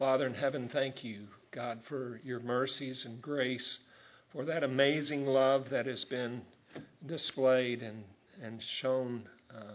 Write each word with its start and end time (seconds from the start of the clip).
Father 0.00 0.26
in 0.26 0.32
heaven, 0.32 0.70
thank 0.72 1.04
you, 1.04 1.26
God, 1.50 1.80
for 1.86 2.22
your 2.24 2.40
mercies 2.40 3.04
and 3.04 3.20
grace, 3.20 3.80
for 4.32 4.46
that 4.46 4.64
amazing 4.64 5.26
love 5.26 5.68
that 5.68 5.84
has 5.84 6.06
been 6.06 6.40
displayed 7.04 7.82
and, 7.82 8.04
and 8.42 8.62
shown 8.62 9.28
uh, 9.54 9.74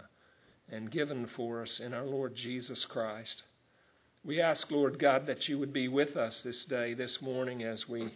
and 0.72 0.90
given 0.90 1.28
for 1.28 1.62
us 1.62 1.80
in 1.80 1.94
our 1.94 2.06
Lord 2.06 2.36
Jesus 2.36 2.86
Christ. 2.86 3.44
We 4.24 4.42
ask, 4.42 4.72
Lord 4.72 4.98
God, 4.98 5.28
that 5.28 5.48
you 5.48 5.60
would 5.60 5.72
be 5.72 5.90
with 5.90 6.18
us 6.18 6.42
this 6.42 6.66
day, 6.66 6.96
this 6.96 7.22
morning, 7.22 7.62
as 7.62 7.88
we, 7.88 8.10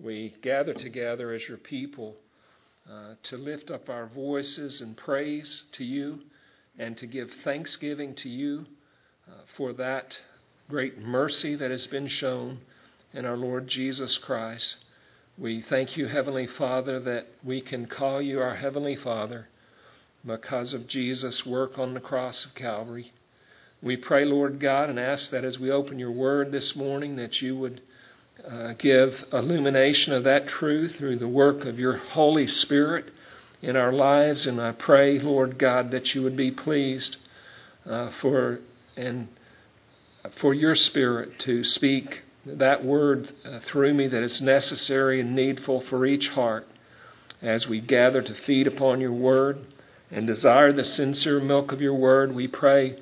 we 0.00 0.36
gather 0.40 0.74
together 0.74 1.32
as 1.32 1.48
your 1.48 1.58
people 1.58 2.14
uh, 2.88 3.14
to 3.24 3.36
lift 3.36 3.72
up 3.72 3.88
our 3.88 4.06
voices 4.06 4.80
in 4.80 4.94
praise 4.94 5.64
to 5.72 5.82
you 5.82 6.20
and 6.78 6.96
to 6.98 7.08
give 7.08 7.32
thanksgiving 7.42 8.14
to 8.14 8.28
you 8.28 8.64
uh, 9.28 9.40
for 9.56 9.72
that 9.72 10.16
great 10.68 10.98
mercy 10.98 11.54
that 11.54 11.70
has 11.70 11.86
been 11.86 12.06
shown 12.06 12.58
in 13.14 13.24
our 13.24 13.38
Lord 13.38 13.68
Jesus 13.68 14.18
Christ. 14.18 14.76
We 15.38 15.62
thank 15.62 15.96
you, 15.96 16.08
Heavenly 16.08 16.46
Father, 16.46 17.00
that 17.00 17.26
we 17.42 17.62
can 17.62 17.86
call 17.86 18.20
you 18.20 18.42
our 18.42 18.56
Heavenly 18.56 18.94
Father 18.94 19.48
because 20.26 20.74
of 20.74 20.86
Jesus' 20.86 21.46
work 21.46 21.78
on 21.78 21.94
the 21.94 22.00
cross 22.00 22.44
of 22.44 22.54
Calvary. 22.54 23.12
We 23.80 23.96
pray, 23.96 24.26
Lord 24.26 24.60
God, 24.60 24.90
and 24.90 24.98
ask 24.98 25.30
that 25.30 25.42
as 25.42 25.58
we 25.58 25.70
open 25.70 25.98
your 25.98 26.12
word 26.12 26.52
this 26.52 26.76
morning, 26.76 27.16
that 27.16 27.40
you 27.40 27.56
would 27.56 27.80
uh, 28.46 28.74
give 28.74 29.24
illumination 29.32 30.12
of 30.12 30.24
that 30.24 30.48
truth 30.48 30.96
through 30.96 31.18
the 31.18 31.28
work 31.28 31.64
of 31.64 31.78
your 31.78 31.96
Holy 31.96 32.46
Spirit 32.46 33.06
in 33.62 33.74
our 33.74 33.92
lives. 33.92 34.46
And 34.46 34.60
I 34.60 34.72
pray, 34.72 35.18
Lord 35.18 35.58
God, 35.58 35.92
that 35.92 36.14
you 36.14 36.22
would 36.24 36.36
be 36.36 36.50
pleased 36.50 37.16
uh, 37.86 38.10
for 38.20 38.60
and 38.98 39.28
for 40.40 40.54
your 40.54 40.74
Spirit 40.74 41.38
to 41.40 41.64
speak 41.64 42.22
that 42.46 42.84
word 42.84 43.32
uh, 43.44 43.60
through 43.60 43.94
me 43.94 44.08
that 44.08 44.22
is 44.22 44.40
necessary 44.40 45.20
and 45.20 45.34
needful 45.34 45.80
for 45.82 46.06
each 46.06 46.28
heart 46.30 46.66
as 47.42 47.68
we 47.68 47.80
gather 47.80 48.22
to 48.22 48.34
feed 48.34 48.66
upon 48.66 49.00
your 49.00 49.12
word 49.12 49.58
and 50.10 50.26
desire 50.26 50.72
the 50.72 50.84
sincere 50.84 51.40
milk 51.40 51.72
of 51.72 51.80
your 51.80 51.94
word. 51.94 52.34
We 52.34 52.48
pray 52.48 52.98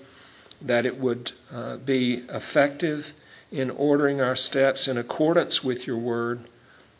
that 0.62 0.86
it 0.86 0.98
would 0.98 1.32
uh, 1.50 1.76
be 1.76 2.24
effective 2.28 3.06
in 3.50 3.70
ordering 3.70 4.20
our 4.20 4.36
steps 4.36 4.88
in 4.88 4.98
accordance 4.98 5.62
with 5.62 5.86
your 5.86 5.98
word 5.98 6.48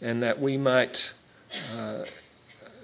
and 0.00 0.22
that 0.22 0.40
we 0.40 0.56
might 0.56 1.10
uh, 1.72 2.04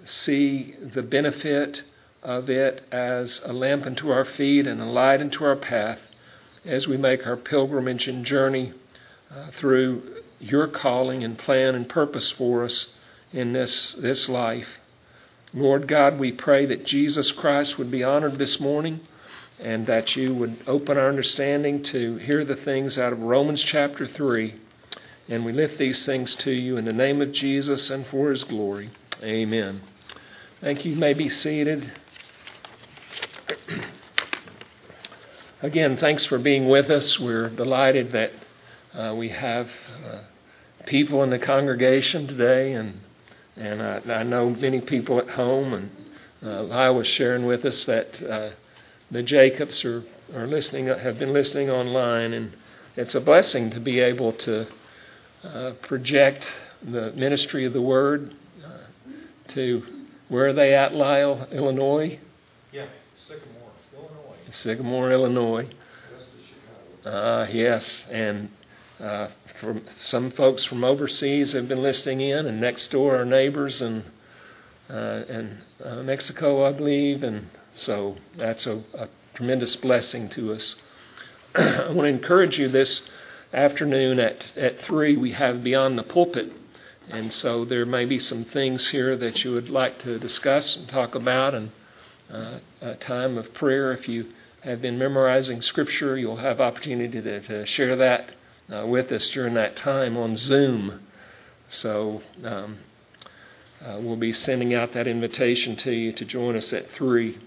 see 0.05 0.75
the 0.95 1.03
benefit 1.03 1.83
of 2.23 2.49
it 2.51 2.85
as 2.91 3.41
a 3.45 3.53
lamp 3.53 3.87
unto 3.87 4.11
our 4.11 4.25
feet 4.25 4.67
and 4.67 4.81
a 4.81 4.87
light 4.87 5.21
unto 5.21 5.45
our 5.45 5.57
path 5.57 5.99
as 6.65 6.87
we 6.87 6.97
make 6.97 7.27
our 7.27 7.37
pilgrimage 7.37 8.09
and 8.09 8.25
journey 8.25 8.73
uh, 9.31 9.51
through 9.59 10.23
your 10.39 10.69
calling 10.69 11.25
and 11.25 11.39
plan 11.39 11.75
and 11.75 11.89
purpose 11.89 12.31
for 12.31 12.65
us 12.65 12.89
in 13.33 13.53
this, 13.53 13.95
this 13.95 14.29
life. 14.29 14.69
Lord 15.55 15.87
God, 15.87 16.19
we 16.19 16.33
pray 16.33 16.67
that 16.67 16.85
Jesus 16.85 17.31
Christ 17.31 17.79
would 17.79 17.91
be 17.91 18.03
honored 18.03 18.39
this 18.39 18.59
morning 18.59 19.01
and 19.59 19.87
that 19.87 20.17
you 20.17 20.35
would 20.35 20.57
open 20.67 20.97
our 20.97 21.09
understanding 21.09 21.83
to 21.85 22.17
hear 22.17 22.45
the 22.45 22.57
things 22.57 22.99
out 22.99 23.13
of 23.13 23.21
Romans 23.21 23.63
chapter 23.63 24.07
3. 24.07 24.55
And 25.29 25.45
we 25.45 25.53
lift 25.53 25.79
these 25.79 26.05
things 26.05 26.35
to 26.37 26.51
you 26.51 26.77
in 26.77 26.85
the 26.85 26.93
name 26.93 27.21
of 27.21 27.33
Jesus 27.33 27.91
and 27.91 28.07
for 28.07 28.31
his 28.31 28.45
glory. 28.45 28.91
Amen. 29.23 29.83
Thank 30.61 30.85
you. 30.85 30.93
You 30.93 30.99
may 30.99 31.15
be 31.15 31.29
seated. 31.29 31.93
Again, 35.63 35.97
thanks 35.97 36.27
for 36.27 36.41
being 36.41 36.69
with 36.69 36.91
us. 36.91 37.21
We're 37.21 37.49
delighted 37.49 38.11
that 38.11 38.33
uh, 38.93 39.15
we 39.17 39.29
have 39.29 39.69
uh, 40.05 40.23
people 40.87 41.23
in 41.23 41.31
the 41.31 41.39
congregation 41.39 42.27
today, 42.27 42.73
and 42.73 42.99
and 43.55 43.81
I, 43.81 44.01
I, 44.09 44.23
know 44.25 44.51
many 44.51 44.81
people 44.81 45.21
at 45.21 45.29
home. 45.29 45.73
And 45.73 45.91
uh, 46.43 46.65
Lyle 46.65 46.97
was 46.97 47.07
sharing 47.07 47.47
with 47.47 47.65
us 47.65 47.87
that 47.87 48.21
uh, 48.29 48.51
the 49.13 49.23
Jacobs 49.23 49.85
are, 49.85 50.03
are 50.35 50.49
listening, 50.49 50.87
have 50.89 51.21
been 51.21 51.33
listening 51.33 51.71
online, 51.71 52.33
and 52.33 52.57
it's 52.97 53.15
a 53.15 53.21
blessing 53.21 53.71
to 53.71 53.79
be 53.79 54.01
able 54.01 54.33
to 54.33 54.67
uh, 55.45 55.75
project 55.83 56.45
the 56.83 57.13
ministry 57.13 57.67
of 57.67 57.73
the 57.73 57.83
Word 57.83 58.35
uh, 58.67 58.79
to 59.51 59.85
where 60.29 60.49
are 60.49 60.53
they 60.53 60.75
at, 60.75 60.93
Lyle, 60.93 61.47
Illinois? 61.53 62.19
Yeah, 62.73 62.87
Sycamore. 63.29 63.62
Sycamore, 64.53 65.13
Illinois. 65.13 65.69
Uh, 67.05 67.47
yes, 67.51 68.07
and 68.11 68.51
uh, 69.01 69.29
from 69.61 69.83
some 69.99 70.31
folks 70.31 70.65
from 70.65 70.85
overseas 70.85 71.53
have 71.53 71.69
been 71.69 71.83
listening 71.83 72.21
in, 72.21 72.47
and 72.47 72.61
next 72.61 72.91
door 72.91 73.21
are 73.21 73.25
neighbors 73.25 73.83
and 73.83 74.05
uh, 74.91 75.25
and 75.29 75.59
uh, 75.83 76.03
Mexico, 76.03 76.65
I 76.65 76.73
believe, 76.73 77.23
and 77.23 77.49
so 77.75 78.17
that's 78.37 78.67
a, 78.67 78.83
a 78.95 79.09
tremendous 79.35 79.75
blessing 79.77 80.29
to 80.31 80.53
us. 80.53 80.75
I 81.55 81.91
want 81.91 82.01
to 82.01 82.07
encourage 82.07 82.59
you 82.59 82.69
this 82.69 83.03
afternoon 83.53 84.19
at, 84.19 84.57
at 84.57 84.81
3, 84.81 85.17
we 85.17 85.33
have 85.33 85.65
Beyond 85.65 85.99
the 85.99 86.03
Pulpit. 86.03 86.53
And 87.11 87.33
so 87.33 87.65
there 87.65 87.85
may 87.85 88.05
be 88.05 88.19
some 88.19 88.45
things 88.45 88.89
here 88.89 89.17
that 89.17 89.45
you 89.45 89.53
would 89.53 89.69
like 89.69 89.99
to 90.01 90.19
discuss 90.19 90.77
and 90.77 90.89
talk 90.89 91.15
about, 91.15 91.55
and 91.55 91.71
uh, 92.31 92.59
a 92.81 92.95
time 92.95 93.37
of 93.37 93.53
prayer. 93.53 93.93
If 93.93 94.09
you 94.09 94.27
have 94.63 94.81
been 94.81 94.97
memorizing 94.97 95.61
Scripture, 95.61 96.17
you'll 96.17 96.37
have 96.37 96.61
opportunity 96.61 97.21
to, 97.21 97.41
to 97.41 97.67
share 97.67 97.97
that 97.97 98.31
uh, 98.73 98.87
with 98.87 99.11
us 99.11 99.29
during 99.31 99.55
that 99.55 99.75
time 99.75 100.17
on 100.17 100.37
Zoom. 100.37 101.01
So 101.69 102.23
um, 102.45 102.79
uh, 103.85 103.99
we'll 104.01 104.17
be 104.17 104.33
sending 104.33 104.73
out 104.73 104.93
that 104.95 105.09
invitation 105.09 105.75
to 105.77 105.91
you 105.91 106.13
to 106.13 106.25
join 106.25 106.55
us 106.55 106.73
at 106.73 106.89
3. 106.93 107.39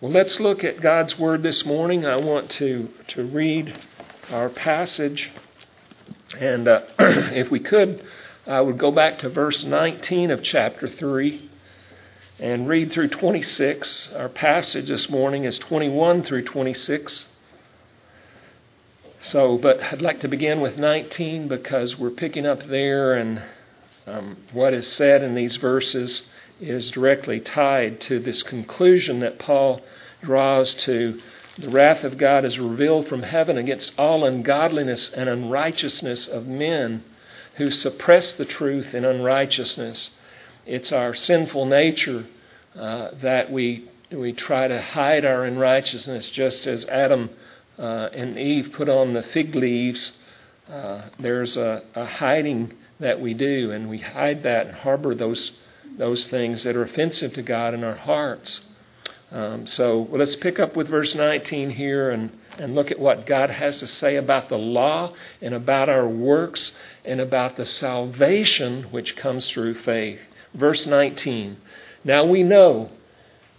Well, 0.00 0.10
let's 0.10 0.40
look 0.40 0.64
at 0.64 0.80
God's 0.80 1.16
Word 1.16 1.44
this 1.44 1.64
morning. 1.64 2.04
I 2.04 2.16
want 2.16 2.50
to, 2.52 2.88
to 3.08 3.24
read 3.24 3.78
our 4.28 4.48
passage. 4.48 5.30
And 6.36 6.66
uh, 6.66 6.82
if 6.98 7.50
we 7.52 7.60
could, 7.60 8.04
I 8.44 8.60
would 8.60 8.78
go 8.78 8.90
back 8.90 9.18
to 9.18 9.28
verse 9.28 9.62
19 9.62 10.32
of 10.32 10.42
chapter 10.42 10.88
3 10.88 11.49
and 12.40 12.66
read 12.66 12.90
through 12.90 13.08
26. 13.08 14.14
Our 14.16 14.30
passage 14.30 14.88
this 14.88 15.10
morning 15.10 15.44
is 15.44 15.58
21 15.58 16.22
through 16.22 16.44
26. 16.44 17.26
So, 19.20 19.58
but 19.58 19.82
I'd 19.82 20.00
like 20.00 20.20
to 20.20 20.28
begin 20.28 20.62
with 20.62 20.78
19 20.78 21.48
because 21.48 21.98
we're 21.98 22.08
picking 22.08 22.46
up 22.46 22.66
there, 22.66 23.12
and 23.12 23.42
um, 24.06 24.38
what 24.54 24.72
is 24.72 24.88
said 24.88 25.22
in 25.22 25.34
these 25.34 25.56
verses 25.56 26.22
is 26.58 26.90
directly 26.90 27.40
tied 27.40 28.00
to 28.00 28.18
this 28.18 28.42
conclusion 28.42 29.20
that 29.20 29.38
Paul 29.38 29.82
draws 30.22 30.72
to 30.74 31.20
the 31.58 31.68
wrath 31.68 32.04
of 32.04 32.16
God 32.16 32.46
is 32.46 32.58
revealed 32.58 33.06
from 33.06 33.22
heaven 33.22 33.58
against 33.58 33.92
all 33.98 34.24
ungodliness 34.24 35.10
and 35.10 35.28
unrighteousness 35.28 36.26
of 36.26 36.46
men 36.46 37.04
who 37.56 37.70
suppress 37.70 38.32
the 38.32 38.46
truth 38.46 38.94
in 38.94 39.04
unrighteousness. 39.04 40.08
It's 40.70 40.92
our 40.92 41.14
sinful 41.16 41.66
nature 41.66 42.26
uh, 42.76 43.10
that 43.22 43.50
we 43.50 43.90
we 44.12 44.32
try 44.32 44.68
to 44.68 44.80
hide 44.80 45.24
our 45.24 45.44
unrighteousness, 45.44 46.30
just 46.30 46.64
as 46.68 46.84
Adam 46.84 47.30
uh, 47.76 48.10
and 48.12 48.38
Eve 48.38 48.70
put 48.72 48.88
on 48.88 49.12
the 49.12 49.24
fig 49.24 49.56
leaves. 49.56 50.12
Uh, 50.68 51.08
there's 51.18 51.56
a, 51.56 51.82
a 51.96 52.04
hiding 52.04 52.72
that 53.00 53.20
we 53.20 53.34
do, 53.34 53.72
and 53.72 53.90
we 53.90 53.98
hide 53.98 54.44
that 54.44 54.68
and 54.68 54.76
harbor 54.76 55.12
those 55.12 55.50
those 55.98 56.28
things 56.28 56.62
that 56.62 56.76
are 56.76 56.84
offensive 56.84 57.32
to 57.32 57.42
God 57.42 57.74
in 57.74 57.82
our 57.82 57.96
hearts. 57.96 58.60
Um, 59.32 59.66
so 59.66 60.02
well, 60.02 60.20
let's 60.20 60.36
pick 60.36 60.60
up 60.60 60.76
with 60.76 60.86
verse 60.86 61.16
19 61.16 61.70
here 61.70 62.10
and, 62.10 62.30
and 62.58 62.76
look 62.76 62.92
at 62.92 62.98
what 63.00 63.26
God 63.26 63.50
has 63.50 63.80
to 63.80 63.88
say 63.88 64.14
about 64.14 64.48
the 64.48 64.58
law 64.58 65.14
and 65.42 65.52
about 65.52 65.88
our 65.88 66.06
works 66.08 66.70
and 67.04 67.20
about 67.20 67.56
the 67.56 67.66
salvation 67.66 68.84
which 68.92 69.16
comes 69.16 69.50
through 69.50 69.74
faith. 69.74 70.20
Verse 70.54 70.86
19. 70.86 71.56
Now 72.04 72.24
we 72.24 72.42
know 72.42 72.90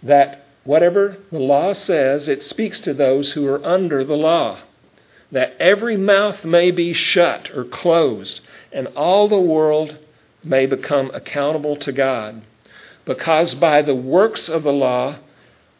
that 0.02 0.46
whatever 0.64 1.16
the 1.30 1.38
law 1.38 1.72
says, 1.72 2.28
it 2.28 2.42
speaks 2.42 2.80
to 2.80 2.94
those 2.94 3.32
who 3.32 3.46
are 3.46 3.64
under 3.64 4.04
the 4.04 4.16
law, 4.16 4.60
that 5.30 5.56
every 5.58 5.96
mouth 5.96 6.44
may 6.44 6.70
be 6.70 6.92
shut 6.92 7.50
or 7.54 7.64
closed, 7.64 8.40
and 8.72 8.86
all 8.88 9.28
the 9.28 9.40
world 9.40 9.98
may 10.44 10.66
become 10.66 11.10
accountable 11.14 11.76
to 11.76 11.92
God. 11.92 12.42
Because 13.04 13.54
by 13.54 13.82
the 13.82 13.94
works 13.94 14.48
of 14.48 14.62
the 14.62 14.72
law 14.72 15.18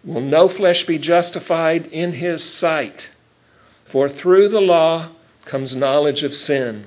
will 0.05 0.21
no 0.21 0.49
flesh 0.49 0.85
be 0.85 0.99
justified 0.99 1.87
in 1.87 2.13
his 2.13 2.43
sight, 2.43 3.11
for 3.91 4.09
through 4.09 4.49
the 4.49 4.61
law 4.61 5.11
comes 5.45 5.77
knowledge 5.77 6.23
of 6.25 6.35
sin. 6.35 6.87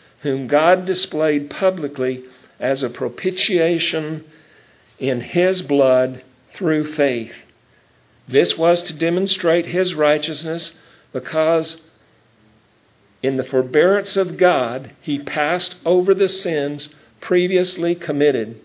whom 0.21 0.47
God 0.47 0.85
displayed 0.85 1.49
publicly 1.49 2.23
as 2.59 2.83
a 2.83 2.89
propitiation 2.89 4.23
in 4.99 5.21
His 5.21 5.61
blood 5.61 6.23
through 6.53 6.93
faith. 6.93 7.33
This 8.27 8.57
was 8.57 8.83
to 8.83 8.93
demonstrate 8.93 9.67
His 9.67 9.95
righteousness 9.95 10.73
because 11.11 11.81
in 13.23 13.37
the 13.37 13.43
forbearance 13.43 14.17
of 14.17 14.37
God, 14.37 14.91
he 15.01 15.19
passed 15.19 15.75
over 15.85 16.13
the 16.13 16.29
sins 16.29 16.89
previously 17.19 17.93
committed. 17.93 18.59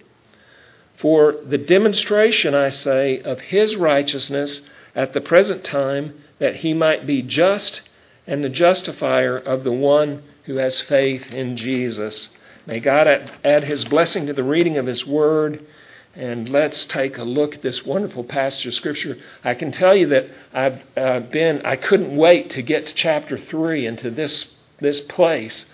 For 0.96 1.34
the 1.46 1.58
demonstration, 1.58 2.54
I 2.54 2.70
say, 2.70 3.20
of 3.20 3.38
his 3.40 3.76
righteousness 3.76 4.62
at 4.94 5.12
the 5.12 5.20
present 5.20 5.62
time, 5.62 6.14
that 6.38 6.56
he 6.56 6.72
might 6.72 7.06
be 7.06 7.20
just 7.20 7.82
and 8.26 8.42
the 8.42 8.48
justifier 8.48 9.36
of 9.36 9.62
the 9.62 9.72
one 9.72 10.22
who 10.46 10.56
has 10.56 10.80
faith 10.80 11.30
in 11.30 11.56
Jesus. 11.56 12.28
May 12.66 12.80
God 12.80 13.06
add 13.44 13.64
his 13.64 13.84
blessing 13.84 14.26
to 14.26 14.32
the 14.32 14.42
reading 14.42 14.78
of 14.78 14.86
his 14.86 15.06
word. 15.06 15.64
And 16.14 16.48
let's 16.48 16.86
take 16.86 17.18
a 17.18 17.24
look 17.24 17.56
at 17.56 17.62
this 17.62 17.84
wonderful 17.84 18.24
passage 18.24 18.66
of 18.66 18.74
Scripture. 18.74 19.18
I 19.44 19.54
can 19.54 19.70
tell 19.70 19.94
you 19.94 20.08
that 20.08 20.26
I've 20.52 20.82
uh, 20.96 21.20
been, 21.20 21.60
I 21.64 21.76
couldn't 21.76 22.16
wait 22.16 22.50
to 22.50 22.62
get 22.62 22.86
to 22.86 22.94
chapter 22.94 23.36
3 23.36 23.86
and 23.86 23.98
to 23.98 24.10
this, 24.10 24.46
this 24.80 25.00
place 25.02 25.66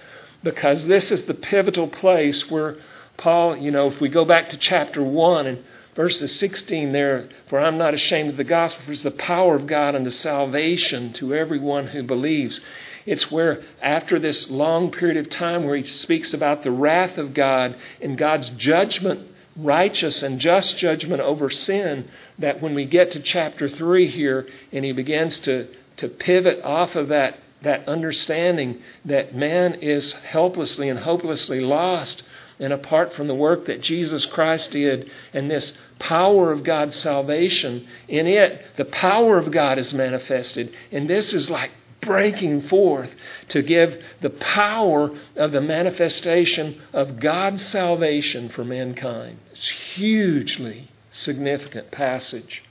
because 0.42 0.86
this 0.86 1.12
is 1.12 1.24
the 1.24 1.34
pivotal 1.34 1.88
place 1.88 2.50
where 2.50 2.76
Paul, 3.16 3.56
you 3.56 3.70
know, 3.70 3.88
if 3.88 4.00
we 4.00 4.08
go 4.08 4.24
back 4.24 4.48
to 4.50 4.56
chapter 4.56 5.02
1 5.02 5.46
and 5.46 5.64
verses 5.94 6.34
16 6.38 6.92
there, 6.92 7.28
for 7.48 7.60
I'm 7.60 7.78
not 7.78 7.94
ashamed 7.94 8.30
of 8.30 8.36
the 8.36 8.44
gospel, 8.44 8.84
for 8.84 8.92
it's 8.92 9.02
the 9.02 9.10
power 9.12 9.54
of 9.54 9.66
God 9.66 9.94
unto 9.94 10.10
salvation 10.10 11.12
to 11.14 11.34
everyone 11.34 11.86
who 11.88 12.02
believes. 12.02 12.60
It's 13.06 13.30
where, 13.30 13.62
after 13.80 14.18
this 14.18 14.50
long 14.50 14.90
period 14.90 15.16
of 15.16 15.30
time 15.30 15.64
where 15.64 15.76
he 15.76 15.84
speaks 15.84 16.32
about 16.32 16.62
the 16.62 16.70
wrath 16.70 17.18
of 17.18 17.34
God 17.34 17.76
and 18.00 18.16
God's 18.16 18.50
judgment 18.50 19.28
righteous 19.56 20.22
and 20.22 20.40
just 20.40 20.78
judgment 20.78 21.20
over 21.20 21.50
sin 21.50 22.08
that 22.38 22.62
when 22.62 22.74
we 22.74 22.84
get 22.84 23.10
to 23.12 23.20
chapter 23.20 23.68
3 23.68 24.06
here 24.06 24.46
and 24.72 24.84
he 24.84 24.92
begins 24.92 25.38
to, 25.40 25.68
to 25.98 26.08
pivot 26.08 26.62
off 26.62 26.94
of 26.94 27.08
that, 27.08 27.38
that 27.62 27.86
understanding 27.86 28.80
that 29.04 29.34
man 29.34 29.74
is 29.74 30.12
helplessly 30.12 30.88
and 30.88 31.00
hopelessly 31.00 31.60
lost 31.60 32.22
and 32.58 32.72
apart 32.72 33.12
from 33.12 33.26
the 33.26 33.34
work 33.34 33.64
that 33.64 33.80
Jesus 33.80 34.24
Christ 34.24 34.70
did 34.70 35.10
and 35.32 35.50
this 35.50 35.72
power 35.98 36.52
of 36.52 36.62
God's 36.62 36.96
salvation, 36.96 37.88
in 38.06 38.26
it, 38.28 38.64
the 38.76 38.84
power 38.84 39.36
of 39.36 39.50
God 39.50 39.78
is 39.78 39.92
manifested. 39.92 40.72
And 40.92 41.10
this 41.10 41.34
is 41.34 41.50
like 41.50 41.72
breaking 42.02 42.62
forth 42.62 43.10
to 43.48 43.62
give 43.62 44.02
the 44.20 44.30
power 44.30 45.10
of 45.36 45.52
the 45.52 45.60
manifestation 45.60 46.80
of 46.92 47.20
God's 47.20 47.64
salvation 47.64 48.48
for 48.50 48.64
mankind. 48.64 49.38
It's 49.52 49.68
hugely 49.68 50.90
significant 51.12 51.90
passage. 51.90 52.62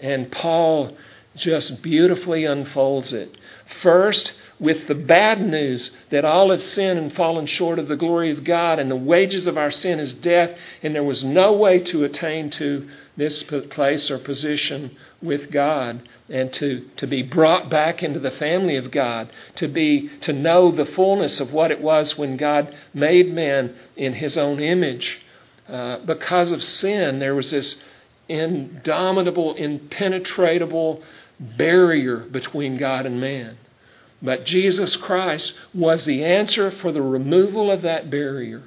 And 0.00 0.30
Paul 0.30 0.96
just 1.36 1.82
beautifully 1.82 2.44
unfolds 2.44 3.12
it. 3.12 3.36
First, 3.82 4.32
with 4.58 4.88
the 4.88 4.94
bad 4.94 5.40
news 5.46 5.90
that 6.10 6.24
all 6.24 6.50
have 6.50 6.62
sinned 6.62 6.98
and 6.98 7.12
fallen 7.12 7.46
short 7.46 7.78
of 7.78 7.88
the 7.88 7.96
glory 7.96 8.30
of 8.30 8.42
God, 8.42 8.78
and 8.78 8.90
the 8.90 8.96
wages 8.96 9.46
of 9.46 9.58
our 9.58 9.70
sin 9.70 10.00
is 10.00 10.14
death, 10.14 10.56
and 10.82 10.94
there 10.94 11.04
was 11.04 11.22
no 11.22 11.52
way 11.52 11.78
to 11.80 12.04
attain 12.04 12.48
to 12.50 12.88
this 13.16 13.42
place 13.42 14.10
or 14.10 14.18
position 14.18 14.96
with 15.20 15.50
God 15.50 16.08
and 16.28 16.52
to, 16.54 16.88
to 16.96 17.06
be 17.06 17.22
brought 17.22 17.70
back 17.70 18.02
into 18.02 18.18
the 18.18 18.30
family 18.32 18.76
of 18.76 18.90
God, 18.90 19.30
to 19.56 19.68
be 19.68 20.10
to 20.22 20.32
know 20.32 20.72
the 20.72 20.86
fullness 20.86 21.40
of 21.40 21.52
what 21.52 21.70
it 21.70 21.80
was 21.80 22.18
when 22.18 22.36
God 22.36 22.74
made 22.92 23.32
man 23.32 23.74
in 23.96 24.14
his 24.14 24.36
own 24.36 24.60
image. 24.60 25.20
Uh, 25.68 25.98
because 26.04 26.52
of 26.52 26.62
sin, 26.62 27.18
there 27.18 27.34
was 27.34 27.50
this 27.50 27.76
indomitable, 28.28 29.54
impenetrable 29.54 31.02
barrier 31.38 32.18
between 32.18 32.76
God 32.76 33.06
and 33.06 33.20
man. 33.20 33.58
But 34.22 34.46
Jesus 34.46 34.96
Christ 34.96 35.52
was 35.74 36.06
the 36.06 36.24
answer 36.24 36.70
for 36.70 36.90
the 36.90 37.02
removal 37.02 37.70
of 37.70 37.82
that 37.82 38.10
barrier. 38.10 38.62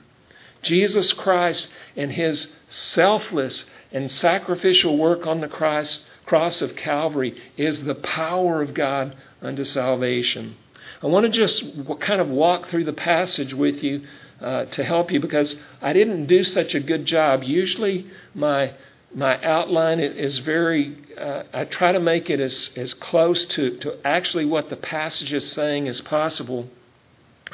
Jesus 0.61 1.13
Christ 1.13 1.69
and 1.95 2.11
his 2.11 2.49
selfless 2.67 3.65
and 3.91 4.11
sacrificial 4.11 4.97
work 4.97 5.25
on 5.25 5.41
the 5.41 5.47
cross, 5.47 6.01
cross 6.29 6.61
of 6.61 6.75
Calvary 6.75 7.35
is 7.57 7.85
the 7.85 7.95
power 7.95 8.61
of 8.61 8.75
God 8.75 9.15
unto 9.41 9.63
salvation. 9.63 10.55
I 11.01 11.07
want 11.07 11.25
to 11.25 11.31
just 11.31 11.63
kind 12.01 12.21
of 12.21 12.29
walk 12.29 12.67
through 12.67 12.83
the 12.83 12.93
passage 12.93 13.51
with 13.51 13.81
you 13.81 14.03
uh, 14.39 14.65
to 14.65 14.83
help 14.83 15.11
you 15.11 15.19
because 15.19 15.55
I 15.81 15.91
didn't 15.91 16.27
do 16.27 16.43
such 16.43 16.75
a 16.75 16.79
good 16.81 17.05
job. 17.05 17.43
Usually, 17.43 18.05
my 18.35 18.73
my 19.11 19.41
outline 19.41 19.99
is 19.99 20.37
very 20.37 20.95
uh, 21.17 21.41
i 21.51 21.65
try 21.65 21.91
to 21.91 21.99
make 21.99 22.29
it 22.29 22.39
as, 22.39 22.69
as 22.75 22.93
close 22.93 23.43
to, 23.47 23.75
to 23.79 23.97
actually 24.05 24.45
what 24.45 24.69
the 24.69 24.75
passage 24.75 25.33
is 25.33 25.51
saying 25.51 25.87
as 25.87 25.99
possible 25.99 26.69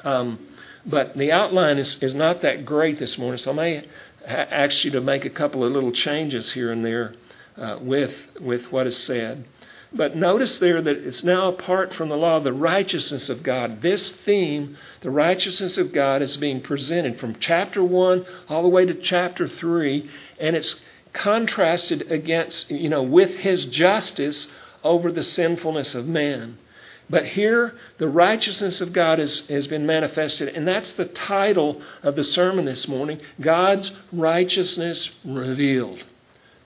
um, 0.03 0.37
but 0.85 1.17
the 1.17 1.31
outline 1.31 1.77
is, 1.77 1.95
is 2.03 2.13
not 2.13 2.41
that 2.41 2.65
great 2.65 2.99
this 2.99 3.17
morning 3.17 3.37
so 3.37 3.51
i 3.51 3.53
may 3.53 3.87
ask 4.27 4.83
you 4.83 4.91
to 4.91 4.99
make 4.99 5.23
a 5.23 5.29
couple 5.29 5.63
of 5.63 5.71
little 5.71 5.93
changes 5.93 6.51
here 6.51 6.73
and 6.73 6.83
there 6.83 7.13
uh, 7.57 7.77
with, 7.81 8.13
with 8.39 8.71
what 8.71 8.87
is 8.87 8.97
said. 8.97 9.45
But 9.93 10.17
notice 10.17 10.57
there 10.57 10.81
that 10.81 10.97
it's 10.97 11.23
now 11.23 11.47
apart 11.47 11.93
from 11.93 12.09
the 12.09 12.17
law, 12.17 12.39
the 12.41 12.51
righteousness 12.51 13.29
of 13.29 13.43
God. 13.43 13.81
This 13.81 14.11
theme, 14.11 14.77
the 15.01 15.11
righteousness 15.11 15.77
of 15.77 15.93
God, 15.93 16.21
is 16.21 16.35
being 16.35 16.61
presented 16.61 17.19
from 17.19 17.37
chapter 17.39 17.83
1 17.83 18.25
all 18.49 18.63
the 18.63 18.69
way 18.69 18.85
to 18.85 18.93
chapter 18.93 19.47
3, 19.47 20.09
and 20.39 20.55
it's 20.55 20.75
contrasted 21.13 22.11
against, 22.11 22.69
you 22.69 22.89
know, 22.89 23.03
with 23.03 23.29
his 23.35 23.65
justice 23.67 24.47
over 24.83 25.11
the 25.11 25.23
sinfulness 25.23 25.95
of 25.95 26.05
man. 26.05 26.57
But 27.09 27.25
here, 27.25 27.75
the 27.97 28.09
righteousness 28.09 28.81
of 28.81 28.91
God 28.91 29.19
is, 29.19 29.47
has 29.47 29.67
been 29.67 29.85
manifested, 29.85 30.49
and 30.49 30.67
that's 30.67 30.91
the 30.93 31.05
title 31.05 31.81
of 32.03 32.15
the 32.15 32.23
sermon 32.23 32.65
this 32.65 32.87
morning 32.87 33.21
God's 33.39 33.91
righteousness 34.11 35.09
revealed. 35.23 36.03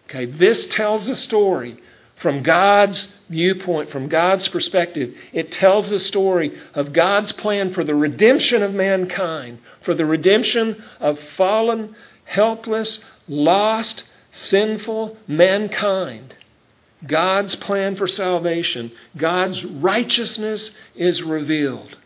Okay, 0.10 0.26
this 0.26 0.66
tells 0.66 1.08
a 1.08 1.16
story 1.16 1.80
from 2.20 2.42
God's 2.42 3.08
viewpoint, 3.30 3.92
from 3.92 4.10
God's 4.10 4.48
perspective. 4.48 5.16
It 5.32 5.52
tells 5.52 5.90
the 5.90 6.00
story 6.00 6.58
of 6.74 6.94
God's 6.94 7.32
plan 7.32 7.74
for 7.74 7.84
the 7.84 7.96
redemption 7.96 8.64
of 8.64 8.74
mankind, 8.74 9.60
for 9.84 9.94
the 9.94 10.06
redemption 10.06 10.84
of 11.00 11.20
fallen, 11.38 11.96
helpless, 12.26 13.00
lost, 13.28 14.04
sinful 14.32 15.16
mankind. 15.28 16.36
God's 17.06 17.56
plan 17.56 17.96
for 17.96 18.08
salvation, 18.08 18.92
God's 19.16 19.64
righteousness 19.64 20.72
is 20.96 21.22
revealed. 21.22 21.98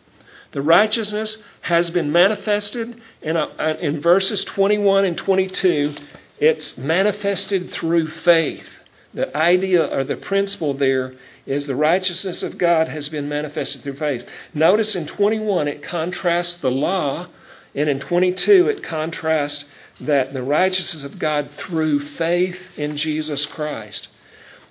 The 0.52 0.62
righteousness 0.62 1.38
has 1.62 1.90
been 1.90 2.12
manifested 2.12 3.00
in, 3.22 3.36
a, 3.36 3.76
in 3.80 4.00
verses 4.00 4.44
21 4.44 5.04
and 5.04 5.16
22. 5.16 5.96
It's 6.44 6.76
manifested 6.76 7.70
through 7.70 8.06
faith. 8.06 8.68
The 9.14 9.34
idea 9.34 9.82
or 9.82 10.04
the 10.04 10.16
principle 10.16 10.74
there 10.74 11.14
is 11.46 11.66
the 11.66 11.74
righteousness 11.74 12.42
of 12.42 12.58
God 12.58 12.86
has 12.86 13.08
been 13.08 13.30
manifested 13.30 13.82
through 13.82 13.96
faith. 13.96 14.26
Notice 14.52 14.94
in 14.94 15.06
21 15.06 15.68
it 15.68 15.82
contrasts 15.82 16.56
the 16.56 16.70
law, 16.70 17.28
and 17.74 17.88
in 17.88 17.98
22 17.98 18.68
it 18.68 18.82
contrasts 18.82 19.64
that 20.02 20.34
the 20.34 20.42
righteousness 20.42 21.02
of 21.02 21.18
God 21.18 21.48
through 21.56 22.00
faith 22.00 22.58
in 22.76 22.98
Jesus 22.98 23.46
Christ. 23.46 24.08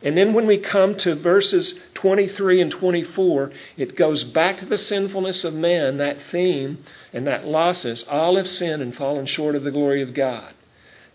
And 0.04 0.16
then 0.16 0.36
when 0.36 0.46
we 0.46 0.60
come 0.60 0.94
to 0.98 1.16
verses 1.16 1.74
23 1.96 2.62
and 2.62 2.70
24, 2.70 3.52
it 3.78 3.96
goes 3.96 4.24
back 4.24 4.60
to 4.60 4.68
the 4.68 4.78
sinfulness 4.78 5.44
of 5.44 5.56
man, 5.56 5.98
that 5.98 6.18
theme, 6.30 6.86
and 7.14 7.26
that 7.26 7.48
losses. 7.48 8.06
All 8.08 8.36
have 8.36 8.48
sinned 8.48 8.84
and 8.84 8.96
fallen 8.96 9.26
short 9.26 9.56
of 9.56 9.64
the 9.64 9.72
glory 9.72 10.04
of 10.04 10.14
God. 10.14 10.53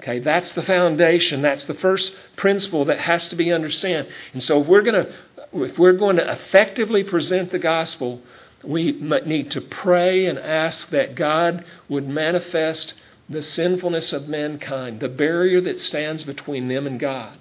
Okay, 0.00 0.20
that's 0.20 0.52
the 0.52 0.62
foundation. 0.62 1.42
That's 1.42 1.66
the 1.66 1.74
first 1.74 2.14
principle 2.36 2.84
that 2.86 3.00
has 3.00 3.28
to 3.28 3.36
be 3.36 3.52
understood. 3.52 4.08
And 4.32 4.42
so 4.42 4.62
if 4.62 4.68
we're 4.68 4.82
going 4.82 5.06
to 5.06 5.14
if 5.52 5.78
we're 5.78 5.94
going 5.94 6.16
to 6.16 6.32
effectively 6.32 7.04
present 7.04 7.50
the 7.50 7.58
gospel, 7.58 8.20
we 8.62 8.92
need 8.92 9.50
to 9.52 9.60
pray 9.60 10.26
and 10.26 10.38
ask 10.38 10.90
that 10.90 11.14
God 11.14 11.64
would 11.88 12.08
manifest 12.08 12.94
the 13.28 13.42
sinfulness 13.42 14.12
of 14.12 14.28
mankind, 14.28 15.00
the 15.00 15.08
barrier 15.08 15.60
that 15.62 15.80
stands 15.80 16.24
between 16.24 16.68
them 16.68 16.86
and 16.86 17.00
God 17.00 17.38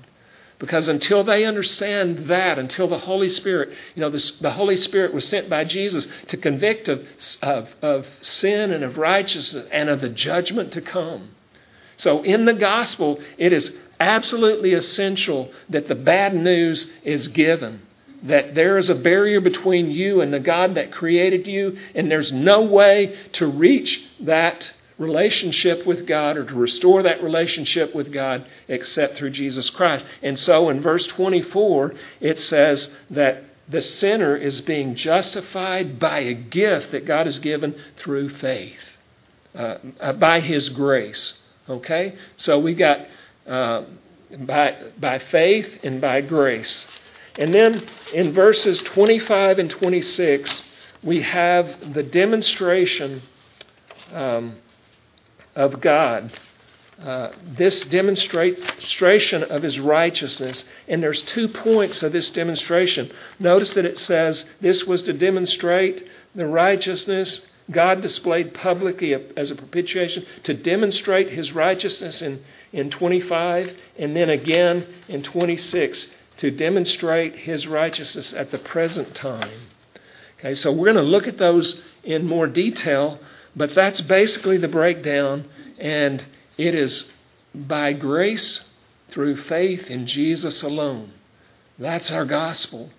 Because 0.59 0.89
until 0.89 1.23
they 1.23 1.45
understand 1.45 2.27
that, 2.29 2.57
until 2.57 2.87
the 2.87 2.99
Holy 2.99 3.29
Spirit, 3.29 3.69
you 3.95 4.01
know, 4.01 4.09
this, 4.09 4.31
the 4.31 4.51
Holy 4.51 4.77
Spirit 4.77 5.13
was 5.13 5.27
sent 5.27 5.49
by 5.49 5.63
Jesus 5.63 6.07
to 6.27 6.37
convict 6.37 6.87
of, 6.89 7.05
of, 7.41 7.69
of 7.81 8.07
sin 8.21 8.71
and 8.71 8.83
of 8.83 8.97
righteousness 8.97 9.67
and 9.71 9.89
of 9.89 10.01
the 10.01 10.09
judgment 10.09 10.73
to 10.73 10.81
come. 10.81 11.29
So 11.97 12.23
in 12.23 12.45
the 12.45 12.53
gospel, 12.53 13.19
it 13.37 13.51
is 13.51 13.71
absolutely 13.99 14.73
essential 14.73 15.51
that 15.69 15.87
the 15.87 15.95
bad 15.95 16.35
news 16.35 16.89
is 17.03 17.27
given. 17.27 17.81
That 18.23 18.55
there 18.55 18.77
is 18.77 18.89
a 18.89 18.95
barrier 18.95 19.41
between 19.41 19.91
you 19.91 20.21
and 20.21 20.33
the 20.33 20.39
God 20.39 20.75
that 20.75 20.91
created 20.91 21.47
you, 21.47 21.77
and 21.93 22.09
there's 22.09 22.31
no 22.31 22.63
way 22.63 23.15
to 23.33 23.47
reach 23.47 24.03
that 24.21 24.71
relationship 24.97 25.85
with 25.85 26.07
God 26.07 26.37
or 26.37 26.45
to 26.45 26.55
restore 26.55 27.03
that 27.03 27.21
relationship 27.21 27.93
with 27.93 28.11
God 28.11 28.45
except 28.67 29.15
through 29.15 29.29
Jesus 29.29 29.69
Christ. 29.69 30.05
And 30.23 30.39
so 30.39 30.69
in 30.69 30.81
verse 30.81 31.05
24, 31.07 31.93
it 32.19 32.39
says 32.39 32.89
that 33.11 33.43
the 33.69 33.81
sinner 33.81 34.35
is 34.35 34.61
being 34.61 34.95
justified 34.95 35.99
by 35.99 36.19
a 36.19 36.33
gift 36.33 36.91
that 36.91 37.05
God 37.05 37.25
has 37.25 37.37
given 37.39 37.75
through 37.97 38.29
faith, 38.29 38.79
uh, 39.53 40.13
by 40.13 40.39
His 40.39 40.69
grace. 40.69 41.33
Okay? 41.69 42.15
So 42.37 42.59
we 42.59 42.73
got 42.75 43.07
uh, 43.45 43.83
by, 44.39 44.75
by 44.99 45.19
faith 45.19 45.79
and 45.83 46.01
by 46.01 46.21
grace. 46.21 46.85
And 47.37 47.53
then 47.53 47.87
in 48.13 48.33
verses 48.33 48.81
25 48.81 49.59
and 49.59 49.69
26, 49.69 50.63
we 51.03 51.21
have 51.21 51.93
the 51.93 52.03
demonstration 52.03 53.21
um, 54.11 54.57
of 55.55 55.79
God. 55.79 56.31
Uh, 56.99 57.31
this 57.55 57.85
demonstration 57.85 59.43
of 59.43 59.61
his 59.61 59.79
righteousness. 59.79 60.63
And 60.87 61.03
there's 61.03 61.21
two 61.21 61.47
points 61.47 62.01
of 62.01 62.11
this 62.11 62.31
demonstration. 62.31 63.11
Notice 63.37 63.75
that 63.75 63.85
it 63.85 63.99
says 63.99 64.45
this 64.61 64.83
was 64.85 65.03
to 65.03 65.13
demonstrate 65.13 66.07
the 66.33 66.47
righteousness 66.47 67.41
God 67.69 68.01
displayed 68.01 68.53
publicly 68.53 69.13
as 69.35 69.51
a 69.51 69.55
propitiation 69.55 70.25
to 70.43 70.53
demonstrate 70.53 71.29
his 71.29 71.51
righteousness 71.51 72.21
in, 72.21 72.43
in 72.71 72.89
25, 72.89 73.75
and 73.97 74.15
then 74.15 74.29
again 74.29 74.87
in 75.07 75.21
26 75.23 76.07
to 76.37 76.51
demonstrate 76.51 77.35
his 77.35 77.67
righteousness 77.67 78.33
at 78.33 78.51
the 78.51 78.59
present 78.59 79.13
time. 79.13 79.67
Okay, 80.39 80.55
so 80.55 80.71
we're 80.71 80.93
going 80.93 80.95
to 80.95 81.01
look 81.01 81.27
at 81.27 81.37
those 81.37 81.81
in 82.03 82.25
more 82.25 82.47
detail, 82.47 83.19
but 83.55 83.73
that's 83.73 84.01
basically 84.01 84.57
the 84.57 84.67
breakdown, 84.67 85.45
and 85.79 86.23
it 86.57 86.75
is 86.75 87.05
by 87.53 87.91
grace 87.91 88.61
through 89.09 89.35
faith 89.35 89.89
in 89.89 90.05
Jesus 90.05 90.61
alone. 90.61 91.11
That's 91.79 92.11
our 92.11 92.25
gospel. 92.25 92.91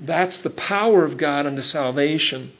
That's 0.00 0.38
the 0.38 0.50
power 0.50 1.04
of 1.04 1.18
God 1.18 1.46
unto 1.46 1.62
salvation. 1.62 2.52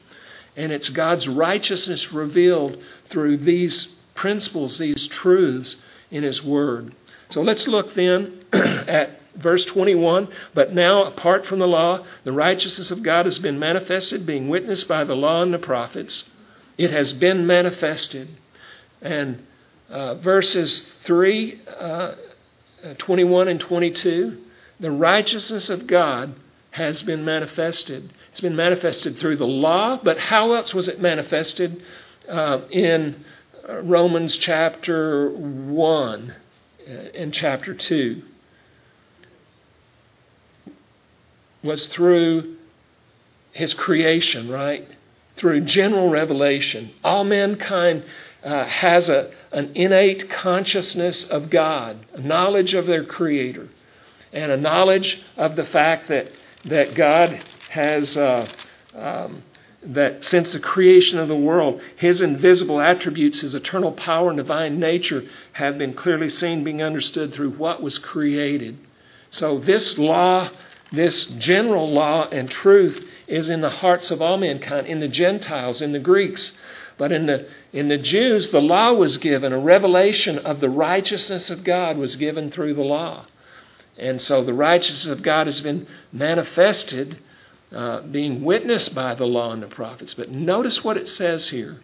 And 0.55 0.71
it's 0.71 0.89
God's 0.89 1.27
righteousness 1.27 2.11
revealed 2.11 2.81
through 3.09 3.37
these 3.37 3.87
principles, 4.15 4.77
these 4.77 5.07
truths 5.07 5.75
in 6.11 6.23
His 6.23 6.43
Word. 6.43 6.93
So 7.29 7.41
let's 7.41 7.67
look 7.67 7.93
then 7.93 8.43
at 8.53 9.19
verse 9.35 9.65
21. 9.65 10.27
But 10.53 10.73
now, 10.73 11.03
apart 11.05 11.45
from 11.45 11.59
the 11.59 11.67
law, 11.67 12.05
the 12.23 12.33
righteousness 12.33 12.91
of 12.91 13.03
God 13.03 13.25
has 13.25 13.39
been 13.39 13.59
manifested, 13.59 14.25
being 14.25 14.49
witnessed 14.49 14.87
by 14.87 15.03
the 15.03 15.15
law 15.15 15.41
and 15.41 15.53
the 15.53 15.59
prophets. 15.59 16.29
It 16.77 16.91
has 16.91 17.13
been 17.13 17.45
manifested. 17.45 18.29
And 19.01 19.45
uh, 19.89 20.15
verses 20.15 20.85
3, 21.05 21.61
uh, 21.79 22.15
21 22.97 23.47
and 23.47 23.59
22, 23.59 24.37
the 24.79 24.91
righteousness 24.91 25.69
of 25.69 25.87
God 25.87 26.35
has 26.71 27.03
been 27.03 27.25
manifested. 27.25 28.13
It's 28.39 28.43
been 28.45 28.55
manifested 28.55 29.17
through 29.17 29.35
the 29.35 29.45
law, 29.45 29.99
but 30.01 30.17
how 30.17 30.53
else 30.53 30.73
was 30.73 30.87
it 30.87 31.01
manifested 31.01 31.83
uh, 32.29 32.61
in 32.71 33.25
Romans 33.67 34.37
chapter 34.37 35.29
1 35.29 36.35
and 37.15 37.33
chapter 37.33 37.73
2? 37.73 38.21
Was 41.63 41.87
through 41.87 42.55
his 43.51 43.73
creation, 43.73 44.49
right? 44.49 44.87
Through 45.35 45.65
general 45.65 46.09
revelation. 46.09 46.93
All 47.03 47.25
mankind 47.25 48.05
uh, 48.41 48.63
has 48.63 49.09
a, 49.09 49.33
an 49.51 49.73
innate 49.75 50.29
consciousness 50.29 51.25
of 51.25 51.49
God, 51.49 52.05
a 52.13 52.21
knowledge 52.21 52.73
of 52.73 52.85
their 52.87 53.03
Creator, 53.03 53.67
and 54.31 54.49
a 54.49 54.55
knowledge 54.55 55.21
of 55.35 55.57
the 55.57 55.65
fact 55.65 56.07
that, 56.07 56.31
that 56.63 56.95
God 56.95 57.43
has 57.69 58.17
uh, 58.17 58.47
um, 58.95 59.43
that 59.81 60.23
since 60.25 60.51
the 60.51 60.59
creation 60.59 61.19
of 61.19 61.27
the 61.27 61.35
world, 61.35 61.81
his 61.95 62.21
invisible 62.21 62.81
attributes, 62.81 63.41
his 63.41 63.55
eternal 63.55 63.93
power 63.93 64.29
and 64.29 64.37
divine 64.37 64.79
nature 64.79 65.23
have 65.53 65.77
been 65.77 65.93
clearly 65.93 66.29
seen, 66.29 66.63
being 66.63 66.81
understood 66.81 67.33
through 67.33 67.51
what 67.51 67.81
was 67.81 67.97
created. 67.97 68.77
So, 69.29 69.59
this 69.59 69.97
law, 69.97 70.49
this 70.91 71.25
general 71.25 71.89
law 71.91 72.27
and 72.29 72.49
truth, 72.49 73.05
is 73.27 73.49
in 73.49 73.61
the 73.61 73.69
hearts 73.69 74.11
of 74.11 74.21
all 74.21 74.37
mankind, 74.37 74.87
in 74.87 74.99
the 74.99 75.07
Gentiles, 75.07 75.81
in 75.81 75.93
the 75.93 75.99
Greeks. 75.99 76.51
But 76.97 77.13
in 77.13 77.27
the, 77.27 77.47
in 77.71 77.87
the 77.87 77.97
Jews, 77.97 78.49
the 78.49 78.59
law 78.59 78.93
was 78.93 79.17
given, 79.17 79.53
a 79.53 79.59
revelation 79.59 80.37
of 80.39 80.59
the 80.59 80.69
righteousness 80.69 81.49
of 81.49 81.63
God 81.63 81.97
was 81.97 82.17
given 82.17 82.51
through 82.51 82.73
the 82.73 82.81
law. 82.81 83.25
And 83.97 84.21
so 84.21 84.43
the 84.43 84.53
righteousness 84.53 85.05
of 85.05 85.21
God 85.23 85.47
has 85.47 85.61
been 85.61 85.87
manifested 86.11 87.19
uh, 87.71 88.01
being 88.01 88.43
witnessed 88.43 88.95
by 88.95 89.13
the 89.15 89.25
law 89.25 89.51
and 89.51 89.61
the 89.61 89.67
prophets. 89.67 90.13
But 90.13 90.31
notice 90.31 90.83
what 90.83 90.97
it 90.97 91.07
says 91.07 91.49
here. 91.49 91.79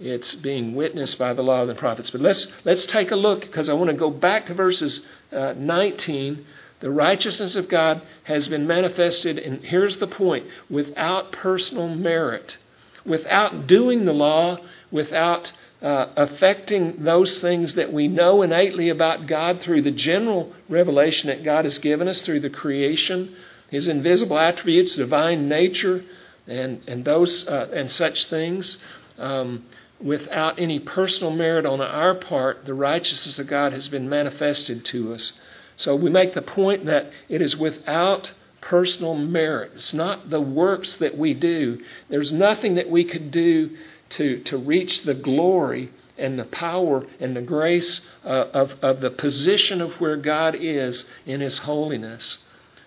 It's 0.00 0.34
being 0.36 0.74
witnessed 0.74 1.18
by 1.18 1.34
the 1.34 1.42
law 1.42 1.62
and 1.62 1.70
the 1.70 1.74
prophets. 1.74 2.10
But 2.10 2.20
let's, 2.20 2.46
let's 2.64 2.86
take 2.86 3.10
a 3.10 3.16
look 3.16 3.40
because 3.40 3.68
I 3.68 3.74
want 3.74 3.90
to 3.90 3.96
go 3.96 4.10
back 4.10 4.46
to 4.46 4.54
verses 4.54 5.00
uh, 5.32 5.54
19. 5.56 6.46
The 6.80 6.90
righteousness 6.90 7.56
of 7.56 7.68
God 7.68 8.02
has 8.22 8.46
been 8.46 8.66
manifested, 8.66 9.38
and 9.38 9.62
here's 9.64 9.96
the 9.96 10.06
point 10.06 10.46
without 10.70 11.32
personal 11.32 11.88
merit, 11.88 12.56
without 13.04 13.66
doing 13.66 14.04
the 14.04 14.12
law, 14.12 14.58
without 14.92 15.52
uh, 15.82 16.06
affecting 16.16 17.04
those 17.04 17.40
things 17.40 17.74
that 17.74 17.92
we 17.92 18.06
know 18.06 18.42
innately 18.42 18.88
about 18.88 19.26
God 19.26 19.60
through 19.60 19.82
the 19.82 19.90
general 19.90 20.52
revelation 20.68 21.28
that 21.28 21.44
God 21.44 21.64
has 21.64 21.80
given 21.80 22.06
us 22.06 22.22
through 22.22 22.40
the 22.40 22.50
creation 22.50 23.34
his 23.68 23.88
invisible 23.88 24.38
attributes, 24.38 24.96
divine 24.96 25.48
nature, 25.48 26.04
and, 26.46 26.82
and 26.88 27.04
those 27.04 27.46
uh, 27.46 27.68
and 27.72 27.90
such 27.90 28.26
things. 28.26 28.78
Um, 29.18 29.64
without 30.00 30.58
any 30.58 30.78
personal 30.78 31.30
merit 31.30 31.66
on 31.66 31.80
our 31.80 32.14
part, 32.14 32.64
the 32.64 32.74
righteousness 32.74 33.38
of 33.38 33.46
God 33.46 33.72
has 33.72 33.88
been 33.88 34.08
manifested 34.08 34.84
to 34.86 35.12
us. 35.12 35.32
So 35.76 35.96
we 35.96 36.10
make 36.10 36.32
the 36.34 36.42
point 36.42 36.86
that 36.86 37.10
it 37.28 37.42
is 37.42 37.56
without 37.56 38.32
personal 38.60 39.14
merit. 39.14 39.72
It's 39.74 39.94
not 39.94 40.30
the 40.30 40.40
works 40.40 40.96
that 40.96 41.16
we 41.16 41.34
do. 41.34 41.80
There's 42.08 42.32
nothing 42.32 42.74
that 42.74 42.90
we 42.90 43.04
could 43.04 43.30
do 43.30 43.76
to, 44.10 44.42
to 44.44 44.56
reach 44.56 45.02
the 45.02 45.14
glory 45.14 45.90
and 46.16 46.38
the 46.38 46.44
power 46.44 47.06
and 47.20 47.36
the 47.36 47.42
grace 47.42 48.00
uh, 48.24 48.28
of, 48.28 48.72
of 48.82 49.00
the 49.00 49.10
position 49.10 49.80
of 49.80 49.92
where 50.00 50.16
God 50.16 50.56
is 50.58 51.04
in 51.26 51.40
His 51.40 51.58
holiness. 51.58 52.38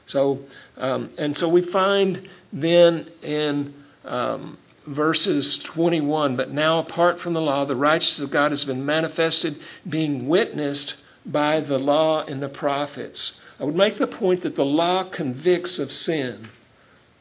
So, 0.06 0.40
um, 0.78 1.12
and 1.18 1.38
so 1.38 1.48
we 1.48 1.62
find 1.62 2.28
then 2.52 3.10
in 3.22 3.74
um, 4.04 4.58
verses 4.88 5.60
21 5.60 6.36
but 6.36 6.52
now, 6.52 6.80
apart 6.80 7.20
from 7.20 7.34
the 7.34 7.42
law, 7.42 7.66
the 7.66 7.76
righteousness 7.76 8.26
of 8.26 8.32
God 8.32 8.52
has 8.52 8.66
been 8.66 8.86
manifested, 8.86 9.60
being 9.88 10.28
witnessed 10.28 10.96
by 11.26 11.62
the 11.62 11.78
law 11.78 12.24
and 12.24 12.42
the 12.42 12.50
prophets. 12.50 13.34
I 13.60 13.64
would 13.64 13.76
make 13.76 13.98
the 13.98 14.08
point 14.08 14.42
that 14.42 14.56
the 14.56 14.66
law 14.66 15.04
convicts 15.04 15.78
of 15.78 15.92
sin. 15.92 16.50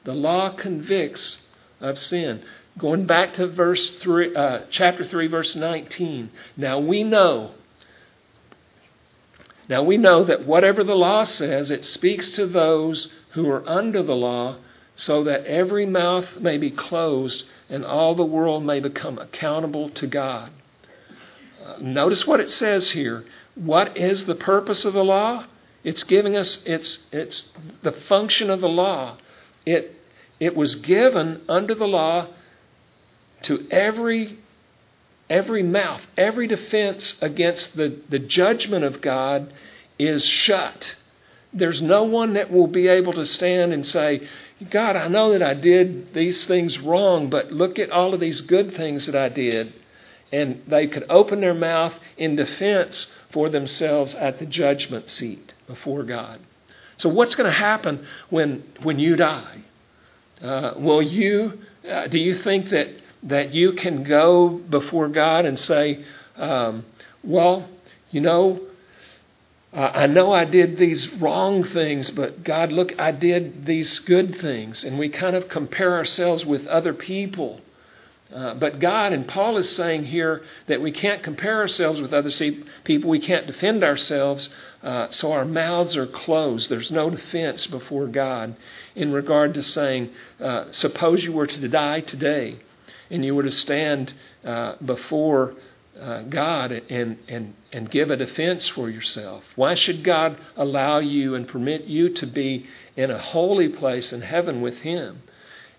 The 0.04 0.14
law 0.14 0.50
convicts 0.56 1.38
of 1.80 1.98
sin. 1.98 2.42
Going 2.78 3.04
back 3.04 3.34
to 3.34 3.46
verse 3.48 3.90
three, 3.98 4.34
uh, 4.34 4.60
chapter 4.70 5.04
3, 5.04 5.26
verse 5.26 5.54
19. 5.54 6.30
Now 6.56 6.78
we 6.78 7.04
know 7.04 7.52
now 9.70 9.84
we 9.84 9.96
know 9.96 10.24
that 10.24 10.44
whatever 10.44 10.82
the 10.82 10.96
law 10.96 11.22
says, 11.22 11.70
it 11.70 11.84
speaks 11.84 12.32
to 12.32 12.46
those 12.46 13.08
who 13.30 13.48
are 13.48 13.66
under 13.68 14.02
the 14.02 14.16
law, 14.16 14.56
so 14.96 15.22
that 15.24 15.46
every 15.46 15.86
mouth 15.86 16.36
may 16.40 16.58
be 16.58 16.72
closed 16.72 17.44
and 17.68 17.84
all 17.84 18.16
the 18.16 18.24
world 18.24 18.64
may 18.64 18.80
become 18.80 19.16
accountable 19.16 19.88
to 19.90 20.08
God. 20.08 20.50
Uh, 21.64 21.76
notice 21.80 22.26
what 22.26 22.40
it 22.40 22.50
says 22.50 22.90
here. 22.90 23.24
What 23.54 23.96
is 23.96 24.24
the 24.24 24.34
purpose 24.34 24.84
of 24.84 24.92
the 24.92 25.04
law? 25.04 25.46
It's 25.84 26.02
giving 26.02 26.34
us 26.34 26.58
it's 26.66 26.98
it's 27.12 27.48
the 27.82 27.92
function 27.92 28.50
of 28.50 28.60
the 28.60 28.68
law. 28.68 29.18
It 29.64 29.94
it 30.40 30.56
was 30.56 30.74
given 30.74 31.42
under 31.48 31.76
the 31.76 31.86
law 31.86 32.26
to 33.42 33.66
every 33.70 34.38
every 35.30 35.62
mouth, 35.62 36.02
every 36.16 36.48
defense 36.48 37.14
against 37.22 37.76
the, 37.76 37.98
the 38.10 38.18
judgment 38.18 38.84
of 38.84 39.00
God 39.00 39.52
is 39.98 40.24
shut. 40.24 40.96
there's 41.52 41.82
no 41.82 42.04
one 42.04 42.34
that 42.34 42.50
will 42.50 42.66
be 42.66 42.88
able 42.88 43.12
to 43.12 43.26
stand 43.26 43.72
and 43.72 43.84
say, 43.86 44.28
God, 44.70 44.96
I 44.96 45.08
know 45.08 45.32
that 45.32 45.42
I 45.42 45.54
did 45.54 46.12
these 46.12 46.44
things 46.46 46.78
wrong, 46.78 47.30
but 47.30 47.50
look 47.50 47.78
at 47.78 47.90
all 47.90 48.12
of 48.12 48.20
these 48.20 48.40
good 48.42 48.74
things 48.74 49.06
that 49.06 49.16
I 49.16 49.28
did. 49.28 49.72
And 50.32 50.62
they 50.68 50.86
could 50.86 51.06
open 51.08 51.40
their 51.40 51.54
mouth 51.54 51.94
in 52.16 52.36
defense 52.36 53.06
for 53.32 53.48
themselves 53.48 54.14
at 54.14 54.38
the 54.38 54.46
judgment 54.46 55.08
seat 55.08 55.54
before 55.66 56.04
God. 56.04 56.40
So, 56.98 57.08
what's 57.08 57.34
going 57.34 57.50
to 57.50 57.56
happen 57.56 58.06
when, 58.28 58.62
when 58.82 58.98
you 58.98 59.16
die? 59.16 59.62
Uh, 60.40 60.74
will 60.76 61.02
you, 61.02 61.58
uh, 61.88 62.06
do 62.08 62.18
you 62.18 62.38
think 62.38 62.68
that, 62.68 62.88
that 63.22 63.52
you 63.52 63.72
can 63.72 64.02
go 64.02 64.48
before 64.48 65.08
God 65.08 65.44
and 65.44 65.58
say, 65.58 66.04
um, 66.36 66.84
well, 67.22 67.68
you 68.10 68.20
know, 68.20 68.60
I 69.72 70.06
know 70.08 70.32
I 70.32 70.46
did 70.46 70.78
these 70.78 71.08
wrong 71.14 71.62
things, 71.62 72.10
but 72.10 72.42
God, 72.42 72.72
look, 72.72 72.98
I 72.98 73.12
did 73.12 73.66
these 73.66 74.00
good 74.00 74.34
things. 74.36 74.82
And 74.82 74.98
we 74.98 75.10
kind 75.10 75.36
of 75.36 75.48
compare 75.48 75.94
ourselves 75.94 76.44
with 76.44 76.66
other 76.66 76.92
people. 76.92 77.60
Uh, 78.34 78.54
but 78.54 78.80
God, 78.80 79.12
and 79.12 79.28
Paul 79.28 79.58
is 79.58 79.70
saying 79.70 80.06
here 80.06 80.42
that 80.66 80.80
we 80.80 80.90
can't 80.90 81.22
compare 81.22 81.58
ourselves 81.58 82.00
with 82.00 82.12
other 82.12 82.30
people. 82.82 83.10
We 83.10 83.20
can't 83.20 83.46
defend 83.46 83.84
ourselves. 83.84 84.48
Uh, 84.82 85.08
so 85.10 85.30
our 85.30 85.44
mouths 85.44 85.96
are 85.96 86.06
closed. 86.06 86.68
There's 86.68 86.90
no 86.90 87.08
defense 87.10 87.68
before 87.68 88.08
God 88.08 88.56
in 88.96 89.12
regard 89.12 89.54
to 89.54 89.62
saying, 89.62 90.10
uh, 90.40 90.72
suppose 90.72 91.22
you 91.22 91.32
were 91.32 91.46
to 91.46 91.68
die 91.68 92.00
today 92.00 92.58
and 93.10 93.24
you 93.24 93.34
were 93.34 93.42
to 93.42 93.52
stand 93.52 94.14
uh, 94.44 94.76
before 94.84 95.54
uh, 95.98 96.22
God 96.22 96.72
and, 96.72 97.18
and, 97.28 97.54
and 97.72 97.90
give 97.90 98.10
a 98.10 98.16
defense 98.16 98.68
for 98.68 98.88
yourself? 98.88 99.44
Why 99.56 99.74
should 99.74 100.04
God 100.04 100.38
allow 100.56 100.98
you 100.98 101.34
and 101.34 101.46
permit 101.46 101.84
you 101.84 102.08
to 102.10 102.26
be 102.26 102.66
in 102.96 103.10
a 103.10 103.18
holy 103.18 103.68
place 103.68 104.12
in 104.12 104.22
heaven 104.22 104.60
with 104.60 104.78
Him? 104.78 105.22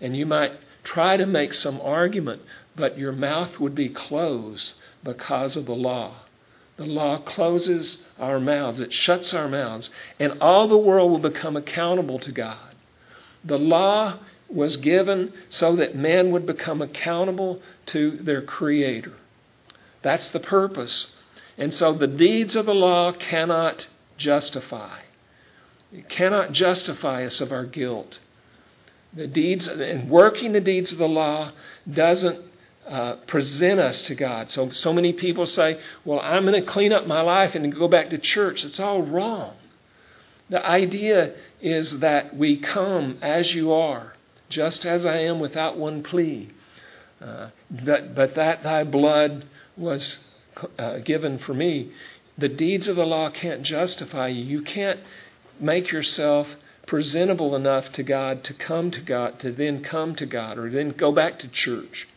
And 0.00 0.16
you 0.16 0.26
might 0.26 0.52
try 0.84 1.16
to 1.16 1.26
make 1.26 1.54
some 1.54 1.80
argument, 1.80 2.42
but 2.76 2.98
your 2.98 3.12
mouth 3.12 3.58
would 3.58 3.74
be 3.74 3.88
closed 3.88 4.72
because 5.02 5.56
of 5.56 5.66
the 5.66 5.74
law. 5.74 6.14
The 6.76 6.86
law 6.86 7.18
closes 7.18 7.98
our 8.18 8.40
mouths, 8.40 8.80
it 8.80 8.92
shuts 8.92 9.34
our 9.34 9.48
mouths, 9.48 9.90
and 10.18 10.40
all 10.40 10.68
the 10.68 10.78
world 10.78 11.10
will 11.10 11.30
become 11.30 11.56
accountable 11.56 12.18
to 12.20 12.32
God. 12.32 12.74
The 13.44 13.58
law 13.58 14.18
was 14.54 14.76
given 14.76 15.32
so 15.48 15.76
that 15.76 15.96
man 15.96 16.30
would 16.30 16.46
become 16.46 16.82
accountable 16.82 17.60
to 17.86 18.18
their 18.18 18.42
Creator. 18.42 19.14
That's 20.02 20.28
the 20.30 20.40
purpose. 20.40 21.06
And 21.56 21.72
so 21.72 21.92
the 21.92 22.06
deeds 22.06 22.56
of 22.56 22.66
the 22.66 22.74
law 22.74 23.12
cannot 23.12 23.86
justify. 24.16 25.00
It 25.92 26.08
cannot 26.08 26.52
justify 26.52 27.24
us 27.24 27.40
of 27.40 27.52
our 27.52 27.66
guilt. 27.66 28.18
The 29.12 29.26
deeds 29.26 29.66
and 29.66 30.10
working 30.10 30.52
the 30.52 30.60
deeds 30.60 30.92
of 30.92 30.98
the 30.98 31.08
law 31.08 31.52
doesn't 31.90 32.40
uh, 32.88 33.16
present 33.26 33.78
us 33.78 34.02
to 34.06 34.14
God. 34.14 34.50
So 34.50 34.70
so 34.70 34.92
many 34.92 35.12
people 35.12 35.46
say, 35.46 35.78
"Well, 36.04 36.18
I'm 36.20 36.46
going 36.46 36.60
to 36.60 36.68
clean 36.68 36.92
up 36.92 37.06
my 37.06 37.20
life 37.20 37.54
and 37.54 37.72
go 37.74 37.88
back 37.88 38.10
to 38.10 38.18
church." 38.18 38.64
It's 38.64 38.80
all 38.80 39.02
wrong. 39.02 39.54
The 40.48 40.64
idea 40.64 41.34
is 41.60 42.00
that 42.00 42.36
we 42.36 42.58
come 42.58 43.18
as 43.22 43.54
you 43.54 43.72
are, 43.72 44.11
just 44.52 44.84
as 44.84 45.06
I 45.06 45.18
am, 45.18 45.40
without 45.40 45.78
one 45.78 46.02
plea. 46.02 46.50
Uh, 47.20 47.48
but, 47.70 48.14
but 48.14 48.34
that 48.34 48.62
thy 48.62 48.84
blood 48.84 49.46
was 49.76 50.18
uh, 50.78 50.98
given 50.98 51.38
for 51.38 51.54
me, 51.54 51.92
the 52.36 52.48
deeds 52.48 52.88
of 52.88 52.96
the 52.96 53.06
law 53.06 53.30
can't 53.30 53.62
justify 53.62 54.28
you. 54.28 54.44
You 54.44 54.62
can't 54.62 55.00
make 55.58 55.90
yourself 55.90 56.46
presentable 56.86 57.54
enough 57.54 57.92
to 57.92 58.02
God 58.02 58.44
to 58.44 58.54
come 58.54 58.90
to 58.90 59.00
God, 59.00 59.38
to 59.40 59.52
then 59.52 59.82
come 59.82 60.14
to 60.16 60.26
God, 60.26 60.58
or 60.58 60.70
then 60.70 60.90
go 60.90 61.12
back 61.12 61.38
to 61.38 61.48
church. 61.48 62.08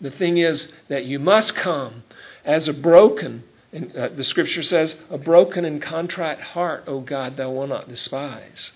The 0.00 0.10
thing 0.10 0.38
is 0.38 0.72
that 0.88 1.04
you 1.04 1.18
must 1.18 1.54
come 1.54 2.02
as 2.44 2.68
a 2.68 2.72
broken, 2.72 3.44
and 3.72 3.94
uh, 3.96 4.08
the 4.08 4.24
scripture 4.24 4.62
says, 4.62 4.96
a 5.10 5.18
broken 5.18 5.64
and 5.64 5.80
contrite 5.80 6.40
heart, 6.40 6.84
O 6.86 7.00
God, 7.00 7.36
thou 7.36 7.50
wilt 7.50 7.70
not 7.70 7.88
despise. 7.88 8.72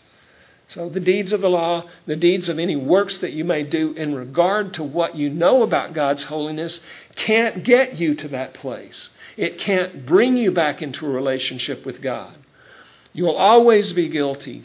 So, 0.70 0.88
the 0.88 1.00
deeds 1.00 1.32
of 1.32 1.40
the 1.40 1.50
law, 1.50 1.88
the 2.06 2.14
deeds 2.14 2.48
of 2.48 2.60
any 2.60 2.76
works 2.76 3.18
that 3.18 3.32
you 3.32 3.44
may 3.44 3.64
do 3.64 3.92
in 3.92 4.14
regard 4.14 4.74
to 4.74 4.84
what 4.84 5.16
you 5.16 5.28
know 5.28 5.64
about 5.64 5.94
God's 5.94 6.22
holiness, 6.22 6.80
can't 7.16 7.64
get 7.64 7.98
you 7.98 8.14
to 8.14 8.28
that 8.28 8.54
place. 8.54 9.10
It 9.36 9.58
can't 9.58 10.06
bring 10.06 10.36
you 10.36 10.52
back 10.52 10.80
into 10.80 11.06
a 11.06 11.10
relationship 11.10 11.84
with 11.84 12.00
God. 12.00 12.36
You 13.12 13.24
will 13.24 13.36
always 13.36 13.92
be 13.92 14.08
guilty 14.08 14.64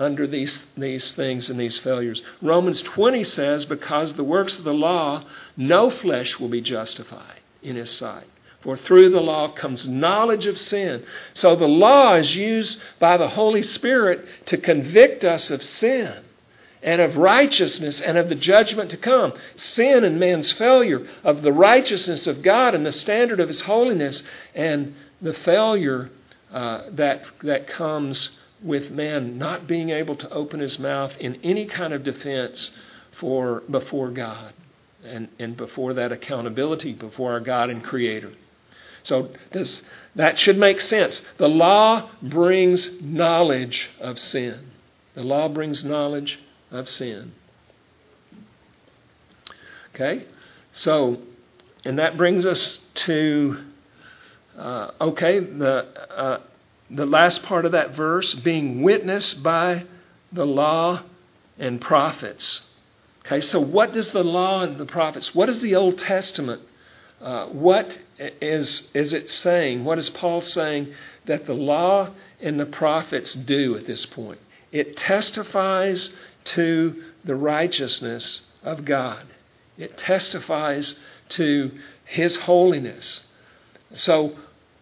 under 0.00 0.26
these, 0.26 0.64
these 0.76 1.12
things 1.12 1.48
and 1.48 1.60
these 1.60 1.78
failures. 1.78 2.22
Romans 2.42 2.82
20 2.82 3.22
says, 3.22 3.64
Because 3.64 4.14
the 4.14 4.24
works 4.24 4.58
of 4.58 4.64
the 4.64 4.74
law, 4.74 5.24
no 5.56 5.90
flesh 5.90 6.40
will 6.40 6.48
be 6.48 6.60
justified 6.60 7.38
in 7.62 7.76
his 7.76 7.90
sight. 7.90 8.26
For 8.62 8.76
through 8.76 9.10
the 9.10 9.20
law 9.20 9.52
comes 9.52 9.88
knowledge 9.88 10.46
of 10.46 10.58
sin. 10.58 11.04
So 11.32 11.56
the 11.56 11.66
law 11.66 12.16
is 12.16 12.36
used 12.36 12.78
by 12.98 13.16
the 13.16 13.28
Holy 13.28 13.62
Spirit 13.62 14.24
to 14.46 14.58
convict 14.58 15.24
us 15.24 15.50
of 15.50 15.62
sin 15.62 16.24
and 16.82 17.00
of 17.00 17.16
righteousness 17.16 18.00
and 18.00 18.18
of 18.18 18.28
the 18.28 18.34
judgment 18.34 18.90
to 18.90 18.96
come. 18.96 19.32
Sin 19.56 20.04
and 20.04 20.20
man's 20.20 20.52
failure 20.52 21.06
of 21.24 21.42
the 21.42 21.52
righteousness 21.52 22.26
of 22.26 22.42
God 22.42 22.74
and 22.74 22.84
the 22.84 22.92
standard 22.92 23.40
of 23.40 23.48
His 23.48 23.62
holiness 23.62 24.22
and 24.54 24.94
the 25.22 25.34
failure 25.34 26.10
uh, 26.52 26.82
that, 26.92 27.22
that 27.42 27.66
comes 27.66 28.30
with 28.62 28.90
man 28.90 29.38
not 29.38 29.66
being 29.66 29.90
able 29.90 30.16
to 30.16 30.30
open 30.30 30.60
his 30.60 30.78
mouth 30.78 31.12
in 31.18 31.36
any 31.42 31.66
kind 31.66 31.92
of 31.92 32.04
defense 32.04 32.70
for 33.18 33.62
before 33.70 34.10
God 34.10 34.52
and, 35.04 35.28
and 35.38 35.56
before 35.56 35.94
that 35.94 36.12
accountability 36.12 36.92
before 36.92 37.32
our 37.32 37.40
God 37.40 37.70
and 37.70 37.82
Creator. 37.82 38.32
So 39.02 39.30
does, 39.52 39.82
that 40.14 40.38
should 40.38 40.58
make 40.58 40.80
sense. 40.80 41.22
The 41.38 41.48
law 41.48 42.10
brings 42.22 43.00
knowledge 43.00 43.90
of 44.00 44.18
sin. 44.18 44.70
The 45.14 45.22
law 45.22 45.48
brings 45.48 45.84
knowledge 45.84 46.40
of 46.70 46.88
sin. 46.88 47.32
Okay? 49.94 50.26
So, 50.72 51.20
and 51.84 51.98
that 51.98 52.16
brings 52.16 52.46
us 52.46 52.80
to, 52.94 53.64
uh, 54.56 54.90
okay, 55.00 55.40
the, 55.40 55.86
uh, 56.10 56.40
the 56.90 57.06
last 57.06 57.42
part 57.42 57.64
of 57.64 57.72
that 57.72 57.94
verse 57.94 58.34
being 58.34 58.82
witnessed 58.82 59.42
by 59.42 59.84
the 60.32 60.46
law 60.46 61.02
and 61.58 61.80
prophets. 61.80 62.62
Okay, 63.26 63.40
so 63.40 63.60
what 63.60 63.92
does 63.92 64.12
the 64.12 64.24
law 64.24 64.62
and 64.62 64.78
the 64.78 64.86
prophets, 64.86 65.34
what 65.34 65.46
does 65.46 65.60
the 65.60 65.76
Old 65.76 65.98
Testament 65.98 66.62
uh, 67.20 67.46
what 67.46 67.98
is, 68.18 68.88
is 68.94 69.12
it 69.12 69.28
saying? 69.28 69.84
What 69.84 69.98
is 69.98 70.08
Paul 70.10 70.40
saying 70.40 70.94
that 71.26 71.44
the 71.44 71.54
law 71.54 72.10
and 72.40 72.58
the 72.58 72.66
prophets 72.66 73.34
do 73.34 73.76
at 73.76 73.84
this 73.84 74.06
point? 74.06 74.40
It 74.72 74.96
testifies 74.96 76.10
to 76.44 77.02
the 77.24 77.34
righteousness 77.34 78.42
of 78.62 78.84
God, 78.84 79.26
it 79.76 79.96
testifies 79.96 80.94
to 81.30 81.70
His 82.04 82.36
holiness. 82.36 83.26
So 83.94 84.36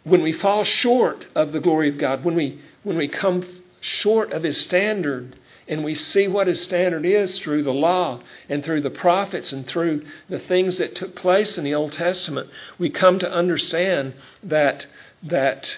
when 0.05 0.22
we 0.22 0.33
fall 0.33 0.64
short 0.64 1.27
of 1.35 1.53
the 1.53 1.61
glory 1.61 1.88
of 1.88 1.98
God, 1.98 2.24
when 2.24 2.35
we, 2.35 2.61
when 2.83 2.96
we 2.96 3.09
come 3.09 3.62
short 3.81 4.33
of 4.33 4.42
His 4.42 4.61
standard, 4.61 5.37
and 5.68 5.85
we 5.85 5.94
see 5.94 6.26
what 6.26 6.46
his 6.46 6.62
standard 6.62 7.04
is 7.04 7.38
through 7.38 7.62
the 7.62 7.72
law 7.72 8.20
and 8.48 8.64
through 8.64 8.81
the 8.81 8.90
prophets 8.90 9.52
and 9.52 9.66
through 9.66 10.02
the 10.28 10.38
things 10.38 10.78
that 10.78 10.94
took 10.94 11.14
place 11.14 11.59
in 11.59 11.64
the 11.64 11.74
Old 11.74 11.92
Testament, 11.92 12.48
we 12.78 12.88
come 12.88 13.18
to 13.18 13.31
understand 13.31 14.14
that, 14.42 14.87
that 15.22 15.76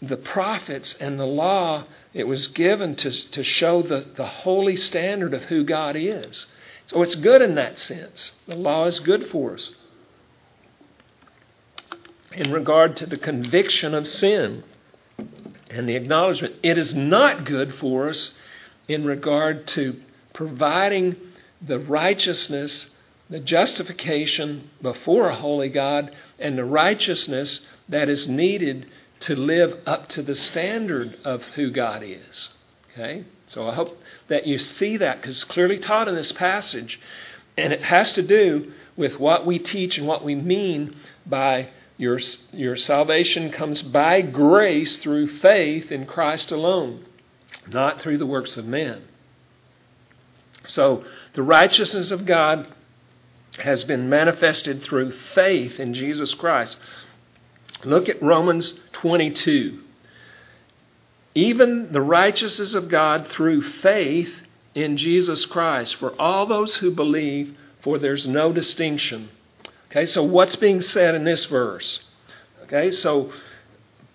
the 0.00 0.16
prophets 0.16 0.94
and 1.00 1.18
the 1.18 1.26
law, 1.26 1.84
it 2.12 2.28
was 2.28 2.46
given 2.46 2.94
to, 2.94 3.10
to 3.30 3.42
show 3.42 3.82
the, 3.82 4.06
the 4.16 4.26
holy 4.26 4.76
standard 4.76 5.34
of 5.34 5.42
who 5.44 5.64
God 5.64 5.96
is. 5.96 6.46
So 6.86 7.02
it's 7.02 7.16
good 7.16 7.42
in 7.42 7.56
that 7.56 7.76
sense. 7.78 8.32
The 8.46 8.54
law 8.54 8.84
is 8.84 9.00
good 9.00 9.28
for 9.30 9.54
us. 9.54 9.70
In 12.32 12.52
regard 12.52 12.96
to 12.98 13.06
the 13.06 13.18
conviction 13.18 13.94
of 13.94 14.06
sin 14.06 14.62
and 15.70 15.88
the 15.88 15.96
acknowledgement, 15.96 16.54
it 16.62 16.78
is 16.78 16.94
not 16.94 17.44
good 17.44 17.74
for 17.74 18.08
us 18.08 18.32
in 18.88 19.04
regard 19.04 19.66
to 19.68 20.00
providing 20.32 21.16
the 21.66 21.78
righteousness, 21.78 22.90
the 23.30 23.40
justification 23.40 24.70
before 24.82 25.28
a 25.28 25.34
holy 25.34 25.68
God, 25.68 26.14
and 26.38 26.58
the 26.58 26.64
righteousness 26.64 27.60
that 27.88 28.08
is 28.08 28.28
needed 28.28 28.86
to 29.20 29.34
live 29.34 29.80
up 29.86 30.08
to 30.10 30.22
the 30.22 30.34
standard 30.34 31.16
of 31.24 31.42
who 31.54 31.70
God 31.70 32.02
is. 32.02 32.50
Okay? 32.92 33.24
So 33.46 33.68
I 33.68 33.74
hope 33.74 33.98
that 34.28 34.46
you 34.46 34.58
see 34.58 34.96
that 34.98 35.20
because 35.20 35.36
it's 35.36 35.44
clearly 35.44 35.78
taught 35.78 36.08
in 36.08 36.14
this 36.14 36.32
passage. 36.32 37.00
And 37.56 37.72
it 37.72 37.82
has 37.82 38.12
to 38.12 38.22
do 38.22 38.72
with 38.96 39.18
what 39.18 39.46
we 39.46 39.58
teach 39.58 39.98
and 39.98 40.06
what 40.06 40.24
we 40.24 40.34
mean 40.34 40.96
by 41.26 41.70
your, 41.96 42.18
your 42.52 42.76
salvation 42.76 43.52
comes 43.52 43.82
by 43.82 44.20
grace 44.20 44.98
through 44.98 45.38
faith 45.38 45.92
in 45.92 46.06
Christ 46.06 46.50
alone. 46.50 47.04
Not 47.68 48.00
through 48.00 48.18
the 48.18 48.26
works 48.26 48.56
of 48.56 48.64
men. 48.64 49.02
So 50.66 51.04
the 51.34 51.42
righteousness 51.42 52.10
of 52.10 52.26
God 52.26 52.66
has 53.58 53.84
been 53.84 54.08
manifested 54.08 54.82
through 54.82 55.12
faith 55.34 55.78
in 55.78 55.94
Jesus 55.94 56.34
Christ. 56.34 56.76
Look 57.84 58.08
at 58.08 58.22
Romans 58.22 58.74
22. 58.92 59.80
Even 61.34 61.92
the 61.92 62.00
righteousness 62.00 62.74
of 62.74 62.88
God 62.88 63.28
through 63.28 63.62
faith 63.62 64.32
in 64.74 64.96
Jesus 64.96 65.46
Christ 65.46 65.96
for 65.96 66.18
all 66.20 66.46
those 66.46 66.76
who 66.76 66.90
believe, 66.90 67.56
for 67.82 67.98
there's 67.98 68.26
no 68.26 68.52
distinction. 68.52 69.28
Okay, 69.90 70.06
so 70.06 70.22
what's 70.22 70.56
being 70.56 70.80
said 70.80 71.14
in 71.14 71.24
this 71.24 71.44
verse? 71.44 72.00
Okay, 72.64 72.90
so 72.90 73.32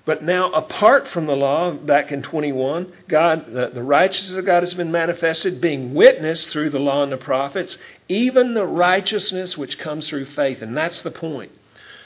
but 0.10 0.24
now, 0.24 0.52
apart 0.54 1.08
from 1.10 1.28
the 1.28 1.36
law, 1.36 1.72
back 1.72 2.12
in 2.12 2.24
21, 2.24 2.92
God, 3.08 3.46
the, 3.54 3.70
the, 3.72 3.84
righteousness 3.84 4.40
of 4.40 4.44
God 4.44 4.64
has 4.64 4.74
been 4.74 4.92
manifested, 4.92 5.62
being 5.62 5.94
witnessed 5.94 6.50
through 6.50 6.72
the 6.72 6.80
law 6.80 7.04
and 7.04 7.12
the 7.12 7.18
prophets, 7.18 7.78
even 8.08 8.56
the 8.56 8.66
righteousness 8.66 9.56
which 9.56 9.78
comes 9.78 10.08
through 10.08 10.26
faith. 10.26 10.64
And 10.64 10.76
that's 10.76 11.04
the 11.04 11.12
point. 11.12 11.52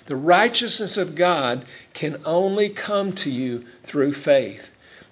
The 0.07 0.17
righteousness 0.17 0.97
of 0.97 1.15
God 1.15 1.65
can 1.93 2.21
only 2.25 2.71
come 2.71 3.13
to 3.13 3.31
you 3.31 3.63
through 3.87 4.15
faith. 4.15 4.65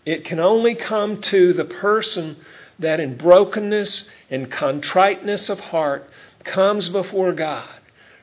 It 0.05 0.25
can 0.25 0.41
only 0.41 0.75
come 0.75 1.21
to 1.21 1.53
the 1.53 1.63
person 1.63 2.35
that 2.77 2.99
in 2.99 3.15
brokenness 3.15 4.03
and 4.29 4.51
contriteness 4.51 5.47
of 5.47 5.61
heart 5.61 6.09
comes 6.43 6.89
before 6.89 7.31
God, 7.31 7.69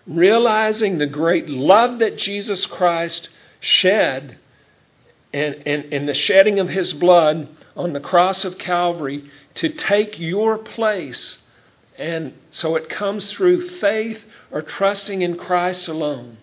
realizing 0.07 0.99
the 0.99 1.07
great 1.07 1.49
love 1.49 2.01
that 2.01 2.19
Jesus 2.19 2.67
Christ 2.67 3.31
shed 3.61 4.37
and, 5.33 5.55
and, 5.67 5.93
and 5.93 6.09
the 6.09 6.15
shedding 6.15 6.59
of 6.59 6.69
his 6.69 6.93
blood 6.93 7.49
on 7.77 7.93
the 7.93 8.01
cross 8.01 8.45
of 8.45 8.59
Calvary 8.59 9.31
to 9.55 9.69
take 9.69 10.19
your 10.19 10.59
place. 10.59 11.39
And 11.97 12.35
so 12.51 12.77
it 12.77 12.89
comes 12.89 13.33
through 13.33 13.69
faith 13.79 14.21
or 14.51 14.63
trusting 14.63 15.23
in 15.23 15.37
Christ 15.37 15.89
alone. 15.89 16.39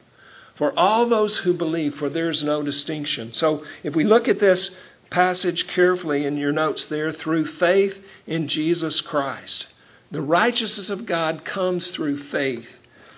For 0.55 0.77
all 0.77 1.07
those 1.07 1.37
who 1.37 1.53
believe, 1.53 1.95
for 1.95 2.09
there 2.09 2.29
is 2.29 2.43
no 2.43 2.61
distinction. 2.61 3.33
So 3.33 3.65
if 3.83 3.95
we 3.95 4.03
look 4.05 4.27
at 4.27 4.39
this 4.39 4.71
passage 5.09 5.67
carefully 5.67 6.25
in 6.25 6.37
your 6.37 6.53
notes 6.53 6.85
there, 6.85 7.11
through 7.11 7.45
faith 7.53 7.95
in 8.25 8.47
Jesus 8.47 9.01
Christ, 9.01 9.67
the 10.11 10.21
righteousness 10.21 10.89
of 10.89 11.05
God 11.05 11.43
comes 11.43 11.89
through 11.91 12.23
faith. 12.25 12.67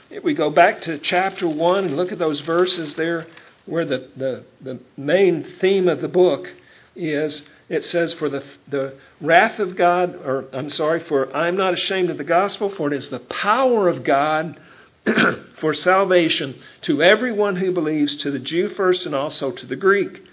If 0.10 0.24
we 0.24 0.34
go 0.34 0.50
back 0.50 0.82
to 0.84 0.98
chapter 0.98 1.48
1 1.48 1.86
and 1.86 1.98
look 1.98 2.12
at 2.12 2.20
those 2.20 2.40
verses 2.40 2.96
there, 2.96 3.28
where 3.68 3.86
the, 3.86 4.10
the, 4.16 4.44
the 4.62 4.80
main 4.98 5.44
theme 5.60 5.88
of 5.88 6.02
the 6.02 6.08
book 6.08 6.48
is 6.96 7.44
it 7.70 7.84
says, 7.84 8.14
For 8.14 8.30
the, 8.30 8.44
the 8.68 8.96
wrath 9.20 9.60
of 9.60 9.76
God, 9.76 10.16
or 10.16 10.46
I'm 10.54 10.70
sorry, 10.70 11.02
for 11.02 11.36
I'm 11.36 11.58
not 11.58 11.74
ashamed 11.74 12.10
of 12.10 12.18
the 12.18 12.24
gospel, 12.24 12.70
for 12.70 12.88
it 12.88 12.94
is 12.94 13.10
the 13.10 13.20
power 13.20 13.90
of 13.90 14.04
God 14.04 14.60
for 15.60 15.74
salvation 15.74 16.62
to 16.82 17.04
everyone 17.04 17.58
who 17.58 17.72
believes, 17.74 18.16
to 18.18 18.32
the 18.32 18.40
Jew 18.40 18.70
first 18.70 19.06
and 19.06 19.14
also 19.14 19.52
to 19.52 19.66
the 19.66 19.76
Greek. 19.76 20.24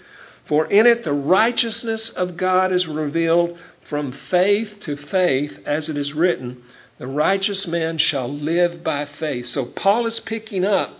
For 0.47 0.65
in 0.67 0.85
it 0.85 1.03
the 1.03 1.13
righteousness 1.13 2.09
of 2.09 2.37
God 2.37 2.71
is 2.71 2.87
revealed 2.87 3.57
from 3.89 4.13
faith 4.29 4.79
to 4.81 4.95
faith, 4.95 5.59
as 5.65 5.89
it 5.89 5.97
is 5.97 6.13
written, 6.13 6.63
The 6.99 7.07
righteous 7.07 7.67
man 7.67 7.97
shall 7.97 8.31
live 8.31 8.83
by 8.83 9.05
faith. 9.05 9.47
So 9.47 9.65
Paul 9.65 10.05
is 10.05 10.19
picking 10.21 10.63
up 10.63 10.99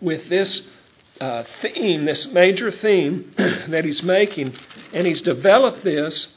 with 0.00 0.28
this 0.28 0.68
uh, 1.20 1.44
theme, 1.62 2.04
this 2.04 2.26
major 2.32 2.70
theme 2.70 3.32
that 3.36 3.84
he's 3.84 4.02
making, 4.02 4.54
and 4.92 5.06
he's 5.06 5.22
developed 5.22 5.82
this 5.84 6.28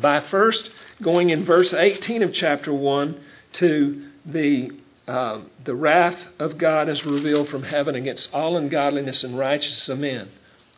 by 0.00 0.20
first 0.20 0.70
going 1.02 1.30
in 1.30 1.44
verse 1.44 1.72
18 1.72 2.22
of 2.22 2.32
chapter 2.32 2.72
1 2.72 3.20
to 3.54 4.08
the, 4.26 4.70
uh, 5.06 5.40
the 5.64 5.74
wrath 5.74 6.18
of 6.38 6.58
God 6.58 6.88
is 6.88 7.04
revealed 7.04 7.48
from 7.48 7.62
heaven 7.62 7.94
against 7.94 8.32
all 8.32 8.56
ungodliness 8.56 9.24
and 9.24 9.38
righteousness 9.38 9.88
of 9.88 9.98
men. 9.98 10.28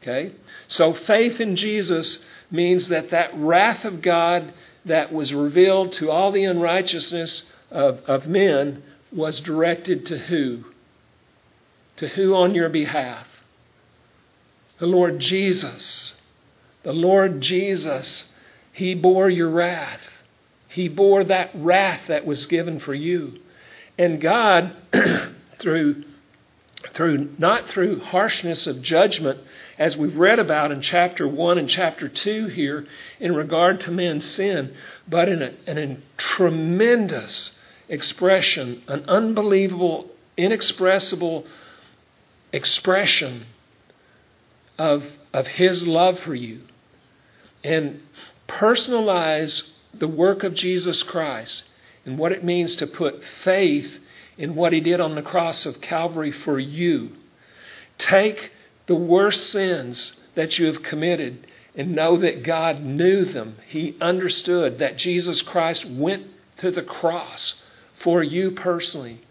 Okay? 0.03 0.35
So 0.69 0.93
faith 0.93 1.41
in 1.41 1.57
Jesus 1.57 2.19
means 2.51 2.89
that 2.89 3.11
that 3.11 3.31
wrath 3.35 3.85
of 3.85 4.03
God 4.03 4.53
that 4.85 5.13
was 5.13 5.33
revealed 5.33 5.93
to 5.95 6.11
all 6.11 6.31
the 6.31 6.45
unrighteousness 6.45 7.45
of, 7.71 8.01
of 8.01 8.27
men 8.27 8.83
was 9.13 9.41
directed 9.41 10.07
to 10.07 10.19
who? 10.19 10.65
To 11.97 12.09
who 12.09 12.35
on 12.35 12.55
your 12.55 12.69
behalf? 12.69 13.27
The 14.79 14.87
Lord 14.87 15.19
Jesus. 15.21 16.15
The 16.83 16.93
Lord 16.93 17.41
Jesus. 17.41 18.25
He 18.73 18.95
bore 18.95 19.31
your 19.31 19.51
wrath. 19.51 20.01
He 20.69 20.89
bore 20.89 21.23
that 21.25 21.51
wrath 21.55 22.09
that 22.09 22.27
was 22.27 22.47
given 22.47 22.81
for 22.81 22.95
you. 22.95 23.39
And 23.97 24.21
God, 24.21 24.77
through, 25.61 26.05
through 26.93 27.31
not 27.39 27.69
through 27.69 28.01
harshness 28.01 28.67
of 28.67 28.83
judgment, 28.83 29.39
as 29.79 29.97
we've 29.97 30.17
read 30.17 30.41
about 30.41 30.73
in 30.73 30.81
chapter 30.81 31.29
1 31.29 31.59
and 31.59 31.69
chapter 31.69 32.09
2 32.09 32.49
here 32.49 32.87
in 33.21 33.35
regard 33.35 33.81
to 33.81 33.93
man's 33.93 34.27
sin, 34.27 34.75
but 35.09 35.29
in 35.29 35.43
a, 35.43 35.53
in 35.69 35.79
a 35.79 35.97
tremendous 36.17 37.53
expression, 37.89 38.83
an 38.89 39.05
unbelievable, 39.09 40.11
inexpressible 40.37 41.47
expression 42.55 43.47
of, 44.79 45.05
of 45.33 45.47
His 45.47 45.87
love 45.87 46.19
for 46.21 46.35
you. 46.35 46.61
And 47.63 48.01
personalize 48.49 49.63
the 49.93 50.09
work 50.09 50.45
of 50.45 50.55
Jesus 50.55 51.03
Christ 51.03 51.65
and 52.05 52.19
what 52.19 52.33
it 52.33 52.45
means 52.45 52.77
to 52.77 52.87
put 52.87 53.23
faith 53.43 53.99
in 54.37 54.55
what 54.55 54.73
He 54.73 54.81
did 54.81 55.01
on 55.01 55.15
the 55.15 55.23
cross 55.23 55.67
of 55.67 55.81
Calvary 55.81 56.33
for 56.33 56.59
you. 56.59 57.13
Take 57.99 58.53
the 58.87 58.95
worst 58.95 59.51
sins 59.51 60.15
that 60.35 60.59
you 60.59 60.67
have 60.67 60.83
committed 60.83 61.47
and 61.75 61.95
know 61.95 62.19
that 62.19 62.43
God 62.43 62.83
knew 62.83 63.25
them. 63.25 63.57
He 63.67 63.97
understood 64.01 64.79
that 64.79 64.97
Jesus 64.97 65.43
Christ 65.43 65.85
went 65.89 66.27
to 66.59 66.71
the 66.71 66.83
cross 66.83 67.55
for 68.03 68.23
you 68.23 68.53
personally. 68.53 69.23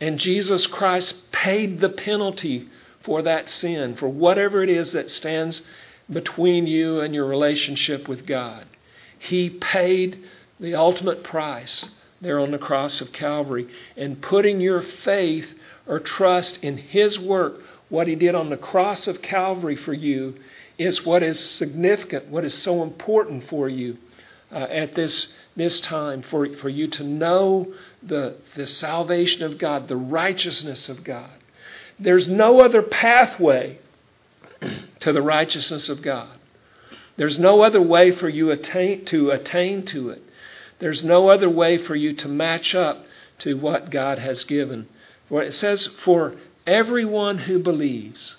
And 0.00 0.18
Jesus 0.18 0.66
Christ 0.66 1.32
paid 1.32 1.80
the 1.80 1.88
penalty 1.88 2.68
for 3.02 3.22
that 3.22 3.48
sin, 3.48 3.96
for 3.96 4.08
whatever 4.08 4.62
it 4.62 4.70
is 4.70 4.92
that 4.92 5.10
stands 5.10 5.62
between 6.10 6.66
you 6.66 7.00
and 7.00 7.14
your 7.14 7.26
relationship 7.26 8.08
with 8.08 8.26
God. 8.26 8.66
He 9.18 9.50
paid 9.50 10.24
the 10.60 10.74
ultimate 10.74 11.24
price 11.24 11.88
there 12.20 12.38
on 12.38 12.50
the 12.50 12.58
cross 12.58 13.00
of 13.00 13.12
Calvary. 13.12 13.68
And 13.96 14.20
putting 14.20 14.60
your 14.60 14.82
faith 14.82 15.46
or 15.86 16.00
trust 16.00 16.62
in 16.62 16.76
His 16.76 17.18
work, 17.18 17.60
what 17.88 18.06
He 18.06 18.14
did 18.14 18.34
on 18.34 18.50
the 18.50 18.56
cross 18.56 19.06
of 19.06 19.22
Calvary 19.22 19.76
for 19.76 19.94
you, 19.94 20.34
is 20.76 21.04
what 21.04 21.22
is 21.22 21.38
significant, 21.38 22.28
what 22.28 22.44
is 22.44 22.54
so 22.54 22.82
important 22.82 23.48
for 23.48 23.68
you 23.68 23.96
uh, 24.52 24.58
at 24.58 24.94
this, 24.94 25.34
this 25.58 25.80
time, 25.80 26.22
for, 26.22 26.48
for 26.56 26.68
you 26.68 26.88
to 26.88 27.04
know 27.04 27.72
the, 28.02 28.36
the 28.56 28.66
salvation 28.66 29.42
of 29.42 29.58
God, 29.58 29.88
the 29.88 29.96
righteousness 29.96 30.88
of 30.88 31.04
God. 31.04 31.32
There's 31.98 32.28
no 32.28 32.60
other 32.60 32.82
pathway 32.82 33.78
to 35.00 35.12
the 35.12 35.22
righteousness 35.22 35.88
of 35.88 36.00
God. 36.00 36.38
There's 37.16 37.38
no 37.38 37.62
other 37.62 37.82
way 37.82 38.12
for 38.12 38.28
you 38.28 38.52
attain, 38.52 39.04
to 39.06 39.30
attain 39.30 39.84
to 39.86 40.10
it. 40.10 40.22
There's 40.78 41.02
no 41.02 41.28
other 41.28 41.50
way 41.50 41.76
for 41.76 41.96
you 41.96 42.14
to 42.14 42.28
match 42.28 42.74
up 42.74 43.04
to 43.40 43.58
what 43.58 43.90
God 43.90 44.18
has 44.20 44.44
given. 44.44 44.88
For 45.28 45.42
it 45.42 45.52
says, 45.52 45.86
for 46.04 46.36
everyone 46.66 47.38
who 47.38 47.58
believes. 47.58 48.36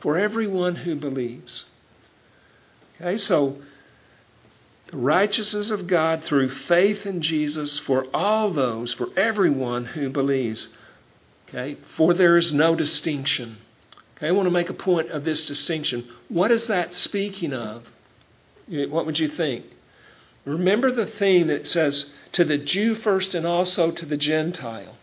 For 0.00 0.18
everyone 0.18 0.76
who 0.76 0.96
believes. 0.96 1.66
Okay, 2.96 3.18
so 3.18 3.58
righteousness 4.94 5.70
of 5.70 5.86
God 5.86 6.24
through 6.24 6.50
faith 6.50 7.06
in 7.06 7.22
Jesus 7.22 7.78
for 7.80 8.06
all 8.14 8.52
those, 8.52 8.92
for 8.92 9.08
everyone 9.16 9.84
who 9.84 10.10
believes. 10.10 10.68
Okay? 11.48 11.78
For 11.96 12.14
there 12.14 12.36
is 12.36 12.52
no 12.52 12.74
distinction. 12.74 13.58
Okay, 14.16 14.28
I 14.28 14.32
want 14.32 14.46
to 14.46 14.50
make 14.50 14.70
a 14.70 14.74
point 14.74 15.10
of 15.10 15.24
this 15.24 15.44
distinction. 15.44 16.08
What 16.28 16.50
is 16.50 16.68
that 16.68 16.94
speaking 16.94 17.52
of? 17.52 17.84
What 18.68 19.06
would 19.06 19.18
you 19.18 19.28
think? 19.28 19.66
Remember 20.44 20.90
the 20.90 21.06
theme 21.06 21.48
that 21.48 21.66
says, 21.66 22.06
to 22.32 22.44
the 22.44 22.58
Jew 22.58 22.94
first 22.96 23.34
and 23.34 23.46
also 23.46 23.90
to 23.90 24.06
the 24.06 24.16
Gentile. 24.16 24.96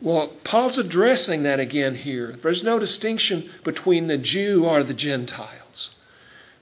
Well, 0.00 0.32
Paul's 0.44 0.78
addressing 0.78 1.44
that 1.44 1.60
again 1.60 1.94
here. 1.94 2.36
There's 2.42 2.64
no 2.64 2.78
distinction 2.78 3.50
between 3.64 4.06
the 4.06 4.18
Jew 4.18 4.64
or 4.64 4.82
the 4.82 4.94
Gentiles. 4.94 5.94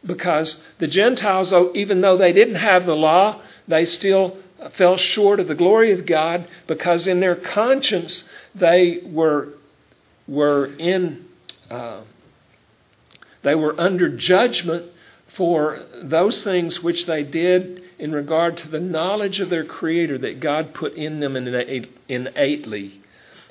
Because 0.04 0.56
the 0.78 0.88
Gentiles, 0.88 1.52
even 1.74 2.00
though 2.00 2.16
they 2.16 2.32
didn't 2.32 2.56
have 2.56 2.86
the 2.86 2.96
law, 2.96 3.40
they 3.68 3.84
still 3.84 4.36
fell 4.76 4.96
short 4.96 5.40
of 5.40 5.48
the 5.48 5.54
glory 5.54 5.92
of 5.92 6.06
God 6.06 6.46
because 6.66 7.06
in 7.06 7.20
their 7.20 7.36
conscience 7.36 8.24
they 8.54 9.00
were 9.04 9.54
were 10.28 10.66
in 10.76 11.24
uh, 11.70 12.02
they 13.42 13.54
were 13.54 13.78
under 13.80 14.08
judgment 14.16 14.90
for 15.36 15.78
those 16.02 16.44
things 16.44 16.82
which 16.82 17.06
they 17.06 17.22
did 17.22 17.82
in 17.98 18.12
regard 18.12 18.56
to 18.58 18.68
the 18.68 18.80
knowledge 18.80 19.40
of 19.40 19.50
their 19.50 19.64
Creator 19.64 20.18
that 20.18 20.40
God 20.40 20.74
put 20.74 20.94
in 20.94 21.20
them 21.20 21.36
innately. 21.36 23.00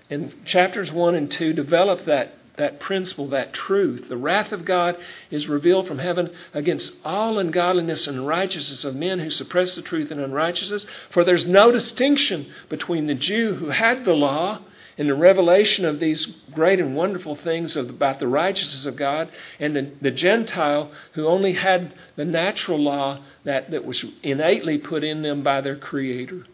And 0.10 0.46
chapters 0.46 0.92
1 0.92 1.16
and 1.16 1.32
2 1.32 1.54
develop 1.54 2.06
that, 2.06 2.34
that 2.62 2.80
principle, 2.80 3.28
that 3.30 3.54
truth. 3.54 4.08
The 4.08 4.18
wrath 4.18 4.52
of 4.52 4.66
God 4.66 4.96
is 5.32 5.48
revealed 5.48 5.88
from 5.88 5.98
heaven 5.98 6.32
against 6.54 6.94
all 7.04 7.40
ungodliness 7.40 8.06
and 8.06 8.28
righteousness 8.28 8.84
of 8.84 8.96
men 8.96 9.18
who 9.18 9.32
suppress 9.32 9.76
the 9.76 9.82
truth 9.82 10.12
in 10.12 10.20
unrighteousness. 10.20 10.86
For 11.10 11.24
there's 11.24 11.48
no 11.48 11.72
distinction 11.72 12.52
between 12.70 13.08
the 13.08 13.16
Jew 13.16 13.56
who 13.56 13.70
had 13.70 14.06
the 14.06 14.14
law 14.14 14.60
and 14.98 15.10
the 15.10 15.16
revelation 15.16 15.86
of 15.86 16.00
these 16.00 16.28
great 16.54 16.80
and 16.80 16.96
wonderful 16.96 17.36
things 17.36 17.76
about 17.76 18.20
the 18.20 18.28
righteousness 18.28 18.86
of 18.86 18.96
God, 18.96 19.32
and 19.60 19.76
the, 19.76 19.92
the, 20.00 20.12
Gentile 20.12 20.92
who 21.14 21.26
only 21.26 21.54
had 21.54 21.96
the 22.16 22.26
natural 22.26 22.78
law 22.78 23.24
that, 23.44 23.72
that 23.72 23.86
was 23.86 24.06
innately 24.22 24.78
put 24.78 25.04
in 25.04 25.24
them 25.24 25.42
by 25.42 25.62
their 25.62 25.78
Creator. 25.78 26.46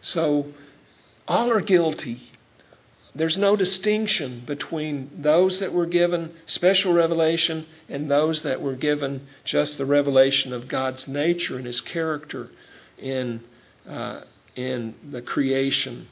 So 0.00 0.54
all 1.28 1.50
are 1.50 1.60
guilty. 1.60 2.32
There's 3.14 3.36
no 3.36 3.56
distinction 3.56 4.44
between 4.46 5.10
those 5.18 5.58
that 5.58 5.72
were 5.72 5.86
given 5.86 6.32
special 6.46 6.92
revelation 6.92 7.66
and 7.88 8.10
those 8.10 8.42
that 8.42 8.62
were 8.62 8.76
given 8.76 9.26
just 9.44 9.78
the 9.78 9.84
revelation 9.84 10.52
of 10.52 10.68
God's 10.68 11.08
nature 11.08 11.56
and 11.56 11.66
His 11.66 11.80
character 11.80 12.50
in, 12.98 13.40
uh, 13.88 14.20
in 14.54 14.94
the 15.10 15.22
creation 15.22 16.06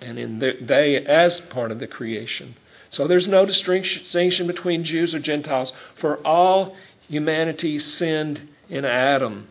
and 0.00 0.18
in 0.18 0.38
the, 0.38 0.52
they 0.60 0.96
as 0.96 1.40
part 1.40 1.70
of 1.70 1.78
the 1.78 1.86
creation. 1.86 2.56
So 2.90 3.08
there's 3.08 3.26
no 3.26 3.46
distinction 3.46 4.46
between 4.46 4.84
Jews 4.84 5.14
or 5.14 5.18
Gentiles, 5.18 5.72
for 6.00 6.24
all 6.26 6.76
humanity 7.08 7.78
sinned 7.78 8.48
in 8.68 8.84
Adam. 8.84 9.48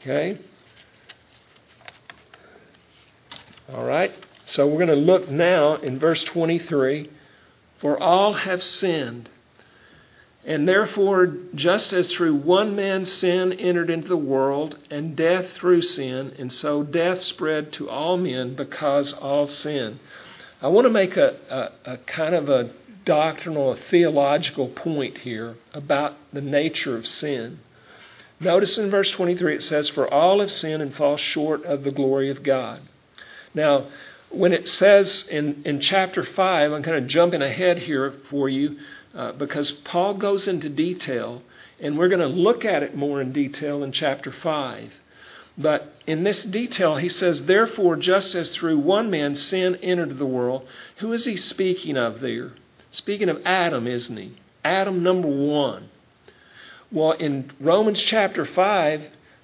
Okay? 0.00 0.38
All 3.72 3.84
right? 3.84 4.12
So 4.46 4.66
we're 4.66 4.86
going 4.86 4.88
to 4.88 4.94
look 4.94 5.28
now 5.28 5.76
in 5.76 5.98
verse 5.98 6.22
23 6.24 7.10
For 7.78 7.98
all 7.98 8.32
have 8.34 8.62
sinned 8.62 9.28
and 10.46 10.68
therefore, 10.68 11.34
just 11.54 11.94
as 11.94 12.12
through 12.12 12.34
one 12.34 12.76
man's 12.76 13.10
sin 13.10 13.52
entered 13.54 13.88
into 13.88 14.08
the 14.08 14.16
world, 14.16 14.76
and 14.90 15.16
death 15.16 15.52
through 15.52 15.80
sin, 15.82 16.34
and 16.38 16.52
so 16.52 16.82
death 16.82 17.22
spread 17.22 17.72
to 17.72 17.88
all 17.88 18.18
men 18.18 18.54
because 18.54 19.14
all 19.14 19.46
sin. 19.46 19.98
I 20.60 20.68
want 20.68 20.84
to 20.84 20.90
make 20.90 21.16
a, 21.16 21.36
a, 21.86 21.92
a 21.92 21.96
kind 21.98 22.34
of 22.34 22.50
a 22.50 22.70
doctrinal, 23.06 23.72
a 23.72 23.76
theological 23.76 24.68
point 24.68 25.18
here 25.18 25.56
about 25.72 26.16
the 26.32 26.42
nature 26.42 26.96
of 26.96 27.06
sin. 27.06 27.60
Notice 28.38 28.76
in 28.76 28.90
verse 28.90 29.10
23 29.12 29.56
it 29.56 29.62
says, 29.62 29.88
For 29.88 30.12
all 30.12 30.40
have 30.40 30.52
sinned 30.52 30.82
and 30.82 30.94
fall 30.94 31.16
short 31.16 31.64
of 31.64 31.84
the 31.84 31.90
glory 31.90 32.28
of 32.28 32.42
God. 32.42 32.82
Now, 33.54 33.86
when 34.36 34.52
it 34.52 34.68
says 34.68 35.24
in, 35.30 35.62
in 35.64 35.80
chapter 35.80 36.24
5, 36.24 36.72
I'm 36.72 36.82
kind 36.82 36.96
of 36.96 37.06
jumping 37.06 37.42
ahead 37.42 37.78
here 37.78 38.14
for 38.30 38.48
you 38.48 38.78
uh, 39.14 39.32
because 39.32 39.70
Paul 39.70 40.14
goes 40.14 40.48
into 40.48 40.68
detail, 40.68 41.42
and 41.80 41.98
we're 41.98 42.08
going 42.08 42.20
to 42.20 42.26
look 42.26 42.64
at 42.64 42.82
it 42.82 42.96
more 42.96 43.20
in 43.20 43.32
detail 43.32 43.82
in 43.82 43.92
chapter 43.92 44.32
5. 44.32 44.92
But 45.56 45.92
in 46.06 46.24
this 46.24 46.42
detail, 46.42 46.96
he 46.96 47.08
says, 47.08 47.42
Therefore, 47.42 47.96
just 47.96 48.34
as 48.34 48.50
through 48.50 48.78
one 48.78 49.10
man 49.10 49.36
sin 49.36 49.76
entered 49.76 50.18
the 50.18 50.26
world, 50.26 50.66
who 50.98 51.12
is 51.12 51.24
he 51.24 51.36
speaking 51.36 51.96
of 51.96 52.20
there? 52.20 52.52
Speaking 52.90 53.28
of 53.28 53.40
Adam, 53.44 53.86
isn't 53.86 54.16
he? 54.16 54.36
Adam, 54.64 55.02
number 55.02 55.28
one. 55.28 55.90
Well, 56.90 57.12
in 57.12 57.52
Romans 57.60 58.02
chapter 58.02 58.44
5, 58.44 59.02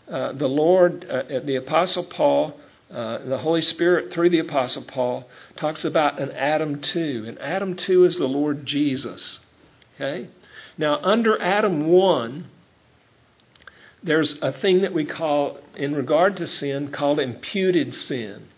uh, 0.09 0.33
the 0.33 0.48
Lord, 0.48 1.05
uh, 1.09 1.40
the 1.44 1.57
Apostle 1.57 2.05
Paul, 2.05 2.59
uh, 2.90 3.18
the 3.24 3.38
Holy 3.38 3.62
Spirit, 3.62 4.12
through 4.12 4.31
the 4.31 4.40
Apostle 4.40 4.83
Paul, 4.83 5.29
talks 5.57 5.85
about 5.85 6.20
an 6.20 6.33
Adam 6.33 6.81
2. 6.81 7.24
And 7.29 7.38
Adam 7.38 7.76
2 7.76 8.05
is 8.05 8.18
the 8.18 8.26
Lord 8.26 8.66
Jesus. 8.66 9.38
Okay? 9.94 10.29
Now, 10.76 10.98
under 11.03 11.40
Adam 11.40 11.87
1, 11.88 12.46
there's 14.03 14.38
a 14.42 14.53
thing 14.53 14.81
that 14.83 14.92
we 14.92 15.05
call, 15.05 15.59
in 15.76 15.94
regard 15.94 16.37
to 16.38 16.46
sin, 16.46 16.90
called 16.90 17.20
imputed 17.20 17.94
sin. 17.94 18.48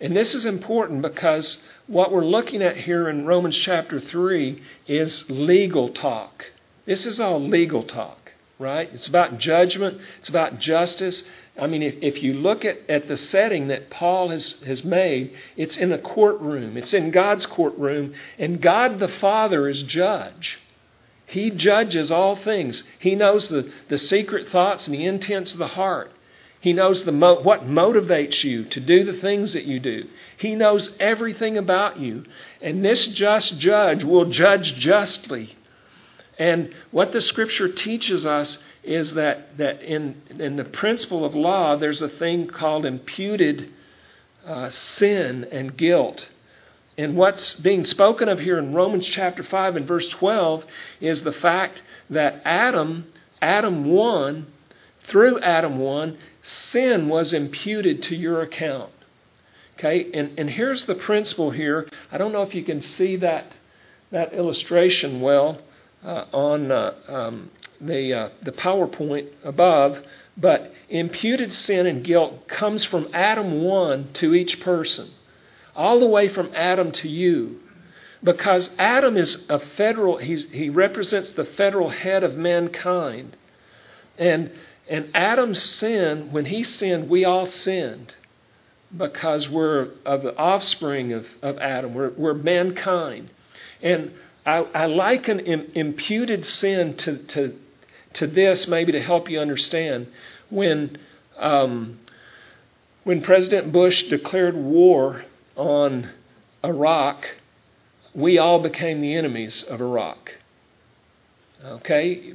And 0.00 0.16
this 0.16 0.34
is 0.34 0.46
important 0.46 1.02
because 1.02 1.58
what 1.86 2.12
we're 2.12 2.24
looking 2.24 2.62
at 2.62 2.76
here 2.76 3.08
in 3.08 3.26
Romans 3.26 3.58
chapter 3.58 4.00
3 4.00 4.62
is 4.86 5.28
legal 5.28 5.90
talk. 5.90 6.46
This 6.86 7.04
is 7.04 7.20
all 7.20 7.40
legal 7.40 7.82
talk, 7.82 8.29
right? 8.60 8.90
It's 8.92 9.08
about 9.08 9.38
judgment, 9.38 9.98
it's 10.20 10.28
about 10.28 10.60
justice. 10.60 11.24
I 11.60 11.66
mean, 11.66 11.82
if, 11.82 11.94
if 12.02 12.22
you 12.22 12.34
look 12.34 12.64
at, 12.64 12.78
at 12.88 13.08
the 13.08 13.16
setting 13.16 13.68
that 13.68 13.90
Paul 13.90 14.28
has, 14.28 14.54
has 14.66 14.84
made, 14.84 15.34
it's 15.56 15.76
in 15.76 15.90
a 15.90 15.98
courtroom, 15.98 16.76
it's 16.76 16.94
in 16.94 17.10
God's 17.10 17.46
courtroom, 17.46 18.14
and 18.38 18.60
God 18.60 18.98
the 18.98 19.08
Father 19.08 19.66
is 19.68 19.82
judge. 19.82 20.58
He 21.26 21.50
judges 21.50 22.10
all 22.10 22.36
things. 22.36 22.82
He 22.98 23.14
knows 23.14 23.48
the, 23.48 23.72
the 23.88 23.98
secret 23.98 24.48
thoughts 24.48 24.86
and 24.86 24.94
the 24.94 25.06
intents 25.06 25.52
of 25.52 25.58
the 25.58 25.68
heart. 25.68 26.12
He 26.60 26.74
knows 26.74 27.04
the 27.04 27.12
mo- 27.12 27.40
what 27.40 27.62
motivates 27.62 28.44
you 28.44 28.64
to 28.64 28.80
do 28.80 29.04
the 29.04 29.14
things 29.14 29.54
that 29.54 29.64
you 29.64 29.80
do. 29.80 30.08
He 30.36 30.54
knows 30.54 30.90
everything 31.00 31.56
about 31.56 31.98
you. 31.98 32.24
And 32.60 32.84
this 32.84 33.06
just 33.06 33.58
judge 33.58 34.04
will 34.04 34.26
judge 34.26 34.74
justly. 34.74 35.56
And 36.40 36.74
what 36.90 37.12
the 37.12 37.20
scripture 37.20 37.68
teaches 37.68 38.24
us 38.24 38.58
is 38.82 39.12
that, 39.12 39.58
that 39.58 39.82
in, 39.82 40.22
in 40.38 40.56
the 40.56 40.64
principle 40.64 41.22
of 41.22 41.34
law, 41.34 41.76
there's 41.76 42.00
a 42.00 42.08
thing 42.08 42.46
called 42.46 42.86
imputed 42.86 43.70
uh, 44.46 44.70
sin 44.70 45.46
and 45.52 45.76
guilt. 45.76 46.30
And 46.96 47.14
what's 47.14 47.54
being 47.56 47.84
spoken 47.84 48.30
of 48.30 48.38
here 48.38 48.58
in 48.58 48.72
Romans 48.72 49.06
chapter 49.06 49.44
5 49.44 49.76
and 49.76 49.86
verse 49.86 50.08
12 50.08 50.64
is 51.02 51.22
the 51.24 51.32
fact 51.32 51.82
that 52.08 52.40
Adam, 52.46 53.12
Adam 53.42 53.84
1, 53.84 54.46
through 55.08 55.40
Adam 55.40 55.78
1, 55.78 56.16
sin 56.40 57.10
was 57.10 57.34
imputed 57.34 58.02
to 58.04 58.16
your 58.16 58.40
account. 58.40 58.90
Okay, 59.78 60.10
and, 60.14 60.38
and 60.38 60.48
here's 60.48 60.86
the 60.86 60.94
principle 60.94 61.50
here. 61.50 61.86
I 62.10 62.16
don't 62.16 62.32
know 62.32 62.42
if 62.42 62.54
you 62.54 62.64
can 62.64 62.80
see 62.80 63.16
that, 63.16 63.44
that 64.10 64.32
illustration 64.32 65.20
well 65.20 65.60
uh, 66.04 66.24
on 66.32 66.70
uh, 66.70 66.94
um, 67.08 67.50
the, 67.80 68.12
uh, 68.12 68.28
the 68.42 68.52
PowerPoint 68.52 69.28
above, 69.44 69.98
but 70.36 70.72
imputed 70.88 71.52
sin 71.52 71.86
and 71.86 72.04
guilt 72.04 72.48
comes 72.48 72.84
from 72.84 73.08
Adam 73.12 73.62
1 73.62 74.12
to 74.14 74.34
each 74.34 74.60
person 74.60 75.10
all 75.74 76.00
the 76.00 76.06
way 76.06 76.28
from 76.28 76.50
Adam 76.54 76.92
to 76.92 77.08
you. 77.08 77.60
Because 78.22 78.68
Adam 78.78 79.16
is 79.16 79.46
a 79.48 79.58
federal, 79.58 80.18
he 80.18 80.68
represents 80.68 81.30
the 81.30 81.46
federal 81.46 81.88
head 81.88 82.22
of 82.22 82.34
mankind. 82.34 83.34
And, 84.18 84.52
and 84.90 85.10
Adam's 85.14 85.62
sin, 85.62 86.30
when 86.30 86.44
he 86.44 86.62
sinned, 86.62 87.08
we 87.08 87.24
all 87.24 87.46
sinned 87.46 88.14
because 88.94 89.48
we're 89.48 89.88
of 90.04 90.22
the 90.22 90.36
offspring 90.36 91.14
of, 91.14 91.26
of 91.40 91.56
Adam. 91.58 91.94
We're, 91.94 92.10
we're 92.10 92.34
mankind. 92.34 93.30
And 93.80 94.12
I, 94.44 94.58
I 94.58 94.86
liken 94.86 95.40
Im, 95.40 95.70
imputed 95.74 96.44
sin 96.46 96.96
to, 96.98 97.18
to, 97.18 97.58
to 98.14 98.26
this, 98.26 98.66
maybe 98.66 98.92
to 98.92 99.00
help 99.00 99.30
you 99.30 99.40
understand. 99.40 100.08
When, 100.48 100.98
um, 101.38 102.00
when 103.04 103.22
President 103.22 103.72
Bush 103.72 104.04
declared 104.04 104.56
war 104.56 105.24
on 105.56 106.10
Iraq, 106.64 107.26
we 108.14 108.38
all 108.38 108.60
became 108.60 109.00
the 109.00 109.14
enemies 109.14 109.62
of 109.62 109.80
Iraq. 109.80 110.34
Okay? 111.64 112.32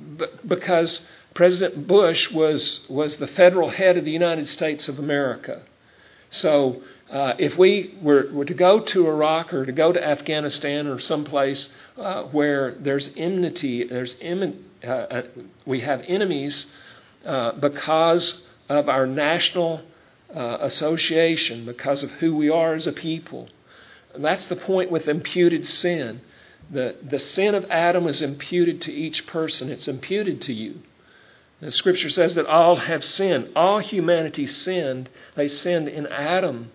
because 0.48 1.02
President 1.34 1.88
Bush 1.88 2.32
was, 2.32 2.82
was 2.90 3.18
the 3.18 3.28
federal 3.28 3.70
head 3.70 3.98
of 3.98 4.06
the 4.06 4.12
United 4.12 4.48
States 4.48 4.88
of 4.88 5.00
America. 5.00 5.64
So 6.30 6.82
uh, 7.10 7.34
if 7.38 7.58
we 7.58 7.96
were, 8.02 8.30
were, 8.32 8.46
to 8.46 8.54
go 8.54 8.80
to 8.80 9.08
Iraq 9.08 9.54
or 9.54 9.66
to 9.66 9.72
go 9.72 9.92
to 9.92 10.04
Afghanistan 10.04 10.88
or 10.88 11.00
someplace 11.00 11.70
uh, 11.98 12.24
where 12.24 12.76
there's 12.76 13.10
enmity, 13.16 13.86
there's 13.86 14.16
uh, 14.84 14.88
uh, 14.88 15.22
we 15.66 15.82
have 15.82 16.02
enemies 16.08 16.66
uh, 17.26 17.54
because 17.54 18.44
of 18.70 18.90
our 18.90 19.08
national 19.08 19.82
uh, 20.34 20.58
association 20.62 21.66
because 21.66 22.04
of 22.04 22.12
who 22.12 22.36
we 22.36 22.50
are 22.50 22.74
as 22.74 22.88
a 22.88 22.92
people. 22.92 23.48
And 24.14 24.24
that's 24.24 24.48
the 24.48 24.56
point 24.56 24.92
with 24.92 25.08
imputed 25.08 25.68
sin. 25.68 26.22
The, 26.72 26.98
the 27.04 27.20
sin 27.20 27.54
of 27.54 27.66
Adam 27.70 28.08
is 28.08 28.22
imputed 28.22 28.82
to 28.82 28.92
each 28.92 29.28
person, 29.28 29.70
it's 29.70 29.88
imputed 29.88 30.42
to 30.44 30.54
you. 30.54 30.82
The 31.62 31.72
scripture 31.72 32.10
says 32.10 32.36
that 32.36 32.46
all 32.46 32.76
have 32.76 33.04
sinned. 33.04 33.52
All 33.56 33.80
humanity 33.80 34.46
sinned. 34.46 35.10
They 35.36 35.48
sinned 35.48 35.88
in 35.88 36.06
Adam. 36.08 36.72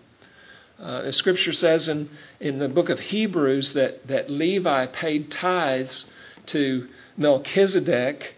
Uh, 0.81 1.03
the 1.03 1.13
scripture 1.13 1.53
says 1.53 1.87
in, 1.87 2.09
in 2.39 2.57
the 2.57 2.67
book 2.67 2.89
of 2.89 2.99
Hebrews 2.99 3.73
that, 3.73 4.07
that 4.07 4.31
Levi 4.31 4.87
paid 4.87 5.29
tithes 5.29 6.05
to 6.47 6.87
Melchizedek 7.17 8.33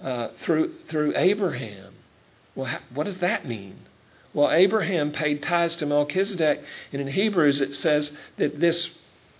uh, 0.00 0.28
through, 0.42 0.72
through 0.88 1.14
Abraham. 1.16 1.94
Well, 2.54 2.78
what 2.92 3.04
does 3.04 3.16
that 3.18 3.48
mean? 3.48 3.76
Well, 4.32 4.52
Abraham 4.52 5.10
paid 5.10 5.42
tithes 5.42 5.74
to 5.76 5.86
Melchizedek, 5.86 6.60
and 6.92 7.02
in 7.02 7.08
Hebrews 7.08 7.60
it 7.60 7.74
says 7.74 8.12
that 8.36 8.60
this 8.60 8.90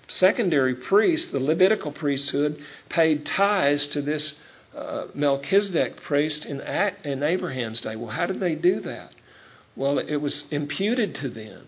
secondary 0.08 0.74
priest, 0.74 1.30
the 1.30 1.40
Levitical 1.40 1.92
priesthood, 1.92 2.60
paid 2.88 3.24
tithes 3.24 3.86
to 3.88 4.02
this 4.02 4.34
uh, 4.76 5.06
Melchizedek 5.14 6.02
priest 6.02 6.44
in, 6.46 6.60
in 7.04 7.22
Abraham's 7.22 7.80
day. 7.80 7.94
Well, 7.94 8.10
how 8.10 8.26
did 8.26 8.40
they 8.40 8.56
do 8.56 8.80
that? 8.80 9.12
Well, 9.76 9.98
it 10.00 10.16
was 10.16 10.44
imputed 10.50 11.14
to 11.16 11.28
them. 11.28 11.66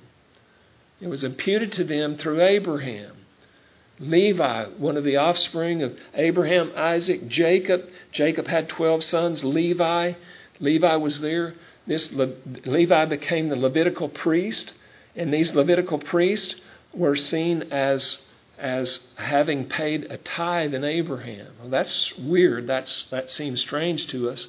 It 1.00 1.08
was 1.08 1.24
imputed 1.24 1.72
to 1.72 1.84
them 1.84 2.16
through 2.16 2.42
Abraham. 2.42 3.12
Levi, 3.98 4.66
one 4.78 4.96
of 4.96 5.04
the 5.04 5.16
offspring 5.16 5.82
of 5.82 5.96
Abraham, 6.14 6.72
Isaac, 6.74 7.28
Jacob. 7.28 7.88
Jacob 8.12 8.46
had 8.46 8.68
12 8.68 9.04
sons. 9.04 9.44
Levi, 9.44 10.12
Levi 10.60 10.96
was 10.96 11.20
there. 11.20 11.54
This 11.86 12.12
Le- 12.12 12.34
Levi 12.64 13.04
became 13.06 13.48
the 13.48 13.56
Levitical 13.56 14.08
priest, 14.08 14.72
and 15.14 15.32
these 15.32 15.54
Levitical 15.54 15.98
priests 15.98 16.54
were 16.92 17.16
seen 17.16 17.64
as 17.72 18.18
as 18.58 19.00
having 19.16 19.66
paid 19.66 20.04
a 20.04 20.16
tithe 20.16 20.72
in 20.72 20.82
Abraham. 20.82 21.48
Well, 21.60 21.68
that's 21.68 22.16
weird. 22.16 22.66
That's 22.66 23.04
that 23.04 23.30
seems 23.30 23.60
strange 23.60 24.06
to 24.08 24.30
us, 24.30 24.48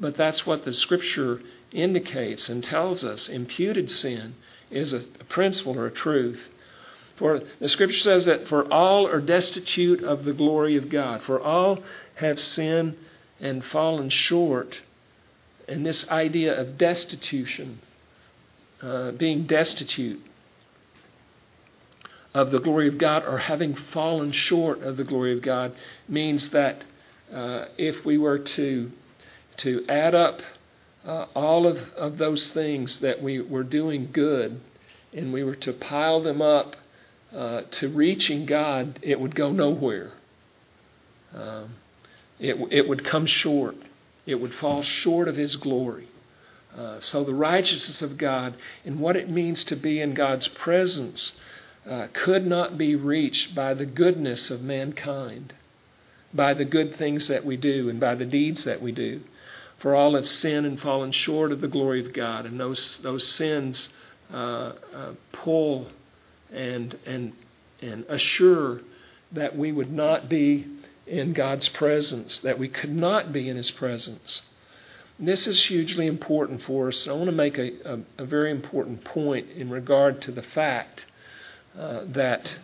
but 0.00 0.16
that's 0.16 0.44
what 0.44 0.64
the 0.64 0.72
Scripture 0.72 1.40
indicates 1.72 2.48
and 2.48 2.64
tells 2.64 3.04
us. 3.04 3.28
Imputed 3.28 3.90
sin 3.90 4.34
is 4.74 4.92
a, 4.92 4.98
a 5.20 5.24
principle 5.24 5.78
or 5.78 5.86
a 5.86 5.90
truth. 5.90 6.40
For 7.16 7.40
the 7.60 7.68
Scripture 7.68 7.98
says 7.98 8.24
that 8.24 8.48
for 8.48 8.70
all 8.72 9.06
are 9.06 9.20
destitute 9.20 10.02
of 10.02 10.24
the 10.24 10.32
glory 10.32 10.76
of 10.76 10.90
God. 10.90 11.22
For 11.22 11.40
all 11.40 11.78
have 12.16 12.40
sinned 12.40 12.96
and 13.40 13.64
fallen 13.64 14.10
short. 14.10 14.76
And 15.68 15.86
this 15.86 16.08
idea 16.08 16.60
of 16.60 16.76
destitution, 16.76 17.80
uh, 18.82 19.12
being 19.12 19.46
destitute, 19.46 20.20
of 22.34 22.50
the 22.50 22.58
glory 22.58 22.88
of 22.88 22.98
God 22.98 23.24
or 23.24 23.38
having 23.38 23.74
fallen 23.74 24.32
short 24.32 24.82
of 24.82 24.96
the 24.96 25.04
glory 25.04 25.32
of 25.36 25.40
God 25.40 25.72
means 26.08 26.50
that 26.50 26.84
uh, 27.32 27.66
if 27.78 28.04
we 28.04 28.18
were 28.18 28.40
to 28.40 28.90
to 29.58 29.84
add 29.88 30.16
up 30.16 30.40
uh, 31.06 31.26
all 31.34 31.66
of, 31.66 31.76
of 31.96 32.18
those 32.18 32.48
things 32.48 32.98
that 32.98 33.22
we 33.22 33.40
were 33.40 33.64
doing 33.64 34.08
good 34.12 34.60
and 35.12 35.32
we 35.32 35.44
were 35.44 35.56
to 35.56 35.72
pile 35.72 36.22
them 36.22 36.40
up 36.40 36.76
uh, 37.34 37.62
to 37.70 37.88
reaching 37.88 38.46
God, 38.46 38.98
it 39.02 39.20
would 39.20 39.34
go 39.34 39.50
nowhere. 39.50 40.12
Um, 41.34 41.74
it, 42.38 42.56
it 42.70 42.88
would 42.88 43.04
come 43.04 43.26
short. 43.26 43.76
It 44.26 44.36
would 44.36 44.54
fall 44.54 44.82
short 44.82 45.28
of 45.28 45.36
His 45.36 45.56
glory. 45.56 46.08
Uh, 46.76 46.98
so, 47.00 47.22
the 47.22 47.34
righteousness 47.34 48.02
of 48.02 48.18
God 48.18 48.54
and 48.84 48.98
what 48.98 49.16
it 49.16 49.30
means 49.30 49.62
to 49.64 49.76
be 49.76 50.00
in 50.00 50.14
God's 50.14 50.48
presence 50.48 51.32
uh, 51.88 52.08
could 52.12 52.46
not 52.46 52.76
be 52.78 52.96
reached 52.96 53.54
by 53.54 53.74
the 53.74 53.86
goodness 53.86 54.50
of 54.50 54.60
mankind, 54.60 55.54
by 56.32 56.54
the 56.54 56.64
good 56.64 56.96
things 56.96 57.28
that 57.28 57.44
we 57.44 57.56
do 57.56 57.88
and 57.88 58.00
by 58.00 58.14
the 58.14 58.24
deeds 58.24 58.64
that 58.64 58.82
we 58.82 58.90
do. 58.90 59.20
For 59.84 59.94
all 59.94 60.14
have 60.14 60.26
sinned 60.26 60.64
and 60.64 60.80
fallen 60.80 61.12
short 61.12 61.52
of 61.52 61.60
the 61.60 61.68
glory 61.68 62.00
of 62.00 62.14
God, 62.14 62.46
and 62.46 62.58
those 62.58 62.96
those 63.02 63.28
sins 63.28 63.90
uh, 64.32 64.72
uh, 64.94 65.12
pull 65.30 65.90
and 66.50 66.98
and 67.04 67.34
and 67.82 68.06
assure 68.08 68.80
that 69.32 69.58
we 69.58 69.72
would 69.72 69.92
not 69.92 70.30
be 70.30 70.66
in 71.06 71.34
God's 71.34 71.68
presence, 71.68 72.40
that 72.40 72.58
we 72.58 72.66
could 72.66 72.96
not 72.96 73.30
be 73.30 73.50
in 73.50 73.58
His 73.58 73.70
presence. 73.70 74.40
This 75.18 75.46
is 75.46 75.62
hugely 75.66 76.06
important 76.06 76.62
for 76.62 76.88
us. 76.88 77.06
I 77.06 77.12
want 77.12 77.26
to 77.26 77.32
make 77.32 77.58
a, 77.58 77.70
a, 77.84 77.98
a 78.22 78.24
very 78.24 78.52
important 78.52 79.04
point 79.04 79.50
in 79.50 79.68
regard 79.68 80.22
to 80.22 80.32
the 80.32 80.42
fact 80.42 81.04
uh, 81.78 82.04
that, 82.06 82.56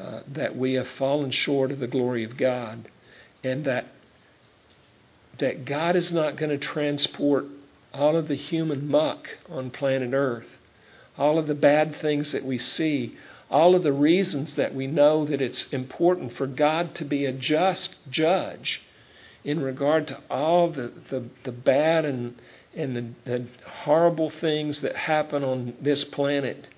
uh, 0.00 0.20
that 0.28 0.56
we 0.56 0.74
have 0.74 0.86
fallen 0.86 1.32
short 1.32 1.72
of 1.72 1.80
the 1.80 1.88
glory 1.88 2.22
of 2.22 2.36
God 2.36 2.88
and 3.42 3.64
that, 3.64 3.86
that 5.40 5.64
God 5.64 5.96
is 5.96 6.12
not 6.12 6.36
going 6.36 6.50
to 6.50 6.58
transport 6.58 7.44
all 7.92 8.16
of 8.16 8.28
the 8.28 8.36
human 8.36 8.88
muck 8.88 9.28
on 9.48 9.70
planet 9.70 10.12
Earth, 10.14 10.46
all 11.18 11.38
of 11.38 11.46
the 11.46 11.54
bad 11.54 11.96
things 11.96 12.32
that 12.32 12.44
we 12.44 12.58
see, 12.58 13.16
all 13.50 13.74
of 13.74 13.82
the 13.82 13.92
reasons 13.92 14.54
that 14.54 14.74
we 14.74 14.86
know 14.86 15.24
that 15.24 15.42
it's 15.42 15.66
important 15.72 16.34
for 16.34 16.46
God 16.46 16.94
to 16.94 17.04
be 17.04 17.24
a 17.24 17.32
just 17.32 17.96
judge 18.08 18.80
in 19.42 19.60
regard 19.60 20.06
to 20.06 20.20
all 20.30 20.70
the, 20.70 20.92
the, 21.10 21.24
the 21.44 21.52
bad 21.52 22.04
and, 22.04 22.40
and 22.74 22.96
the, 22.96 23.06
the 23.24 23.46
horrible 23.84 24.30
things 24.30 24.82
that 24.82 24.94
happen 24.94 25.42
on 25.42 25.74
this 25.80 26.04
planet. 26.04 26.68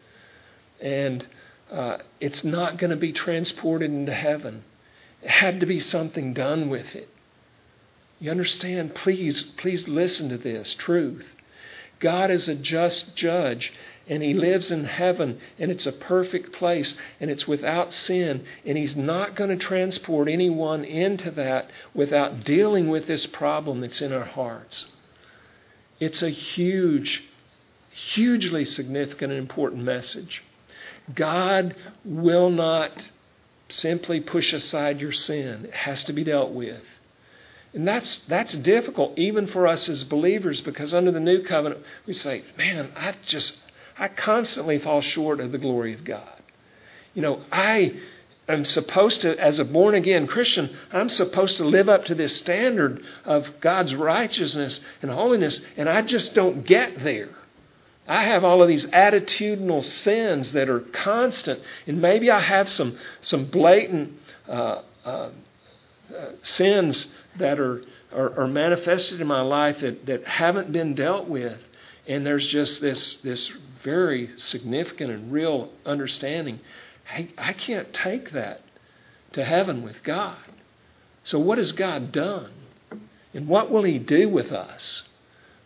And 0.81 1.27
uh, 1.71 1.99
it's 2.21 2.45
not 2.45 2.79
going 2.79 2.91
to 2.91 2.97
be 2.97 3.13
transported 3.13 3.91
into 3.91 4.15
heaven. 4.15 4.65
It 5.23 5.31
had 5.31 5.61
to 5.61 5.67
be 5.67 5.81
something 5.81 6.33
done 6.33 6.71
with 6.71 6.95
it. 6.95 7.09
You 8.23 8.31
understand? 8.31 8.95
Please, 8.95 9.43
please 9.43 9.89
listen 9.89 10.29
to 10.29 10.39
this 10.39 10.75
truth. 10.75 11.27
God 11.99 12.31
is 12.31 12.47
a 12.47 12.55
just 12.55 13.17
judge, 13.17 13.73
and 14.07 14.23
He 14.23 14.33
lives 14.33 14.71
in 14.71 14.85
heaven, 14.85 15.41
and 15.59 15.73
it's 15.73 15.87
a 15.87 15.93
perfect 15.93 16.53
place, 16.53 16.95
and 17.19 17.33
it's 17.33 17.49
without 17.49 17.93
sin, 17.93 18.45
and 18.65 18.79
He's 18.79 18.95
not 18.95 19.35
going 19.35 19.51
to 19.51 19.57
transport 19.57 20.29
anyone 20.29 20.85
into 20.85 21.33
that 21.33 21.73
without 21.95 22.45
dealing 22.45 22.89
with 22.89 23.09
this 23.09 23.27
problem 23.27 23.81
that's 23.81 24.01
in 24.01 24.13
our 24.13 24.25
hearts. 24.25 24.87
It's 25.99 26.23
a 26.23 26.31
huge, 26.31 27.25
hugely 27.91 28.65
significant 28.65 29.33
and 29.33 29.41
important 29.41 29.83
message. 29.83 30.45
God 31.13 31.75
will 32.05 32.51
not 32.51 33.11
simply 33.69 34.21
push 34.21 34.53
aside 34.53 35.01
your 35.01 35.11
sin. 35.11 35.65
It 35.65 35.75
has 35.75 36.05
to 36.05 36.13
be 36.13 36.23
dealt 36.23 36.53
with. 36.53 36.85
And 37.75 37.89
that's 37.89 38.19
that's 38.29 38.55
difficult 38.55 39.19
even 39.19 39.47
for 39.47 39.67
us 39.67 39.89
as 39.89 40.05
believers 40.05 40.61
because 40.61 40.93
under 40.93 41.11
the 41.11 41.21
new 41.21 41.43
covenant 41.43 41.83
we 42.07 42.13
say, 42.13 42.45
"Man, 42.59 42.91
I 42.95 43.15
just 43.25 43.57
I 43.99 44.09
constantly 44.09 44.79
fall 44.79 45.01
short 45.01 45.41
of 45.41 45.53
the 45.53 45.59
glory 45.59 45.95
of 45.95 46.05
God." 46.05 46.43
You 47.15 47.23
know, 47.23 47.45
I 47.51 47.95
am 48.49 48.65
supposed 48.65 49.23
to 49.23 49.39
as 49.39 49.59
a 49.59 49.65
born 49.65 49.95
again 49.95 50.27
Christian, 50.27 50.77
I'm 50.93 51.09
supposed 51.09 51.57
to 51.59 51.65
live 51.65 51.89
up 51.89 52.05
to 52.07 52.15
this 52.15 52.37
standard 52.37 53.03
of 53.25 53.49
God's 53.61 53.95
righteousness 53.95 54.81
and 55.01 55.11
holiness, 55.11 55.61
and 55.77 55.89
I 55.89 56.03
just 56.03 56.35
don't 56.35 56.67
get 56.67 57.03
there. 57.03 57.31
I 58.07 58.25
have 58.25 58.45
all 58.45 58.61
of 58.61 58.69
these 58.69 58.85
attitudinal 58.87 59.85
sins 59.85 60.53
that 60.53 60.69
are 60.69 60.81
constant, 60.81 61.61
and 61.87 62.03
maybe 62.03 62.31
I 62.31 62.41
have 62.41 62.69
some 62.69 62.99
some 63.21 63.47
blatant 63.47 64.13
uh, 64.49 64.83
uh, 65.05 65.31
sins 66.43 67.07
that 67.39 67.59
are, 67.59 67.83
are, 68.13 68.41
are 68.41 68.49
manifested 68.49 69.21
in 69.21 69.27
my 69.27 69.41
life 69.41 69.81
that, 69.81 70.07
that 70.07 70.25
haven't 70.25 70.73
been 70.73 70.95
dealt 70.95 71.29
with, 71.29 71.59
and 72.07 72.27
there's 72.27 72.47
just 72.49 72.81
this 72.81 73.19
this 73.19 73.51
very 73.85 74.31
significant 74.37 75.11
and 75.11 75.33
real 75.33 75.71
understanding. 75.85 76.61
I 77.37 77.53
can't 77.53 77.93
take 77.93 78.31
that 78.33 78.63
to 79.33 79.45
heaven 79.45 79.83
with 79.83 80.03
God. 80.03 80.39
So 81.25 81.39
what 81.39 81.59
has 81.59 81.73
God 81.73 82.11
done, 82.13 82.53
and 83.35 83.47
what 83.49 83.71
will 83.71 83.83
He 83.83 83.99
do 83.99 84.29
with 84.29 84.51
us? 84.51 85.03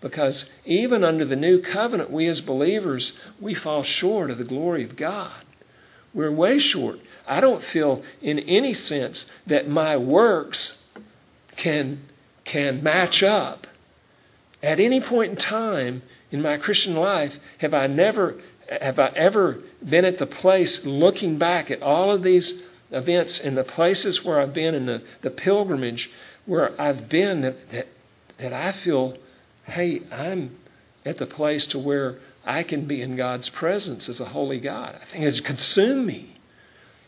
Because 0.00 0.44
even 0.64 1.02
under 1.02 1.24
the 1.24 1.37
new 1.37 1.62
covenant, 1.62 2.11
we 2.11 2.26
as 2.26 2.40
believers, 2.40 3.12
we 3.40 3.54
fall 3.54 3.82
short 3.82 4.30
of 4.30 4.38
the 4.38 4.44
glory 4.44 4.85
of 4.85 4.96
God. 4.96 5.45
We're 6.16 6.33
way 6.33 6.59
short. 6.59 6.98
I 7.29 7.40
don't 7.40 7.62
feel 7.62 8.02
in 8.22 8.38
any 8.38 8.72
sense 8.72 9.26
that 9.46 9.68
my 9.68 9.98
works 9.98 10.83
can, 11.57 12.00
can 12.44 12.83
match 12.83 13.22
up. 13.22 13.66
At 14.62 14.81
any 14.81 15.02
point 15.02 15.33
in 15.33 15.37
time 15.37 16.03
in 16.30 16.40
my 16.40 16.57
Christian 16.57 16.97
life, 16.97 17.34
have 17.59 17.74
I 17.74 17.86
never 17.86 18.40
have 18.80 18.99
I 18.99 19.09
ever 19.14 19.59
been 19.88 20.05
at 20.05 20.18
the 20.18 20.26
place 20.26 20.84
looking 20.84 21.38
back 21.38 21.70
at 21.70 21.82
all 21.82 22.11
of 22.11 22.24
these 22.24 22.53
events 22.90 23.38
and 23.38 23.57
the 23.57 23.62
places 23.62 24.24
where 24.24 24.40
I've 24.40 24.53
been 24.53 24.74
and 24.74 24.88
the, 24.88 25.03
the 25.22 25.30
pilgrimage 25.30 26.11
where 26.47 26.80
I've 26.80 27.09
been 27.09 27.43
that, 27.43 27.70
that, 27.70 27.86
that 28.40 28.53
I 28.53 28.72
feel 28.72 29.16
hey, 29.66 30.03
I'm 30.11 30.57
at 31.05 31.18
the 31.18 31.26
place 31.26 31.68
to 31.68 31.78
where 31.78 32.18
I 32.47 32.62
can 32.62 32.86
be 32.86 33.03
in 33.03 33.16
God's 33.16 33.49
presence 33.49 34.09
as 34.09 34.20
a 34.20 34.24
holy 34.24 34.61
God. 34.61 34.94
I 34.94 35.12
think 35.12 35.24
it's 35.24 35.40
consumed 35.40 36.07
me. 36.07 36.38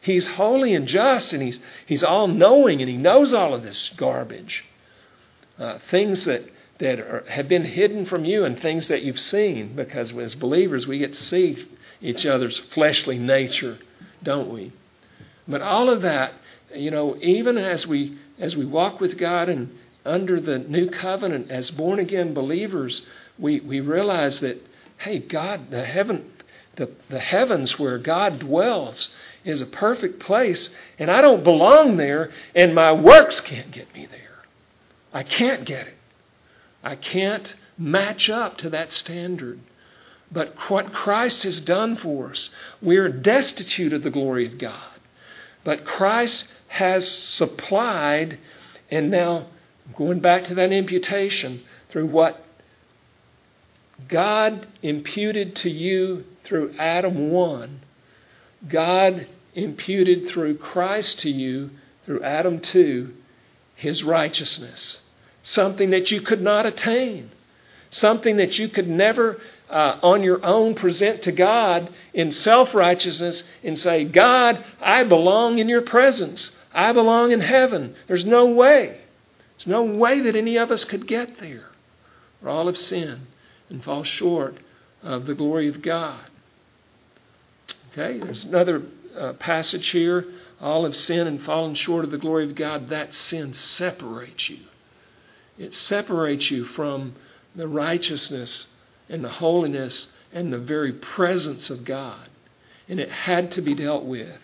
He's 0.00 0.26
holy 0.26 0.74
and 0.74 0.86
just, 0.86 1.32
and 1.32 1.42
he's 1.42 1.60
he's 1.86 2.04
all 2.04 2.28
knowing, 2.28 2.80
and 2.80 2.90
he 2.90 2.96
knows 2.96 3.32
all 3.32 3.54
of 3.54 3.62
this 3.62 3.90
garbage, 3.96 4.64
uh, 5.58 5.78
things 5.90 6.24
that 6.24 6.42
that 6.78 7.00
are, 7.00 7.24
have 7.28 7.48
been 7.48 7.64
hidden 7.64 8.06
from 8.06 8.24
you, 8.24 8.44
and 8.44 8.58
things 8.58 8.88
that 8.88 9.02
you've 9.02 9.20
seen. 9.20 9.74
Because 9.74 10.12
as 10.16 10.34
believers, 10.34 10.86
we 10.86 10.98
get 10.98 11.14
to 11.14 11.22
see 11.22 11.66
each 12.00 12.26
other's 12.26 12.58
fleshly 12.74 13.18
nature, 13.18 13.78
don't 14.22 14.52
we? 14.52 14.72
But 15.46 15.62
all 15.62 15.88
of 15.88 16.02
that, 16.02 16.34
you 16.74 16.90
know, 16.90 17.16
even 17.20 17.58
as 17.58 17.86
we 17.86 18.18
as 18.38 18.56
we 18.56 18.64
walk 18.64 19.00
with 19.00 19.18
God 19.18 19.48
and 19.48 19.76
under 20.04 20.40
the 20.40 20.58
new 20.58 20.88
covenant 20.88 21.50
as 21.50 21.70
born 21.70 21.98
again 21.98 22.34
believers, 22.34 23.02
we, 23.38 23.60
we 23.60 23.80
realize 23.80 24.40
that, 24.40 24.60
hey, 24.98 25.20
God, 25.20 25.70
the 25.70 25.84
heaven, 25.84 26.30
the, 26.76 26.90
the 27.08 27.20
heavens 27.20 27.78
where 27.78 27.98
God 27.98 28.40
dwells 28.40 29.10
is 29.44 29.60
a 29.60 29.66
perfect 29.66 30.20
place, 30.20 30.70
and 30.98 31.10
I 31.10 31.20
don't 31.20 31.44
belong 31.44 31.96
there, 31.96 32.30
and 32.54 32.74
my 32.74 32.92
works 32.92 33.40
can't 33.40 33.70
get 33.70 33.92
me 33.94 34.06
there. 34.06 34.42
I 35.12 35.22
can't 35.22 35.64
get 35.64 35.86
it. 35.86 35.94
I 36.82 36.96
can't 36.96 37.54
match 37.76 38.28
up 38.28 38.58
to 38.58 38.70
that 38.70 38.92
standard. 38.92 39.60
But 40.30 40.54
what 40.68 40.92
Christ 40.92 41.44
has 41.44 41.60
done 41.60 41.96
for 41.96 42.30
us, 42.30 42.50
we 42.82 42.98
are 42.98 43.08
destitute 43.08 43.92
of 43.92 44.02
the 44.02 44.10
glory 44.10 44.46
of 44.46 44.58
God. 44.58 45.00
But 45.64 45.84
Christ 45.84 46.46
has 46.68 47.08
supplied, 47.08 48.38
and 48.90 49.10
now 49.10 49.46
going 49.96 50.20
back 50.20 50.44
to 50.44 50.54
that 50.56 50.72
imputation, 50.72 51.62
through 51.88 52.06
what 52.06 52.44
God 54.06 54.66
imputed 54.82 55.56
to 55.56 55.70
you 55.70 56.24
through 56.44 56.74
Adam 56.78 57.30
1, 57.30 57.80
God 58.68 59.26
imputed 59.54 60.28
through 60.28 60.58
Christ 60.58 61.20
to 61.20 61.30
you 61.30 61.70
through 62.04 62.22
Adam 62.22 62.60
2 62.60 63.12
his 63.78 64.02
righteousness. 64.02 64.98
Something 65.42 65.90
that 65.90 66.10
you 66.10 66.20
could 66.20 66.42
not 66.42 66.66
attain. 66.66 67.30
Something 67.90 68.36
that 68.38 68.58
you 68.58 68.68
could 68.68 68.88
never 68.88 69.40
uh, 69.70 70.00
on 70.02 70.22
your 70.22 70.44
own 70.44 70.74
present 70.74 71.22
to 71.22 71.32
God 71.32 71.90
in 72.12 72.32
self 72.32 72.74
righteousness 72.74 73.44
and 73.62 73.78
say, 73.78 74.04
God, 74.04 74.64
I 74.80 75.04
belong 75.04 75.58
in 75.58 75.68
your 75.68 75.82
presence. 75.82 76.50
I 76.74 76.92
belong 76.92 77.30
in 77.30 77.40
heaven. 77.40 77.94
There's 78.08 78.24
no 78.24 78.46
way. 78.46 79.00
There's 79.56 79.66
no 79.68 79.84
way 79.84 80.20
that 80.20 80.34
any 80.34 80.56
of 80.56 80.70
us 80.70 80.84
could 80.84 81.06
get 81.06 81.38
there. 81.38 81.66
We're 82.42 82.50
all 82.50 82.68
of 82.68 82.76
sinned 82.76 83.26
and 83.70 83.82
fall 83.82 84.04
short 84.04 84.56
of 85.02 85.26
the 85.26 85.34
glory 85.34 85.68
of 85.68 85.82
God. 85.82 86.20
Okay, 87.92 88.18
there's 88.18 88.44
another 88.44 88.82
uh, 89.16 89.32
passage 89.34 89.88
here. 89.88 90.24
All 90.60 90.84
have 90.84 90.96
sinned 90.96 91.28
and 91.28 91.42
fallen 91.42 91.74
short 91.74 92.04
of 92.04 92.10
the 92.10 92.18
glory 92.18 92.44
of 92.44 92.54
God. 92.54 92.88
That 92.88 93.14
sin 93.14 93.54
separates 93.54 94.48
you. 94.48 94.58
It 95.56 95.74
separates 95.74 96.50
you 96.50 96.64
from 96.64 97.14
the 97.54 97.68
righteousness 97.68 98.66
and 99.08 99.24
the 99.24 99.30
holiness 99.30 100.08
and 100.32 100.52
the 100.52 100.58
very 100.58 100.92
presence 100.92 101.70
of 101.70 101.84
God. 101.84 102.28
And 102.88 103.00
it 103.00 103.10
had 103.10 103.52
to 103.52 103.62
be 103.62 103.74
dealt 103.74 104.04
with. 104.04 104.40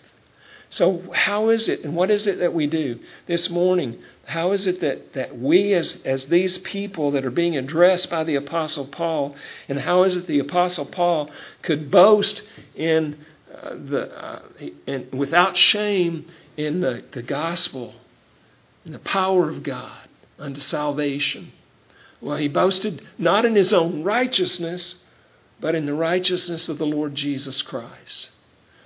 So, 0.75 1.03
how 1.13 1.51
is 1.51 1.69
it 1.69 1.85
and 1.85 1.95
what 1.95 2.11
is 2.11 2.27
it 2.27 2.39
that 2.39 2.53
we 2.53 2.67
do 2.67 2.99
this 3.27 3.49
morning? 3.49 3.97
How 4.25 4.51
is 4.51 4.67
it 4.67 4.81
that, 4.81 5.13
that 5.13 5.39
we, 5.39 5.73
as, 5.73 5.99
as 6.03 6.25
these 6.25 6.57
people 6.57 7.11
that 7.11 7.25
are 7.25 7.31
being 7.31 7.55
addressed 7.55 8.09
by 8.09 8.25
the 8.25 8.35
Apostle 8.35 8.85
Paul, 8.85 9.37
and 9.69 9.79
how 9.79 10.03
is 10.03 10.17
it 10.17 10.27
the 10.27 10.39
Apostle 10.39 10.85
Paul 10.85 11.31
could 11.61 11.89
boast 11.89 12.41
in 12.75 13.23
uh, 13.53 13.75
the, 13.85 14.21
uh, 14.21 14.41
in, 14.85 15.07
without 15.13 15.55
shame 15.55 16.25
in 16.57 16.81
the, 16.81 17.05
the 17.13 17.23
gospel, 17.23 17.93
in 18.83 18.91
the 18.91 18.99
power 18.99 19.49
of 19.49 19.63
God 19.63 20.09
unto 20.37 20.59
salvation? 20.59 21.53
Well, 22.19 22.35
he 22.35 22.49
boasted 22.49 23.01
not 23.17 23.45
in 23.45 23.55
his 23.55 23.71
own 23.71 24.03
righteousness, 24.03 24.95
but 25.61 25.73
in 25.73 25.85
the 25.85 25.93
righteousness 25.93 26.67
of 26.67 26.79
the 26.79 26.85
Lord 26.85 27.15
Jesus 27.15 27.61
Christ. 27.61 28.29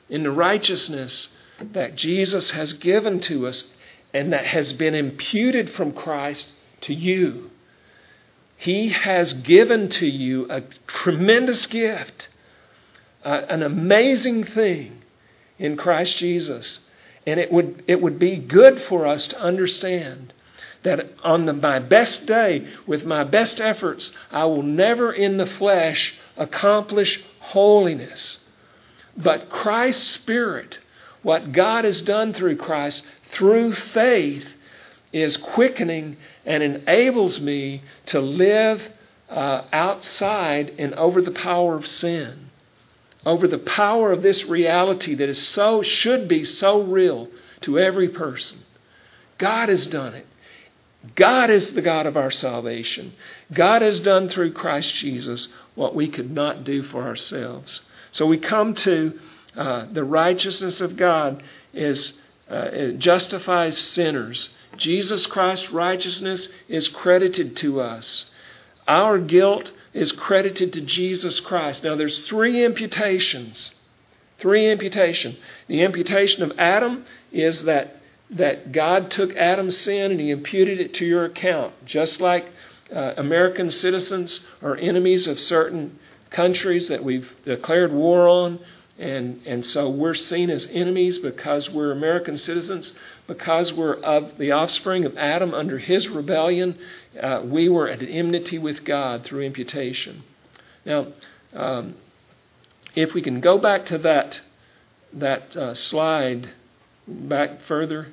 In 0.08 0.22
the 0.22 0.32
righteousness 0.32 1.30
that 1.74 1.96
Jesus 1.96 2.52
has 2.52 2.74
given 2.74 3.20
to 3.22 3.48
us 3.48 3.66
and 4.14 4.34
that 4.34 4.46
has 4.46 4.74
been 4.74 4.96
imputed 4.96 5.72
from 5.72 5.92
Christ 5.92 6.50
to 6.82 6.94
you. 6.94 7.52
He 8.58 8.90
has 8.90 9.34
given 9.34 9.90
to 9.90 10.08
you 10.08 10.50
a 10.50 10.62
tremendous 10.88 11.66
gift, 11.68 12.28
uh, 13.24 13.42
an 13.48 13.64
amazing 13.64 14.44
thing 14.44 15.02
in 15.58 15.78
Christ 15.78 16.18
Jesus. 16.18 16.80
And 17.26 17.40
it 17.40 17.52
would, 17.52 17.84
it 17.88 18.02
would 18.02 18.20
be 18.20 18.38
good 18.38 18.82
for 18.84 19.06
us 19.06 19.28
to 19.28 19.40
understand 19.40 20.34
that 20.84 21.12
on 21.24 21.46
the, 21.46 21.54
my 21.54 21.80
best 21.80 22.26
day, 22.26 22.68
with 22.88 23.04
my 23.04 23.24
best 23.24 23.60
efforts, 23.60 24.14
I 24.32 24.46
will 24.46 24.64
never 24.64 25.12
in 25.12 25.38
the 25.38 25.46
flesh 25.46 26.16
accomplish 26.38 27.22
holiness. 27.40 28.38
But 29.18 29.50
Christ's 29.50 30.08
Spirit, 30.08 30.80
what 31.22 31.52
God 31.52 31.86
has 31.86 32.02
done 32.02 32.34
through 32.34 32.58
Christ, 32.58 33.04
through 33.32 33.74
faith, 33.74 34.46
is 35.12 35.38
quickening 35.38 36.18
and 36.46 36.62
enables 36.62 37.40
me 37.42 37.84
to 38.08 38.20
live 38.20 38.82
uh, 39.30 39.64
outside 39.72 40.74
and 40.78 40.94
over 40.96 41.22
the 41.22 41.32
power 41.32 41.76
of 41.76 41.88
sin, 41.88 42.50
over 43.26 43.48
the 43.48 43.60
power 43.60 44.12
of 44.12 44.22
this 44.22 44.46
reality 44.46 45.16
that 45.16 45.30
is 45.30 45.48
so 45.50 45.82
should 45.82 46.28
be 46.28 46.44
so 46.44 46.82
real 46.82 47.28
to 47.62 47.80
every 47.80 48.10
person. 48.10 48.60
God 49.38 49.70
has 49.70 49.88
done 49.88 50.14
it. 50.14 50.28
God 51.16 51.50
is 51.50 51.72
the 51.72 51.82
God 51.82 52.06
of 52.06 52.18
our 52.18 52.32
salvation. 52.32 53.14
God 53.54 53.82
has 53.82 54.00
done 54.00 54.30
through 54.30 54.54
Christ 54.54 54.96
Jesus 54.96 55.48
what 55.76 55.96
we 55.96 56.10
could 56.10 56.30
not 56.30 56.64
do 56.66 56.84
for 56.84 57.04
ourselves. 57.04 57.82
So 58.12 58.26
we 58.26 58.38
come 58.38 58.74
to 58.76 59.18
uh, 59.56 59.88
the 59.92 60.04
righteousness 60.04 60.82
of 60.82 60.96
God 60.96 61.44
is 61.74 62.14
uh, 62.50 62.92
justifies 62.98 63.78
sinners. 63.78 64.50
Jesus 64.78 65.26
Christ's 65.28 65.72
righteousness 65.72 66.48
is 66.68 66.88
credited 66.88 67.56
to 67.58 67.82
us. 67.82 68.26
Our 68.88 69.20
guilt 69.20 69.72
is 69.94 70.12
credited 70.12 70.74
to 70.74 70.82
Jesus 70.82 71.40
Christ. 71.40 71.84
Now 71.84 71.96
there's 71.96 72.20
three 72.20 72.64
imputations. 72.64 73.72
Three 74.40 74.72
imputation. 74.72 75.38
The 75.68 75.82
imputation 75.82 76.44
of 76.44 76.54
Adam 76.58 77.06
is 77.32 77.64
that 77.64 77.98
that 78.32 78.72
God 78.72 79.10
took 79.10 79.36
Adam's 79.36 79.78
sin 79.78 80.12
and 80.12 80.20
he 80.20 80.30
imputed 80.30 80.80
it 80.80 80.94
to 80.96 81.06
your 81.06 81.26
account. 81.26 81.74
Just 81.86 82.22
like 82.22 82.46
uh, 82.94 83.14
American 83.18 83.72
citizens 83.72 84.42
are 84.62 84.76
enemies 84.76 85.28
of 85.28 85.40
certain 85.40 85.98
countries 86.30 86.90
that 86.90 87.04
we've 87.04 87.32
declared 87.44 87.92
war 87.92 88.28
on, 88.28 88.60
and, 89.00 89.42
and 89.48 89.66
so 89.66 89.90
we're 89.90 90.14
seen 90.14 90.50
as 90.50 90.68
enemies 90.70 91.20
because 91.20 91.70
we're 91.70 91.92
American 91.94 92.38
citizens, 92.38 92.92
because 93.28 93.72
we're 93.72 93.96
of 93.96 94.38
the 94.38 94.52
offspring 94.52 95.06
of 95.06 95.18
Adam 95.18 95.54
under 95.54 95.80
his 95.80 96.10
rebellion. 96.10 96.78
Uh, 97.20 97.42
we 97.46 97.70
were 97.70 97.88
at 97.88 98.02
enmity 98.04 98.58
with 98.58 98.84
God 98.84 99.24
through 99.24 99.44
imputation. 99.44 100.24
Now, 100.86 101.08
um, 101.54 101.96
if 102.94 103.14
we 103.14 103.22
can 103.22 103.40
go 103.40 103.58
back 103.58 103.86
to 103.86 103.98
that, 104.00 104.42
that 105.14 105.56
uh, 105.56 105.74
slide 105.74 106.50
back 107.08 107.62
further, 107.68 108.10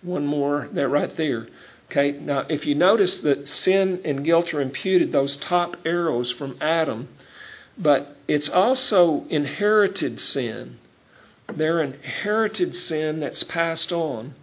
one 0.00 0.26
more, 0.26 0.70
that 0.72 0.88
right 0.88 1.14
there. 1.18 1.48
Okay, 1.90 2.12
now 2.12 2.46
if 2.48 2.64
you 2.64 2.74
notice 2.74 3.18
that 3.18 3.46
sin 3.46 4.00
and 4.06 4.24
guilt 4.24 4.54
are 4.54 4.62
imputed, 4.62 5.12
those 5.12 5.36
top 5.36 5.76
arrows 5.84 6.30
from 6.30 6.56
Adam, 6.62 7.08
but 7.80 8.16
it's 8.28 8.48
also 8.48 9.24
inherited 9.30 10.20
sin. 10.20 10.78
They're 11.56 11.82
inherited 11.82 12.76
sin 12.76 13.20
that's 13.20 13.42
passed 13.42 13.92
on 13.92 14.34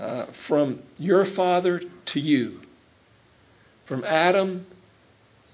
uh, 0.00 0.26
from 0.46 0.80
your 0.96 1.24
father 1.24 1.82
to 2.06 2.20
you. 2.20 2.60
From 3.86 4.04
Adam, 4.04 4.66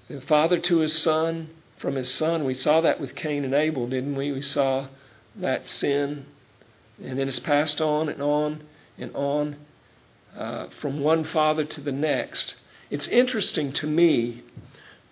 the 0.07 0.21
father 0.21 0.59
to 0.59 0.79
his 0.79 0.97
son, 0.97 1.49
from 1.79 1.95
his 1.95 2.11
son. 2.11 2.45
We 2.45 2.53
saw 2.53 2.81
that 2.81 2.99
with 2.99 3.15
Cain 3.15 3.43
and 3.43 3.53
Abel, 3.53 3.87
didn't 3.87 4.15
we? 4.15 4.31
We 4.31 4.41
saw 4.41 4.87
that 5.35 5.67
sin, 5.67 6.25
and 7.03 7.19
then 7.19 7.27
it's 7.27 7.39
passed 7.39 7.81
on 7.81 8.09
and 8.09 8.21
on 8.21 8.63
and 8.97 9.15
on 9.15 9.57
uh, 10.37 10.67
from 10.81 11.01
one 11.01 11.23
father 11.23 11.65
to 11.65 11.81
the 11.81 11.91
next. 11.91 12.55
It's 12.89 13.07
interesting 13.07 13.73
to 13.73 13.87
me, 13.87 14.43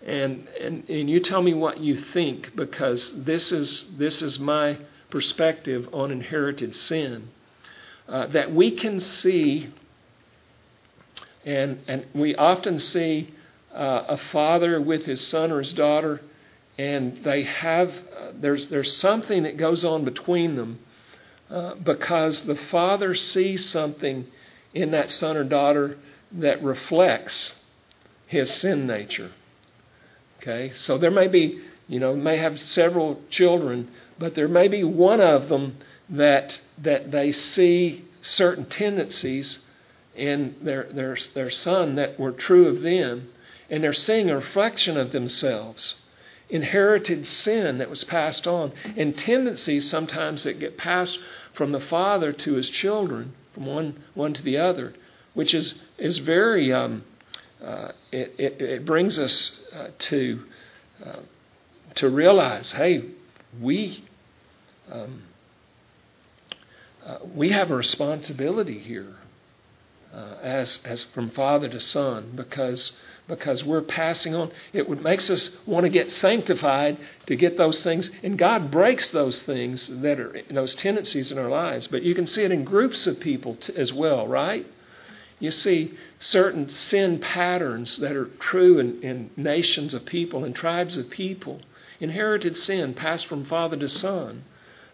and, 0.05 0.47
and, 0.59 0.89
and 0.89 1.09
you 1.09 1.19
tell 1.21 1.41
me 1.41 1.53
what 1.53 1.79
you 1.79 1.95
think 1.95 2.55
because 2.55 3.23
this 3.23 3.51
is, 3.51 3.85
this 3.97 4.21
is 4.21 4.37
my 4.37 4.77
perspective 5.09 5.87
on 5.93 6.11
inherited 6.11 6.75
sin. 6.75 7.29
Uh, 8.07 8.27
that 8.27 8.53
we 8.53 8.71
can 8.71 8.99
see, 8.99 9.69
and, 11.45 11.79
and 11.87 12.05
we 12.13 12.35
often 12.35 12.77
see 12.77 13.33
uh, 13.73 14.03
a 14.09 14.17
father 14.17 14.81
with 14.81 15.05
his 15.05 15.25
son 15.25 15.51
or 15.51 15.59
his 15.59 15.71
daughter, 15.71 16.19
and 16.77 17.23
they 17.23 17.43
have, 17.43 17.89
uh, 17.89 18.31
there's, 18.35 18.67
there's 18.67 18.97
something 18.97 19.43
that 19.43 19.55
goes 19.55 19.85
on 19.85 20.03
between 20.03 20.57
them 20.57 20.79
uh, 21.49 21.75
because 21.75 22.41
the 22.41 22.55
father 22.55 23.15
sees 23.15 23.69
something 23.69 24.25
in 24.73 24.91
that 24.91 25.09
son 25.09 25.37
or 25.37 25.45
daughter 25.45 25.97
that 26.33 26.61
reflects 26.61 27.53
his 28.27 28.51
sin 28.51 28.85
nature. 28.85 29.31
Okay, 30.43 30.73
so 30.75 30.97
there 30.97 31.09
may 31.09 31.29
be, 31.29 31.61
you 31.87 32.01
know, 32.01 32.17
may 32.17 32.35
have 32.35 32.59
several 32.59 33.21
children, 33.29 33.89
but 34.19 34.35
there 34.35 34.49
may 34.49 34.67
be 34.67 34.83
one 34.83 35.21
of 35.21 35.47
them 35.47 35.77
that 36.09 36.59
that 36.79 37.11
they 37.11 37.31
see 37.31 38.03
certain 38.21 38.65
tendencies 38.65 39.59
in 40.15 40.55
their, 40.61 40.83
their, 40.91 41.17
their 41.33 41.49
son 41.49 41.95
that 41.95 42.19
were 42.19 42.33
true 42.33 42.67
of 42.67 42.81
them, 42.81 43.29
and 43.69 43.81
they're 43.81 43.93
seeing 43.93 44.29
a 44.29 44.35
reflection 44.35 44.97
of 44.97 45.13
themselves. 45.13 45.95
Inherited 46.49 47.25
sin 47.25 47.77
that 47.77 47.89
was 47.89 48.03
passed 48.03 48.45
on, 48.45 48.73
and 48.97 49.17
tendencies 49.17 49.89
sometimes 49.89 50.43
that 50.43 50.59
get 50.59 50.77
passed 50.77 51.19
from 51.53 51.71
the 51.71 51.79
father 51.79 52.33
to 52.33 52.53
his 52.55 52.69
children, 52.69 53.33
from 53.53 53.65
one, 53.65 54.03
one 54.13 54.33
to 54.33 54.43
the 54.43 54.57
other, 54.57 54.93
which 55.33 55.53
is, 55.53 55.75
is 55.97 56.17
very, 56.17 56.71
um, 56.73 57.05
uh, 57.63 57.91
it, 58.11 58.33
it, 58.37 58.61
it, 58.61 58.85
brings 58.85 59.17
us 59.17 59.51
uh, 59.73 59.87
to, 59.97 60.43
uh, 61.03 61.19
to 61.95 62.09
realize 62.09 62.73
hey, 62.73 63.05
we, 63.61 64.03
um, 64.91 65.23
uh, 67.05 67.19
we 67.33 67.49
have 67.49 67.71
a 67.71 67.75
responsibility 67.75 68.79
here 68.79 69.15
uh, 70.13 70.35
as, 70.41 70.79
as 70.83 71.03
from 71.13 71.29
father 71.31 71.69
to 71.69 71.79
son 71.79 72.33
because, 72.35 72.91
because 73.27 73.63
we're 73.63 73.81
passing 73.81 74.35
on. 74.35 74.51
It 74.73 74.89
makes 75.01 75.29
us 75.29 75.49
want 75.65 75.85
to 75.85 75.89
get 75.89 76.11
sanctified 76.11 76.97
to 77.27 77.35
get 77.35 77.57
those 77.57 77.81
things, 77.81 78.11
and 78.21 78.37
God 78.37 78.71
breaks 78.71 79.09
those 79.11 79.41
things 79.43 79.87
that 80.01 80.19
are 80.19 80.35
those 80.51 80.75
tendencies 80.75 81.31
in 81.31 81.37
our 81.37 81.49
lives. 81.49 81.87
But 81.87 82.03
you 82.03 82.13
can 82.13 82.27
see 82.27 82.43
it 82.43 82.51
in 82.51 82.63
groups 82.63 83.07
of 83.07 83.19
people 83.19 83.55
t- 83.55 83.73
as 83.75 83.91
well, 83.93 84.27
right? 84.27 84.67
You 85.43 85.51
see 85.51 85.95
certain 86.19 86.69
sin 86.69 87.19
patterns 87.19 87.97
that 87.97 88.13
are 88.13 88.29
true 88.39 88.79
in, 88.79 89.03
in 89.03 89.29
nations 89.35 89.93
of 89.93 90.05
people 90.05 90.45
and 90.45 90.55
tribes 90.55 90.95
of 90.95 91.09
people. 91.09 91.59
Inherited 91.99 92.55
sin 92.55 92.93
passed 92.93 93.27
from 93.27 93.43
father 93.43 93.75
to 93.75 93.89
son, 93.89 94.45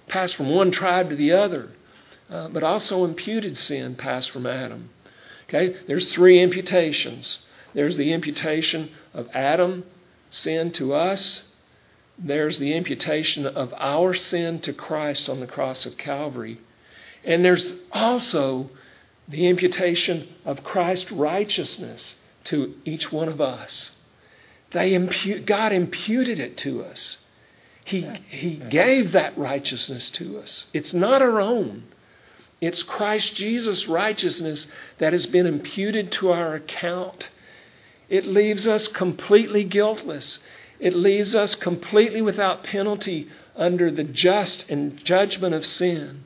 passed 0.08 0.36
from 0.36 0.50
one 0.50 0.72
tribe 0.72 1.12
to 1.12 1.16
the 1.16 1.34
other, 1.34 1.70
uh, 2.32 2.47
but 2.47 2.64
also 2.64 3.06
imputed 3.06 3.60
sin 3.60 3.93
passed 3.93 4.32
from 4.32 4.47
Adam. 4.47 4.89
Okay, 5.47 5.76
there's 5.86 6.12
three 6.12 6.41
imputations. 6.41 7.45
There's 7.76 7.97
the 7.97 8.12
imputation 8.12 8.89
of 9.14 9.30
Adam 9.36 9.84
sin 10.32 10.72
to 10.72 10.95
us. 10.95 11.43
There's 12.18 12.58
the 12.58 12.74
imputation 12.74 13.45
of 13.45 13.72
our 13.78 14.16
sin 14.16 14.62
to 14.62 14.74
Christ 14.74 15.30
on 15.30 15.41
the 15.41 15.47
cross 15.47 15.86
of 15.86 15.95
Calvary. 15.95 16.60
And 17.24 17.45
there's 17.45 17.72
also 17.91 18.72
the 19.30 19.47
imputation 19.47 20.27
of 20.43 20.63
Christ's 20.63 21.11
righteousness 21.11 22.15
to 22.45 22.73
each 22.84 23.11
one 23.11 23.30
of 23.30 23.39
us. 23.39 23.91
They 24.71 24.93
impute, 24.93 25.45
God 25.45 25.71
imputed 25.71 26.39
it 26.39 26.57
to 26.57 26.84
us. 26.84 27.17
He, 27.86 28.01
he 28.30 28.55
gave 28.55 29.13
that 29.13 29.38
righteousness 29.38 30.09
to 30.11 30.39
us. 30.39 30.65
It's 30.73 30.93
not 30.93 31.21
our 31.21 31.39
own. 31.39 31.84
It's 32.61 32.84
Christ 32.84 33.36
Jesus' 33.36 33.88
righteousness 33.88 34.67
that 34.97 35.13
has 35.13 35.25
been 35.25 35.47
imputed 35.47 36.11
to 36.13 36.32
our 36.32 36.55
account. 36.55 37.30
It 38.09 38.25
leaves 38.25 38.67
us 38.67 38.88
completely 38.88 39.63
guiltless. 39.63 40.39
It 40.80 40.93
leaves 40.93 41.36
us 41.36 41.55
completely 41.55 42.21
without 42.21 42.63
penalty 42.63 43.30
under 43.55 43.89
the 43.91 44.03
just 44.03 44.69
and 44.69 44.97
judgment 45.03 45.55
of 45.55 45.65
sin. 45.65 46.23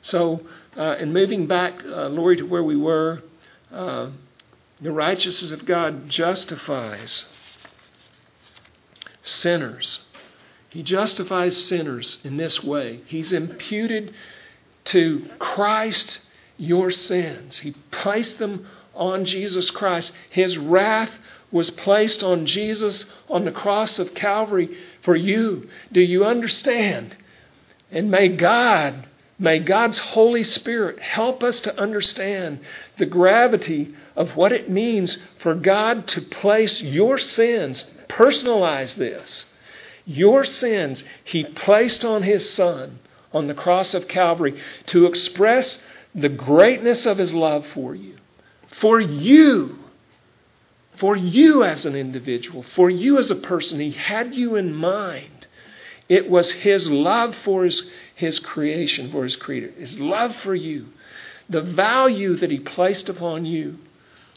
So, 0.00 0.42
uh, 0.78 0.96
in 0.98 1.12
moving 1.12 1.46
back, 1.46 1.82
uh, 1.84 2.08
Lori, 2.08 2.36
to 2.36 2.44
where 2.44 2.62
we 2.62 2.76
were, 2.76 3.22
uh, 3.72 4.10
the 4.80 4.92
righteousness 4.92 5.50
of 5.50 5.66
God 5.66 6.08
justifies 6.08 7.26
sinners. 9.22 10.00
He 10.70 10.82
justifies 10.82 11.56
sinners 11.56 12.18
in 12.22 12.36
this 12.36 12.62
way. 12.62 13.00
He's 13.06 13.32
imputed 13.32 14.14
to 14.84 15.28
Christ 15.38 16.20
your 16.56 16.90
sins. 16.90 17.58
He 17.58 17.72
placed 17.90 18.38
them 18.38 18.66
on 18.94 19.24
Jesus 19.24 19.70
Christ. 19.70 20.12
His 20.30 20.56
wrath 20.58 21.10
was 21.50 21.70
placed 21.70 22.22
on 22.22 22.46
Jesus 22.46 23.04
on 23.28 23.44
the 23.44 23.52
cross 23.52 23.98
of 23.98 24.14
Calvary 24.14 24.76
for 25.02 25.16
you. 25.16 25.68
Do 25.90 26.00
you 26.00 26.24
understand? 26.24 27.16
And 27.90 28.10
may 28.10 28.28
God, 28.28 29.08
may 29.38 29.58
God's 29.58 29.98
Holy 29.98 30.44
Spirit 30.44 30.98
help 30.98 31.42
us 31.42 31.60
to 31.60 31.80
understand 31.80 32.60
the 32.98 33.06
gravity 33.06 33.94
of 34.16 34.36
what 34.36 34.52
it 34.52 34.70
means 34.70 35.18
for 35.40 35.54
God 35.54 36.06
to 36.08 36.20
place 36.20 36.82
your 36.82 37.18
sins, 37.18 37.84
personalize 38.08 38.96
this. 38.96 39.46
Your 40.04 40.44
sins, 40.44 41.04
He 41.24 41.44
placed 41.44 42.04
on 42.04 42.22
His 42.22 42.48
Son 42.50 42.98
on 43.32 43.46
the 43.46 43.54
cross 43.54 43.94
of 43.94 44.08
Calvary 44.08 44.58
to 44.86 45.06
express 45.06 45.78
the 46.14 46.28
greatness 46.28 47.06
of 47.06 47.18
his 47.18 47.34
love 47.34 47.66
for 47.74 47.94
you. 47.94 48.16
For 48.80 49.00
you. 49.00 49.78
For 50.96 51.16
you 51.16 51.62
as 51.62 51.86
an 51.86 51.94
individual. 51.94 52.62
For 52.74 52.90
you 52.90 53.18
as 53.18 53.30
a 53.30 53.36
person. 53.36 53.80
He 53.80 53.92
had 53.92 54.34
you 54.34 54.56
in 54.56 54.74
mind. 54.74 55.46
It 56.08 56.28
was 56.30 56.50
his 56.50 56.90
love 56.90 57.34
for 57.44 57.64
his, 57.64 57.88
his 58.18 58.40
creation, 58.40 59.12
for 59.12 59.22
his 59.22 59.36
creator. 59.36 59.70
His 59.78 59.96
love 59.96 60.34
for 60.42 60.52
you. 60.52 60.86
The 61.48 61.62
value 61.62 62.34
that 62.34 62.50
he 62.50 62.58
placed 62.58 63.08
upon 63.08 63.46
you 63.46 63.78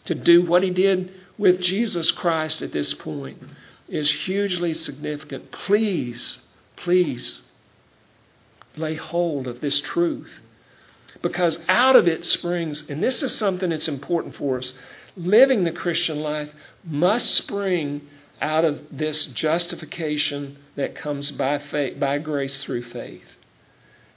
to 0.06 0.14
do 0.14 0.46
what 0.46 0.62
he 0.62 0.70
did 0.70 1.12
with 1.36 1.60
Jesus 1.60 2.12
Christ 2.12 2.62
at 2.62 2.72
this 2.72 2.94
point 2.94 3.42
is 3.90 4.12
hugely 4.12 4.76
significant. 4.76 5.52
Please, 5.52 6.38
please 6.76 7.42
lay 8.78 8.94
hold 8.94 9.48
of 9.48 9.62
this 9.62 9.82
truth. 9.82 10.32
Because 11.24 11.58
out 11.68 11.96
of 11.96 12.08
it 12.08 12.24
springs, 12.24 12.84
and 12.88 13.02
this 13.02 13.24
is 13.24 13.36
something 13.36 13.72
that's 13.72 13.88
important 13.88 14.36
for 14.36 14.60
us, 14.60 14.76
living 15.18 15.64
the 15.64 15.72
Christian 15.72 16.20
life 16.20 16.52
must 16.84 17.34
spring 17.34 18.02
out 18.40 18.64
of 18.64 18.80
this 18.92 19.26
justification 19.26 20.60
that 20.76 20.94
comes 20.94 21.32
by 21.32 21.58
faith, 21.58 22.00
by 22.00 22.20
grace 22.20 22.64
through 22.64 22.84
faith. 22.84 23.24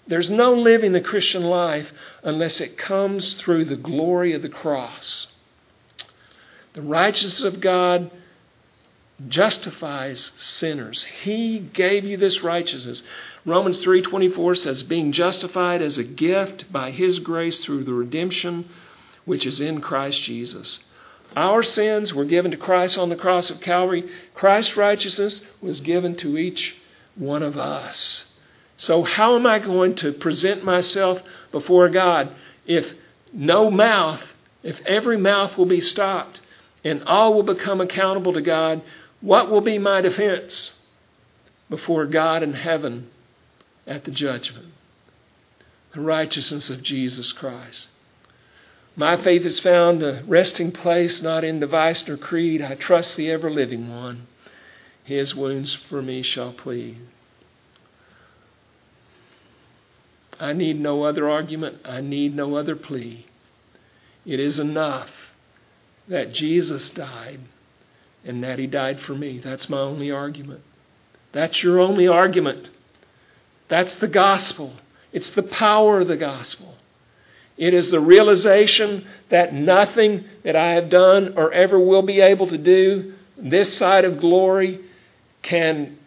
There's 0.07 0.31
no 0.31 0.53
living 0.53 0.93
the 0.93 1.01
Christian 1.01 1.45
life 1.45 1.93
unless 2.23 2.61
it 2.61 2.77
comes 2.77 3.35
through 3.35 3.65
the 3.65 3.77
glory 3.77 4.33
of 4.35 4.43
the 4.43 4.49
cross. 4.49 5.29
The 6.75 6.83
righteousness 6.83 7.43
of 7.43 7.61
God 7.61 8.11
justifies 9.29 10.33
sinners. 10.37 11.05
He 11.23 11.59
gave 11.59 12.05
you 12.05 12.17
this 12.17 12.43
righteousness. 12.43 13.03
Romans 13.47 13.83
3:24 13.83 14.57
says 14.57 14.83
being 14.83 15.13
justified 15.13 15.81
as 15.81 15.99
a 15.99 16.05
gift 16.05 16.71
by 16.73 16.91
his 16.91 17.21
grace 17.21 17.65
through 17.65 17.85
the 17.85 17.95
redemption 17.95 18.69
which 19.25 19.47
is 19.47 19.61
in 19.61 19.81
Christ 19.81 20.23
Jesus. 20.23 20.81
Our 21.37 21.63
sins 21.63 22.13
were 22.13 22.25
given 22.25 22.51
to 22.51 22.57
Christ 22.57 22.99
on 22.99 23.09
the 23.09 23.17
cross 23.17 23.51
of 23.51 23.61
Calvary. 23.61 24.05
Christ's 24.35 24.77
righteousness 24.77 25.41
was 25.61 25.81
given 25.81 26.17
to 26.17 26.37
each 26.37 26.77
one 27.15 27.43
of 27.43 27.57
us. 27.57 28.25
So 28.77 29.03
how 29.03 29.37
am 29.37 29.47
I 29.47 29.59
going 29.59 29.95
to 29.97 30.13
present 30.13 30.65
myself 30.65 31.21
before 31.53 31.89
God 31.89 32.35
if 32.67 32.87
no 33.33 33.71
mouth, 33.71 34.23
if 34.63 34.81
every 34.87 35.17
mouth 35.17 35.57
will 35.57 35.67
be 35.67 35.81
stopped 35.81 36.41
and 36.83 37.03
all 37.05 37.35
will 37.35 37.43
become 37.43 37.81
accountable 37.81 38.33
to 38.33 38.43
God, 38.43 38.83
what 39.21 39.51
will 39.51 39.61
be 39.61 39.79
my 39.79 40.01
defense 40.01 40.73
before 41.71 42.07
God 42.07 42.43
in 42.43 42.53
heaven 42.53 43.11
at 43.87 44.05
the 44.05 44.11
judgment. 44.11 44.69
The 45.93 46.01
righteousness 46.01 46.71
of 46.71 46.83
Jesus 46.83 47.33
Christ. 47.33 47.89
My 48.97 49.21
faith 49.21 49.43
has 49.43 49.61
found 49.61 50.03
a 50.03 50.23
resting 50.27 50.73
place 50.73 51.23
not 51.23 51.43
in 51.43 51.61
device 51.61 52.07
nor 52.07 52.17
creed. 52.17 52.63
I 52.63 52.75
trust 52.75 53.17
the 53.17 53.31
ever 53.31 53.51
living 53.51 53.89
one. 53.89 54.27
His 55.05 55.35
wounds 55.35 55.75
for 55.75 56.01
me 56.01 56.23
shall 56.23 56.53
plead. 56.53 56.99
I 60.41 60.53
need 60.53 60.81
no 60.81 61.05
other 61.05 61.29
argument. 61.29 61.79
I 61.85 62.01
need 62.01 62.35
no 62.35 62.57
other 62.57 62.77
plea. 62.77 63.27
It 64.27 64.41
is 64.41 64.59
enough 64.59 65.11
that 66.09 66.33
Jesus 66.33 66.91
died 66.91 67.41
and 68.25 68.43
that 68.43 68.59
he 68.59 68.67
died 68.67 69.01
for 69.01 69.15
me. 69.15 69.39
That's 69.39 69.69
my 69.69 69.81
only 69.81 70.11
argument. 70.11 70.63
That's 71.33 71.63
your 71.63 71.81
only 71.81 72.09
argument. 72.09 72.69
That's 73.69 73.95
the 73.97 74.09
gospel. 74.09 74.75
It's 75.13 75.31
the 75.31 75.43
power 75.43 76.01
of 76.01 76.09
the 76.09 76.17
gospel. 76.17 76.75
It 77.57 77.73
is 77.73 77.91
the 77.91 78.01
realization 78.01 79.07
that 79.31 79.55
nothing 79.55 80.25
that 80.43 80.57
I 80.57 80.73
have 80.73 80.91
done 80.91 81.35
or 81.37 81.53
ever 81.53 81.79
will 81.79 82.03
be 82.03 82.21
able 82.21 82.49
to 82.49 82.59
do 82.59 83.15
this 83.37 83.77
side 83.77 84.05
of 84.05 84.21
glory 84.21 84.81
can 85.43 85.99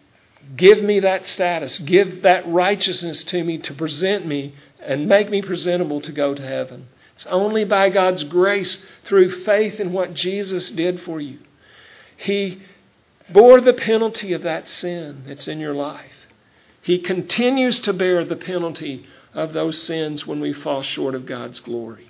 give 0.56 0.82
me 0.82 1.02
that 1.02 1.26
status, 1.26 1.80
give 1.80 2.24
that 2.24 2.48
righteousness 2.48 3.24
to 3.26 3.44
me 3.44 3.58
to 3.60 3.74
present 3.74 4.26
me 4.26 4.56
and 4.82 5.08
make 5.08 5.30
me 5.30 5.42
presentable 5.42 6.02
to 6.02 6.12
go 6.12 6.34
to 6.34 6.42
heaven. 6.42 6.88
It's 7.16 7.26
only 7.26 7.66
by 7.66 7.90
God's 7.90 8.24
grace 8.24 8.78
through 9.06 9.44
faith 9.44 9.80
in 9.80 9.92
what 9.92 10.14
Jesus 10.14 10.70
did 10.72 11.02
for 11.02 11.20
you. 11.20 11.40
He 12.16 12.62
bore 13.30 13.60
the 13.60 13.74
penalty 13.74 14.34
of 14.34 14.44
that 14.44 14.70
sin 14.70 15.24
that's 15.28 15.48
in 15.48 15.60
your 15.60 15.74
life. 15.74 16.12
He 16.82 17.00
continues 17.00 17.80
to 17.82 17.94
bear 17.94 18.24
the 18.24 18.36
penalty 18.36 19.06
of 19.34 19.54
those 19.54 19.82
sins 19.82 20.26
when 20.26 20.40
we 20.40 20.54
fall 20.54 20.84
short 20.84 21.16
of 21.16 21.26
God's 21.26 21.60
glory. 21.60 22.08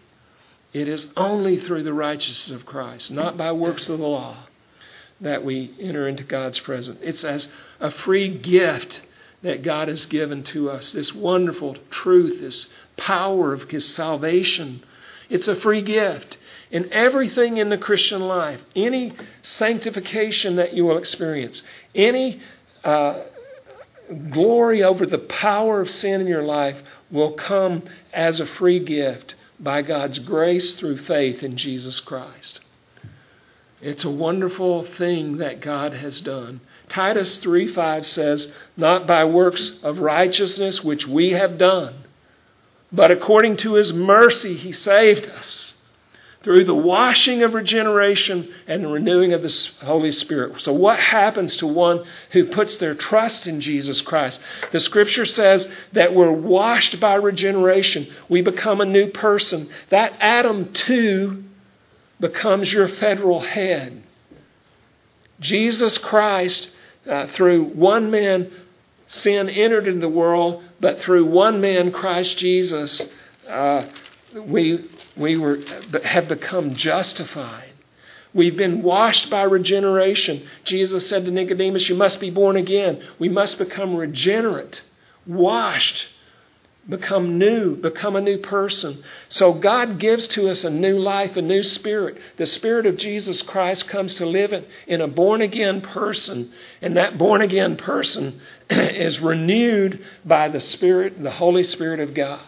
It 0.73 0.87
is 0.87 1.07
only 1.17 1.57
through 1.57 1.83
the 1.83 1.93
righteousness 1.93 2.51
of 2.51 2.65
Christ, 2.65 3.09
not 3.09 3.37
by 3.37 3.51
works 3.53 3.89
of 3.89 3.99
the 3.99 4.05
law, 4.05 4.46
that 5.21 5.43
we 5.43 5.73
enter 5.79 6.07
into 6.07 6.23
God's 6.23 6.59
presence. 6.59 6.99
It's 7.01 7.23
as 7.23 7.47
a 7.79 7.91
free 7.91 8.37
gift 8.37 9.01
that 9.43 9.63
God 9.63 9.87
has 9.87 10.05
given 10.05 10.43
to 10.43 10.69
us 10.69 10.91
this 10.91 11.13
wonderful 11.13 11.77
truth, 11.89 12.41
this 12.41 12.67
power 12.97 13.53
of 13.53 13.69
His 13.69 13.85
salvation. 13.93 14.83
It's 15.29 15.47
a 15.47 15.59
free 15.59 15.81
gift. 15.81 16.37
In 16.71 16.91
everything 16.91 17.57
in 17.57 17.69
the 17.69 17.77
Christian 17.77 18.21
life, 18.21 18.59
any 18.75 19.15
sanctification 19.41 20.57
that 20.57 20.73
you 20.73 20.85
will 20.85 20.97
experience, 20.97 21.63
any 21.95 22.41
uh, 22.83 23.23
glory 24.31 24.83
over 24.83 25.05
the 25.05 25.17
power 25.17 25.81
of 25.81 25.89
sin 25.89 26.21
in 26.21 26.27
your 26.27 26.43
life 26.43 26.77
will 27.11 27.33
come 27.33 27.83
as 28.13 28.39
a 28.39 28.45
free 28.45 28.83
gift 28.83 29.35
by 29.59 29.81
God's 29.81 30.19
grace 30.19 30.73
through 30.73 30.97
faith 30.97 31.41
in 31.41 31.57
Jesus 31.57 31.99
Christ. 31.99 32.59
It's 33.81 34.03
a 34.03 34.09
wonderful 34.09 34.83
thing 34.83 35.37
that 35.37 35.61
God 35.61 35.93
has 35.93 36.21
done. 36.21 36.61
Titus 36.89 37.37
3:5 37.37 38.05
says, 38.05 38.47
"Not 38.75 39.05
by 39.05 39.25
works 39.25 39.79
of 39.83 39.99
righteousness 39.99 40.83
which 40.83 41.07
we 41.07 41.31
have 41.31 41.57
done, 41.57 41.93
but 42.91 43.11
according 43.11 43.57
to 43.57 43.73
his 43.73 43.93
mercy 43.93 44.55
he 44.55 44.71
saved 44.71 45.29
us 45.29 45.75
through 46.43 46.63
the 46.63 46.73
washing 46.73 47.43
of 47.43 47.53
regeneration 47.53 48.47
and 48.67 48.83
the 48.83 48.87
renewing 48.87 49.33
of 49.33 49.41
the 49.41 49.69
Holy 49.81 50.13
Spirit. 50.13 50.61
So, 50.61 50.71
what 50.71 50.97
happens 50.97 51.57
to 51.57 51.67
one 51.67 52.05
who 52.31 52.45
puts 52.45 52.77
their 52.77 52.95
trust 52.95 53.47
in 53.47 53.59
Jesus 53.59 53.99
Christ? 53.99 54.39
The 54.71 54.79
scripture 54.79 55.25
says 55.25 55.67
that 55.91 56.15
we're 56.15 56.31
washed 56.31 57.01
by 57.01 57.15
regeneration, 57.15 58.07
we 58.29 58.41
become 58.41 58.79
a 58.79 58.85
new 58.85 59.07
person. 59.11 59.69
That 59.89 60.13
Adam, 60.21 60.71
too, 60.71 61.43
becomes 62.19 62.71
your 62.71 62.87
federal 62.87 63.39
head. 63.39 64.03
Jesus 65.39 65.97
Christ, 65.97 66.69
uh, 67.09 67.27
through 67.27 67.65
one 67.65 68.09
man, 68.09 68.51
sin 69.07 69.49
entered 69.49 69.87
into 69.87 70.01
the 70.01 70.09
world, 70.09 70.63
but 70.79 70.99
through 71.01 71.25
one 71.25 71.61
man, 71.61 71.91
Christ 71.91 72.37
Jesus, 72.37 73.01
uh, 73.47 73.87
we, 74.35 74.89
we 75.15 75.37
were, 75.37 75.59
have 76.03 76.27
become 76.27 76.73
justified. 76.75 77.73
We've 78.33 78.57
been 78.57 78.83
washed 78.83 79.29
by 79.29 79.43
regeneration. 79.43 80.47
Jesus 80.63 81.07
said 81.07 81.25
to 81.25 81.31
Nicodemus, 81.31 81.87
You 81.89 81.95
must 81.95 82.19
be 82.19 82.29
born 82.29 82.57
again. 82.57 83.01
We 83.19 83.29
must 83.29 83.57
become 83.57 83.95
regenerate, 83.95 84.81
washed, 85.25 86.07
become 86.89 87.37
new, 87.37 87.75
become 87.75 88.15
a 88.15 88.21
new 88.21 88.37
person. 88.37 89.03
So 89.29 89.53
God 89.53 89.99
gives 89.99 90.27
to 90.29 90.49
us 90.49 90.63
a 90.63 90.69
new 90.69 90.97
life, 90.97 91.35
a 91.35 91.41
new 91.41 91.63
spirit. 91.63 92.17
The 92.37 92.45
Spirit 92.45 92.85
of 92.85 92.97
Jesus 92.97 93.41
Christ 93.41 93.87
comes 93.87 94.15
to 94.15 94.25
live 94.25 94.53
in 94.53 94.65
in 94.87 95.01
a 95.01 95.07
born 95.07 95.41
again 95.41 95.81
person, 95.81 96.51
and 96.81 96.95
that 96.97 97.17
born 97.17 97.41
again 97.41 97.75
person 97.75 98.39
is 98.69 99.19
renewed 99.19 100.05
by 100.25 100.49
the 100.49 100.61
Spirit, 100.61 101.21
the 101.21 101.31
Holy 101.31 101.63
Spirit 101.63 101.99
of 101.99 102.13
God. 102.13 102.41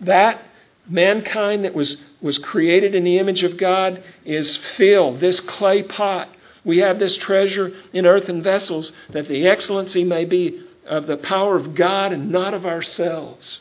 That 0.00 0.42
mankind 0.88 1.64
that 1.64 1.74
was, 1.74 1.96
was 2.20 2.38
created 2.38 2.94
in 2.94 3.04
the 3.04 3.18
image 3.18 3.44
of 3.44 3.56
God 3.56 4.02
is 4.24 4.56
filled, 4.76 5.20
this 5.20 5.40
clay 5.40 5.82
pot. 5.82 6.28
We 6.64 6.78
have 6.78 6.98
this 6.98 7.16
treasure 7.16 7.72
in 7.92 8.06
earthen 8.06 8.42
vessels 8.42 8.92
that 9.10 9.28
the 9.28 9.46
excellency 9.46 10.04
may 10.04 10.24
be 10.24 10.64
of 10.86 11.06
the 11.06 11.16
power 11.16 11.56
of 11.56 11.74
God 11.74 12.12
and 12.12 12.30
not 12.30 12.54
of 12.54 12.66
ourselves. 12.66 13.60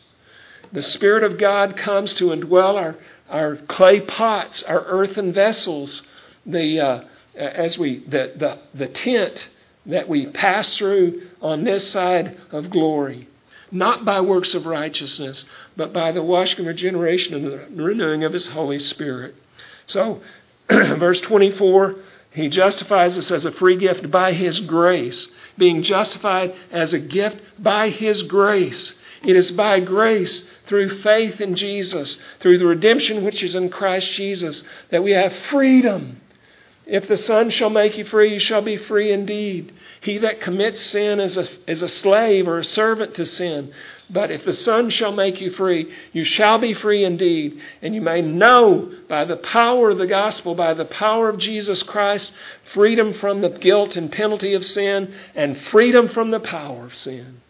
The 0.71 0.83
Spirit 0.83 1.23
of 1.23 1.37
God 1.37 1.75
comes 1.77 2.13
to 2.15 2.25
indwell 2.25 2.75
our, 2.75 2.95
our 3.29 3.57
clay 3.57 4.01
pots, 4.01 4.63
our 4.63 4.83
earthen 4.85 5.33
vessels, 5.33 6.01
the, 6.45 6.79
uh, 6.79 7.03
as 7.35 7.77
we, 7.77 7.99
the, 8.07 8.33
the, 8.37 8.59
the 8.73 8.87
tent 8.87 9.49
that 9.85 10.07
we 10.07 10.27
pass 10.27 10.77
through 10.77 11.27
on 11.41 11.63
this 11.63 11.89
side 11.89 12.37
of 12.51 12.69
glory 12.69 13.27
not 13.71 14.03
by 14.03 14.19
works 14.21 14.53
of 14.53 14.65
righteousness, 14.65 15.45
but 15.77 15.93
by 15.93 16.11
the 16.11 16.21
washing 16.21 16.61
of 16.61 16.67
regeneration 16.67 17.33
and 17.33 17.45
the 17.45 17.83
renewing 17.83 18.23
of 18.23 18.33
His 18.33 18.49
Holy 18.49 18.79
Spirit. 18.79 19.33
So, 19.87 20.21
verse 20.69 21.21
24, 21.21 21.95
He 22.31 22.49
justifies 22.49 23.17
us 23.17 23.31
as 23.31 23.45
a 23.45 23.51
free 23.51 23.77
gift 23.77 24.11
by 24.11 24.33
His 24.33 24.59
grace, 24.59 25.27
being 25.57 25.83
justified 25.83 26.53
as 26.71 26.93
a 26.93 26.99
gift 26.99 27.37
by 27.59 27.89
His 27.89 28.23
grace. 28.23 28.93
It 29.23 29.35
is 29.35 29.51
by 29.51 29.79
grace, 29.79 30.49
through 30.67 31.01
faith 31.01 31.39
in 31.39 31.55
Jesus, 31.55 32.17
through 32.39 32.57
the 32.57 32.65
redemption 32.65 33.23
which 33.23 33.43
is 33.43 33.55
in 33.55 33.69
Christ 33.69 34.11
Jesus, 34.11 34.63
that 34.89 35.03
we 35.03 35.11
have 35.11 35.33
freedom 35.49 36.21
if 36.91 37.07
the 37.07 37.17
Son 37.17 37.49
shall 37.49 37.69
make 37.69 37.97
you 37.97 38.03
free, 38.03 38.33
you 38.33 38.39
shall 38.39 38.61
be 38.61 38.75
free 38.75 39.11
indeed. 39.13 39.71
He 40.01 40.17
that 40.17 40.41
commits 40.41 40.81
sin 40.81 41.21
is 41.21 41.37
a, 41.37 41.47
is 41.65 41.81
a 41.81 41.87
slave 41.87 42.47
or 42.47 42.59
a 42.59 42.65
servant 42.65 43.15
to 43.15 43.25
sin. 43.25 43.71
But 44.11 44.29
if 44.29 44.43
the 44.43 44.53
Son 44.53 44.89
shall 44.89 45.11
make 45.11 45.39
you 45.39 45.51
free, 45.51 45.91
you 46.11 46.23
shall 46.23 46.59
be 46.59 46.73
free 46.73 47.03
indeed. 47.03 47.59
And 47.81 47.95
you 47.95 48.01
may 48.01 48.21
know 48.21 48.91
by 49.07 49.25
the 49.25 49.37
power 49.37 49.91
of 49.91 49.97
the 49.97 50.07
gospel, 50.07 50.53
by 50.53 50.73
the 50.73 50.85
power 50.85 51.29
of 51.29 51.37
Jesus 51.37 51.81
Christ, 51.81 52.31
freedom 52.73 53.13
from 53.13 53.41
the 53.41 53.49
guilt 53.49 53.95
and 53.95 54.11
penalty 54.11 54.53
of 54.53 54.65
sin, 54.65 55.13
and 55.33 55.57
freedom 55.57 56.09
from 56.09 56.31
the 56.31 56.39
power 56.39 56.85
of 56.85 56.95
sin 56.95 57.41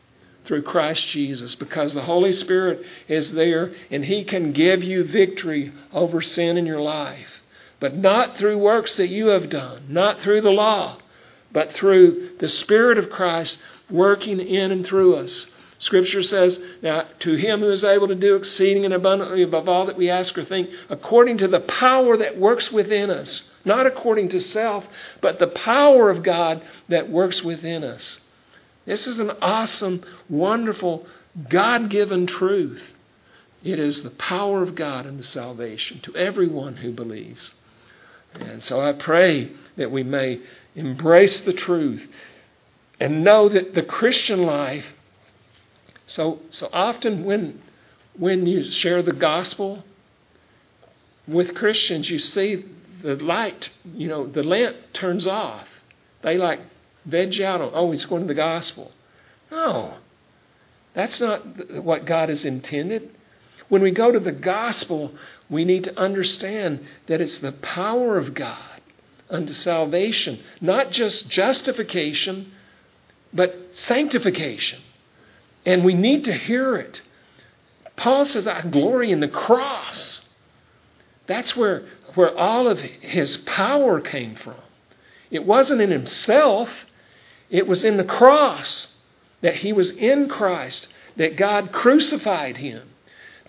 through 0.45 0.63
Christ 0.63 1.07
Jesus 1.07 1.55
because 1.55 1.93
the 1.93 2.01
Holy 2.01 2.33
Spirit 2.33 2.83
is 3.07 3.31
there 3.31 3.73
and 3.89 4.03
He 4.05 4.23
can 4.23 4.51
give 4.51 4.83
you 4.83 5.03
victory 5.03 5.71
over 5.93 6.21
sin 6.21 6.57
in 6.57 6.65
your 6.65 6.81
life 6.81 7.41
but 7.81 7.97
not 7.97 8.37
through 8.37 8.59
works 8.59 8.95
that 8.95 9.09
you 9.09 9.27
have 9.27 9.49
done, 9.49 9.83
not 9.89 10.19
through 10.21 10.41
the 10.41 10.51
law, 10.51 10.99
but 11.51 11.73
through 11.73 12.29
the 12.39 12.47
Spirit 12.47 12.97
of 12.99 13.09
Christ 13.09 13.57
working 13.89 14.39
in 14.39 14.71
and 14.71 14.85
through 14.85 15.15
us. 15.15 15.47
Scripture 15.81 16.21
says, 16.21 16.59
Now 16.83 17.07
to 17.19 17.33
him 17.33 17.59
who 17.59 17.71
is 17.71 17.83
able 17.83 18.07
to 18.07 18.15
do 18.15 18.35
exceeding 18.35 18.85
and 18.85 18.93
abundantly 18.93 19.41
above 19.41 19.67
all 19.67 19.87
that 19.87 19.97
we 19.97 20.11
ask 20.11 20.37
or 20.37 20.45
think, 20.45 20.69
according 20.89 21.39
to 21.39 21.47
the 21.47 21.59
power 21.59 22.15
that 22.17 22.37
works 22.37 22.71
within 22.71 23.09
us, 23.09 23.41
not 23.65 23.87
according 23.87 24.29
to 24.29 24.39
self, 24.39 24.85
but 25.21 25.39
the 25.39 25.47
power 25.47 26.11
of 26.11 26.21
God 26.21 26.61
that 26.87 27.09
works 27.09 27.43
within 27.43 27.83
us. 27.83 28.19
This 28.85 29.07
is 29.07 29.19
an 29.19 29.31
awesome, 29.41 30.03
wonderful, 30.29 31.07
God 31.49 31.89
given 31.89 32.27
truth. 32.27 32.93
It 33.63 33.79
is 33.79 34.03
the 34.03 34.11
power 34.11 34.61
of 34.61 34.75
God 34.75 35.07
unto 35.07 35.23
salvation 35.23 35.99
to 36.01 36.15
everyone 36.15 36.77
who 36.77 36.91
believes. 36.91 37.51
And 38.35 38.63
so 38.63 38.79
I 38.79 38.93
pray 38.93 39.51
that 39.77 39.91
we 39.91 40.03
may 40.03 40.41
embrace 40.75 41.39
the 41.41 41.53
truth 41.53 42.07
and 42.99 43.23
know 43.23 43.49
that 43.49 43.73
the 43.73 43.81
Christian 43.81 44.43
life, 44.43 44.85
so, 46.11 46.39
so 46.49 46.67
often 46.73 47.23
when, 47.23 47.61
when 48.17 48.45
you 48.45 48.69
share 48.69 49.01
the 49.01 49.13
gospel 49.13 49.81
with 51.25 51.55
Christians, 51.55 52.09
you 52.09 52.19
see 52.19 52.65
the 53.01 53.15
light, 53.15 53.69
you 53.93 54.09
know, 54.09 54.27
the 54.27 54.43
lamp 54.43 54.75
turns 54.91 55.25
off. 55.25 55.69
They 56.21 56.37
like 56.37 56.59
veg 57.05 57.39
out 57.39 57.61
on, 57.61 57.71
oh, 57.73 57.91
he's 57.91 58.03
going 58.03 58.23
to 58.23 58.27
the 58.27 58.33
gospel. 58.33 58.91
No, 59.49 59.95
that's 60.93 61.21
not 61.21 61.43
what 61.81 62.05
God 62.05 62.27
has 62.27 62.43
intended. 62.43 63.09
When 63.69 63.81
we 63.81 63.91
go 63.91 64.11
to 64.11 64.19
the 64.19 64.33
gospel, 64.33 65.13
we 65.49 65.63
need 65.63 65.85
to 65.85 65.97
understand 65.97 66.85
that 67.07 67.21
it's 67.21 67.37
the 67.37 67.53
power 67.53 68.17
of 68.17 68.33
God 68.33 68.81
unto 69.29 69.53
salvation, 69.53 70.41
not 70.59 70.91
just 70.91 71.29
justification, 71.29 72.51
but 73.33 73.55
sanctification. 73.71 74.81
And 75.65 75.83
we 75.83 75.93
need 75.93 76.25
to 76.25 76.33
hear 76.33 76.75
it. 76.75 77.01
Paul 77.95 78.25
says, 78.25 78.47
I 78.47 78.61
glory 78.61 79.11
in 79.11 79.19
the 79.19 79.27
cross. 79.27 80.21
That's 81.27 81.55
where, 81.55 81.85
where 82.15 82.35
all 82.35 82.67
of 82.67 82.79
his 82.79 83.37
power 83.37 84.01
came 84.01 84.35
from. 84.35 84.55
It 85.29 85.45
wasn't 85.45 85.81
in 85.81 85.91
himself, 85.91 86.69
it 87.49 87.67
was 87.67 87.83
in 87.85 87.97
the 87.97 88.03
cross 88.03 88.93
that 89.41 89.57
he 89.57 89.71
was 89.71 89.91
in 89.91 90.27
Christ, 90.29 90.87
that 91.15 91.37
God 91.37 91.71
crucified 91.71 92.57
him 92.57 92.91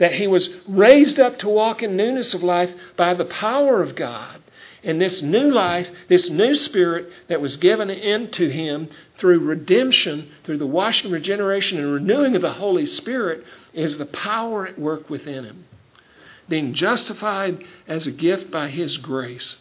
that 0.03 0.15
he 0.15 0.27
was 0.27 0.51
raised 0.67 1.21
up 1.21 1.39
to 1.39 1.49
walk 1.49 1.81
in 1.81 1.97
newness 1.97 2.35
of 2.35 2.43
life 2.43 2.71
by 2.97 3.15
the 3.15 3.25
power 3.25 3.83
of 3.83 3.95
God. 3.95 4.42
And 4.85 5.01
this 5.01 5.23
new 5.23 5.51
life, 5.51 5.89
this 6.09 6.29
new 6.29 6.55
spirit 6.55 7.09
that 7.29 7.41
was 7.41 7.57
given 7.57 7.89
into 7.89 8.49
him 8.49 8.89
through 9.19 9.39
redemption, 9.41 10.31
through 10.45 10.59
the 10.59 10.67
washing, 10.67 11.13
regeneration, 11.13 11.79
and 11.79 11.93
renewing 11.93 12.35
of 12.35 12.43
the 12.43 12.55
Holy 12.55 12.87
Spirit, 12.87 13.45
is 13.73 13.97
the 13.97 14.07
power 14.07 14.67
at 14.67 14.79
work 14.79 15.09
within 15.09 15.45
him. 15.45 15.65
Being 16.49 16.75
justified 16.75 17.65
as 17.87 18.07
a 18.07 18.13
gift 18.13 18.51
by 18.51 18.69
his 18.69 18.97
grace 18.97 19.59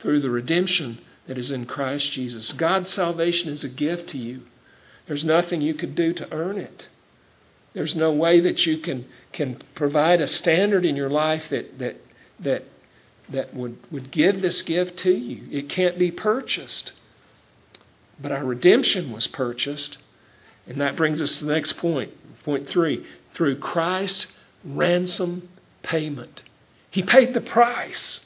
through 0.00 0.20
the 0.20 0.30
redemption 0.30 0.98
that 1.26 1.38
is 1.38 1.50
in 1.50 1.66
Christ 1.66 2.10
Jesus. 2.12 2.52
God's 2.52 2.90
salvation 2.90 3.50
is 3.50 3.62
a 3.62 3.68
gift 3.68 4.08
to 4.10 4.18
you. 4.18 4.42
There's 5.06 5.24
nothing 5.24 5.60
you 5.60 5.74
could 5.74 5.94
do 5.94 6.14
to 6.14 6.32
earn 6.32 6.58
it. 6.58 6.88
There's 7.74 7.94
no 7.94 8.12
way 8.12 8.40
that 8.40 8.66
you 8.66 8.78
can, 8.78 9.06
can 9.32 9.62
provide 9.74 10.20
a 10.20 10.28
standard 10.28 10.84
in 10.84 10.96
your 10.96 11.10
life 11.10 11.48
that, 11.50 11.78
that, 11.78 11.96
that, 12.40 12.64
that 13.32 13.54
would, 13.54 13.78
would 13.90 14.10
give 14.10 14.40
this 14.40 14.62
gift 14.62 14.98
to 15.00 15.12
you. 15.12 15.46
It 15.50 15.68
can't 15.68 15.98
be 15.98 16.10
purchased. 16.10 16.92
But 18.20 18.32
our 18.32 18.44
redemption 18.44 19.12
was 19.12 19.26
purchased. 19.26 19.98
And 20.66 20.80
that 20.80 20.96
brings 20.96 21.20
us 21.20 21.38
to 21.38 21.46
the 21.46 21.52
next 21.52 21.76
point. 21.78 22.12
Point 22.44 22.68
three 22.68 23.06
through 23.34 23.58
Christ's 23.58 24.26
ransom 24.64 25.48
payment. 25.82 26.42
He 26.90 27.02
paid 27.02 27.34
the 27.34 27.40
price 27.40 28.20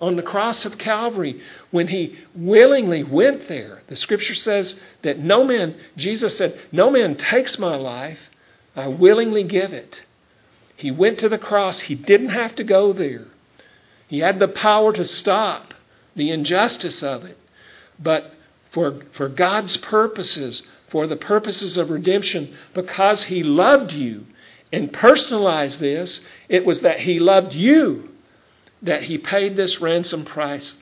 on 0.00 0.16
the 0.16 0.22
cross 0.22 0.64
of 0.64 0.78
Calvary 0.78 1.40
when 1.70 1.88
he 1.88 2.18
willingly 2.34 3.02
went 3.02 3.48
there. 3.48 3.82
The 3.88 3.96
scripture 3.96 4.34
says 4.34 4.74
that 5.02 5.18
no 5.18 5.44
man, 5.44 5.76
Jesus 5.96 6.36
said, 6.36 6.60
No 6.72 6.90
man 6.90 7.16
takes 7.16 7.58
my 7.58 7.76
life, 7.76 8.18
I 8.74 8.88
willingly 8.88 9.44
give 9.44 9.72
it. 9.72 10.02
He 10.76 10.90
went 10.90 11.18
to 11.18 11.28
the 11.28 11.38
cross, 11.38 11.80
he 11.80 11.94
didn't 11.94 12.30
have 12.30 12.56
to 12.56 12.64
go 12.64 12.92
there. 12.92 13.26
He 14.12 14.18
had 14.18 14.40
the 14.40 14.48
power 14.48 14.92
to 14.92 15.06
stop 15.06 15.72
the 16.14 16.32
injustice 16.32 17.02
of 17.02 17.24
it. 17.24 17.38
But 17.98 18.34
for, 18.70 19.00
for 19.12 19.30
God's 19.30 19.78
purposes, 19.78 20.62
for 20.90 21.06
the 21.06 21.16
purposes 21.16 21.78
of 21.78 21.88
redemption, 21.88 22.54
because 22.74 23.22
He 23.22 23.42
loved 23.42 23.90
you 23.90 24.26
and 24.70 24.92
personalized 24.92 25.80
this, 25.80 26.20
it 26.50 26.66
was 26.66 26.82
that 26.82 27.00
He 27.00 27.20
loved 27.20 27.54
you 27.54 28.10
that 28.82 29.04
He 29.04 29.16
paid 29.16 29.56
this 29.56 29.80
ransom 29.80 30.26
price, 30.26 30.74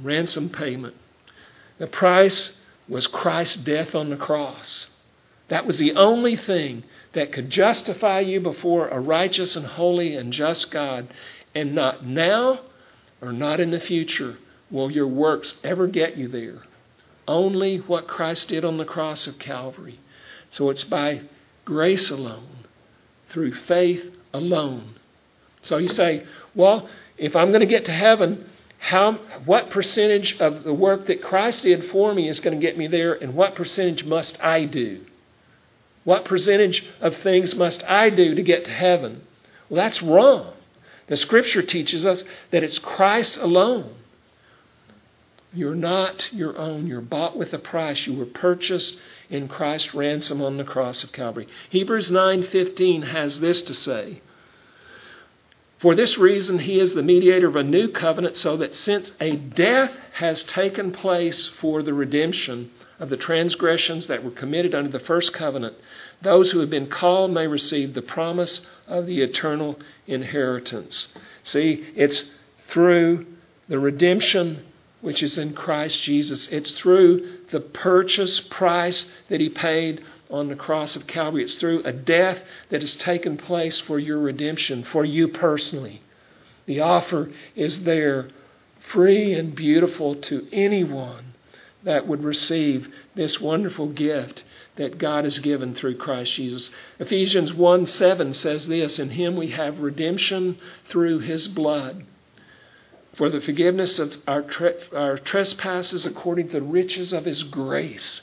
ransom 0.00 0.48
payment. 0.48 0.94
The 1.76 1.86
price 1.86 2.56
was 2.88 3.06
Christ's 3.08 3.56
death 3.56 3.94
on 3.94 4.08
the 4.08 4.16
cross. 4.16 4.86
That 5.48 5.66
was 5.66 5.76
the 5.76 5.92
only 5.92 6.34
thing 6.34 6.84
that 7.12 7.30
could 7.30 7.50
justify 7.50 8.20
you 8.20 8.40
before 8.40 8.88
a 8.88 9.00
righteous 9.00 9.54
and 9.54 9.66
holy 9.66 10.16
and 10.16 10.32
just 10.32 10.70
God. 10.70 11.08
And 11.58 11.74
not 11.74 12.06
now 12.06 12.60
or 13.20 13.32
not 13.32 13.58
in 13.58 13.72
the 13.72 13.80
future 13.80 14.38
will 14.70 14.92
your 14.92 15.08
works 15.08 15.56
ever 15.64 15.88
get 15.88 16.16
you 16.16 16.28
there. 16.28 16.62
Only 17.26 17.78
what 17.78 18.06
Christ 18.06 18.46
did 18.46 18.64
on 18.64 18.76
the 18.76 18.84
cross 18.84 19.26
of 19.26 19.40
Calvary. 19.40 19.98
So 20.50 20.70
it's 20.70 20.84
by 20.84 21.22
grace 21.64 22.10
alone, 22.10 22.64
through 23.30 23.54
faith 23.54 24.04
alone. 24.32 24.94
So 25.62 25.78
you 25.78 25.88
say, 25.88 26.24
well, 26.54 26.88
if 27.16 27.34
I'm 27.34 27.48
going 27.48 27.58
to 27.60 27.66
get 27.66 27.86
to 27.86 27.92
heaven, 27.92 28.48
how, 28.78 29.14
what 29.44 29.70
percentage 29.70 30.38
of 30.38 30.62
the 30.62 30.72
work 30.72 31.06
that 31.06 31.24
Christ 31.24 31.64
did 31.64 31.90
for 31.90 32.14
me 32.14 32.28
is 32.28 32.38
going 32.38 32.58
to 32.58 32.64
get 32.64 32.78
me 32.78 32.86
there, 32.86 33.14
and 33.14 33.34
what 33.34 33.56
percentage 33.56 34.04
must 34.04 34.40
I 34.40 34.64
do? 34.64 35.00
What 36.04 36.24
percentage 36.24 36.86
of 37.00 37.16
things 37.16 37.56
must 37.56 37.82
I 37.82 38.10
do 38.10 38.36
to 38.36 38.42
get 38.44 38.64
to 38.66 38.70
heaven? 38.70 39.22
Well, 39.68 39.82
that's 39.82 40.00
wrong. 40.00 40.54
The 41.08 41.16
Scripture 41.16 41.62
teaches 41.62 42.06
us 42.06 42.24
that 42.50 42.62
it's 42.62 42.78
Christ 42.78 43.36
alone 43.36 43.94
you're 45.52 45.74
not 45.74 46.30
your 46.32 46.58
own. 46.58 46.86
You're 46.86 47.00
bought 47.00 47.36
with 47.36 47.54
a 47.54 47.58
price. 47.58 48.06
You 48.06 48.14
were 48.14 48.26
purchased 48.26 48.96
in 49.30 49.48
Christ's 49.48 49.94
ransom 49.94 50.42
on 50.42 50.58
the 50.58 50.64
cross 50.64 51.02
of 51.02 51.12
Calvary. 51.12 51.48
Hebrews 51.70 52.10
9:15 52.10 53.04
has 53.04 53.40
this 53.40 53.62
to 53.62 53.74
say: 53.74 54.20
For 55.78 55.94
this 55.94 56.18
reason 56.18 56.58
he 56.58 56.78
is 56.78 56.94
the 56.94 57.02
mediator 57.02 57.48
of 57.48 57.56
a 57.56 57.62
new 57.62 57.88
covenant 57.88 58.36
so 58.36 58.58
that 58.58 58.74
since 58.74 59.12
a 59.20 59.36
death 59.36 59.92
has 60.12 60.44
taken 60.44 60.92
place 60.92 61.46
for 61.46 61.82
the 61.82 61.94
redemption 61.94 62.70
of 62.98 63.08
the 63.08 63.16
transgressions 63.16 64.06
that 64.08 64.22
were 64.22 64.30
committed 64.30 64.74
under 64.74 64.90
the 64.90 65.00
first 65.00 65.32
covenant, 65.32 65.76
those 66.22 66.50
who 66.50 66.60
have 66.60 66.70
been 66.70 66.88
called 66.88 67.32
may 67.32 67.46
receive 67.46 67.94
the 67.94 68.02
promise 68.02 68.60
of 68.86 69.06
the 69.06 69.22
eternal 69.22 69.78
inheritance. 70.06 71.08
See, 71.44 71.86
it's 71.94 72.24
through 72.68 73.26
the 73.68 73.78
redemption 73.78 74.64
which 75.00 75.22
is 75.22 75.38
in 75.38 75.52
Christ 75.52 76.02
Jesus. 76.02 76.48
It's 76.48 76.72
through 76.72 77.38
the 77.50 77.60
purchase 77.60 78.40
price 78.40 79.06
that 79.28 79.40
He 79.40 79.48
paid 79.48 80.02
on 80.30 80.48
the 80.48 80.56
cross 80.56 80.96
of 80.96 81.06
Calvary. 81.06 81.44
It's 81.44 81.54
through 81.54 81.82
a 81.84 81.92
death 81.92 82.38
that 82.70 82.80
has 82.80 82.96
taken 82.96 83.36
place 83.36 83.80
for 83.80 83.98
your 83.98 84.18
redemption, 84.18 84.84
for 84.84 85.04
you 85.04 85.28
personally. 85.28 86.02
The 86.66 86.80
offer 86.80 87.30
is 87.54 87.84
there, 87.84 88.28
free 88.92 89.34
and 89.34 89.54
beautiful 89.54 90.16
to 90.16 90.46
anyone 90.52 91.34
that 91.84 92.06
would 92.06 92.24
receive 92.24 92.88
this 93.14 93.40
wonderful 93.40 93.88
gift 93.88 94.42
that 94.78 94.98
God 94.98 95.24
has 95.24 95.38
given 95.40 95.74
through 95.74 95.96
Christ 95.96 96.32
Jesus. 96.32 96.70
Ephesians 96.98 97.52
1 97.52 97.86
7 97.86 98.32
says 98.32 98.66
this 98.66 98.98
In 98.98 99.10
Him 99.10 99.36
we 99.36 99.48
have 99.50 99.80
redemption 99.80 100.58
through 100.88 101.18
His 101.18 101.46
blood 101.46 102.06
for 103.18 103.28
the 103.28 103.40
forgiveness 103.40 103.98
of 103.98 104.14
our, 104.28 104.42
tre- 104.42 104.76
our 104.94 105.18
trespasses 105.18 106.06
according 106.06 106.46
to 106.46 106.52
the 106.52 106.62
riches 106.62 107.12
of 107.12 107.24
his 107.24 107.42
grace. 107.42 108.22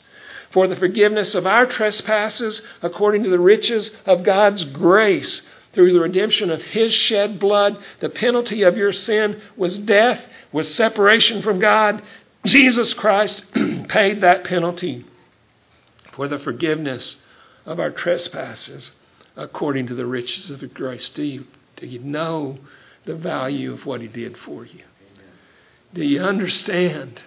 For 0.52 0.68
the 0.68 0.78
forgiveness 0.78 1.36
of 1.36 1.46
our 1.46 1.66
trespasses 1.66 2.62
according 2.82 3.24
to 3.24 3.30
the 3.30 3.40
riches 3.40 3.92
of 4.06 4.24
God's 4.24 4.64
grace 4.64 5.42
through 5.74 5.92
the 5.92 6.00
redemption 6.00 6.50
of 6.50 6.62
his 6.62 6.94
shed 6.94 7.42
blood. 7.42 7.78
The 8.00 8.08
penalty 8.08 8.64
of 8.64 8.78
your 8.78 8.94
sin 8.94 9.42
was 9.58 9.78
death, 9.78 10.24
was 10.54 10.74
separation 10.74 11.42
from 11.42 11.60
God. 11.60 12.02
Jesus 12.46 12.94
Christ 12.94 13.44
paid 13.90 14.22
that 14.22 14.46
penalty 14.46 15.04
for 16.16 16.28
the 16.28 16.40
forgiveness 16.40 17.18
of 17.66 17.80
our 17.80 17.92
trespasses 17.92 18.92
according 19.36 19.88
to 19.88 19.96
the 19.96 20.06
riches 20.06 20.50
of 20.50 20.74
grace. 20.74 21.10
Do 21.10 21.24
you, 21.24 21.46
do 21.76 21.88
you 21.88 22.00
know 22.00 22.58
the 23.06 23.16
value 23.16 23.74
of 23.74 23.86
what 23.86 24.02
He 24.02 24.08
did 24.08 24.38
for 24.38 24.66
you? 24.66 24.84
Do 25.94 26.04
you 26.04 26.22
understand 26.22 27.24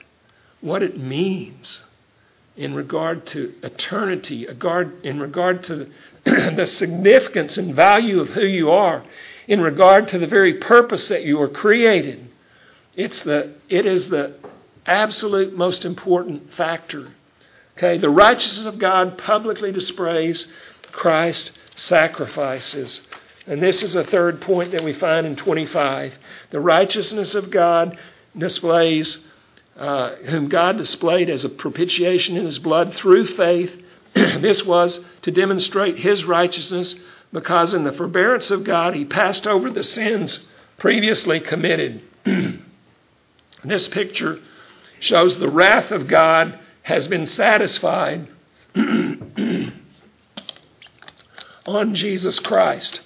what 0.61 0.83
it 0.83 0.99
means 0.99 1.83
in 2.57 2.75
regard 2.75 3.27
to 3.29 3.55
eternity, 3.63 4.47
in 5.05 5.21
regard 5.21 5.63
to 5.65 5.89
the 6.25 6.67
significance 6.67 7.57
and 7.57 7.75
value 7.75 8.21
of 8.21 8.29
who 8.31 8.45
you 8.45 8.71
are, 8.71 9.05
in 9.47 9.61
regard 9.61 10.09
to 10.09 10.19
the 10.19 10.27
very 10.27 10.55
purpose 10.55 11.09
that 11.09 11.25
you 11.25 11.39
were 11.39 11.49
created? 11.49 12.29
It's 12.95 13.23
the, 13.23 13.55
it 13.69 13.87
is 13.87 14.09
the 14.09 14.35
absolute 14.85 15.57
most 15.57 15.85
important 15.85 16.53
factor. 16.55 17.13
Okay, 17.79 17.97
the 17.97 18.11
righteousness 18.11 18.67
of 18.67 18.81
God 18.81 19.19
publicly 19.19 19.71
displays 19.71 20.49
Christ's 20.91 21.53
sacrifices. 21.77 23.01
And 23.47 23.63
this 23.63 23.85
is 23.85 23.95
a 23.95 24.03
third 24.03 24.41
point 24.41 24.73
that 24.73 24.83
we 24.83 24.95
find 24.95 25.25
in 25.25 25.37
25. 25.37 26.13
The 26.51 26.59
righteousness 26.59 27.37
of 27.37 27.53
God 27.53 27.97
displays, 28.37 29.19
uh, 29.77 30.17
whom 30.17 30.49
God 30.49 30.77
displayed 30.77 31.31
as 31.31 31.45
a 31.45 31.49
propitiation 31.49 32.37
in 32.37 32.47
his 32.47 32.59
blood 32.59 32.95
through 32.95 33.29
faith. 33.37 33.71
this 34.15 34.65
was 34.65 34.99
to 35.23 35.31
demonstrate 35.31 35.99
his 35.99 36.25
righteousness 36.25 36.97
because 37.33 37.75
in 37.75 37.85
the 37.85 37.93
forbearance 37.93 38.51
of 38.51 38.65
God 38.65 38.97
he 38.97 39.05
passed 39.05 39.47
over 39.47 39.71
the 39.71 39.85
sins 39.85 40.49
previously 40.79 41.39
committed. 41.39 42.03
this 43.65 43.87
picture 43.87 44.41
shows 44.99 45.39
the 45.39 45.49
wrath 45.49 45.93
of 45.93 46.09
God 46.09 46.59
has 46.89 47.07
been 47.07 47.27
satisfied 47.27 48.29
on 51.67 51.95
Jesus 51.95 52.39
Christ. 52.41 53.03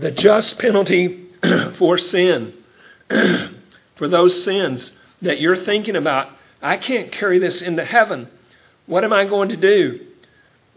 the 0.00 0.10
just 0.10 0.58
penalty 0.58 1.26
for 1.78 1.98
sin, 1.98 2.54
for 3.96 4.08
those 4.08 4.42
sins 4.44 4.92
that 5.22 5.40
you're 5.40 5.56
thinking 5.56 5.96
about. 5.96 6.32
I 6.62 6.78
can't 6.78 7.12
carry 7.12 7.38
this 7.38 7.62
into 7.62 7.84
heaven. 7.84 8.28
What 8.86 9.04
am 9.04 9.12
I 9.12 9.26
going 9.26 9.50
to 9.50 9.56
do? 9.56 10.06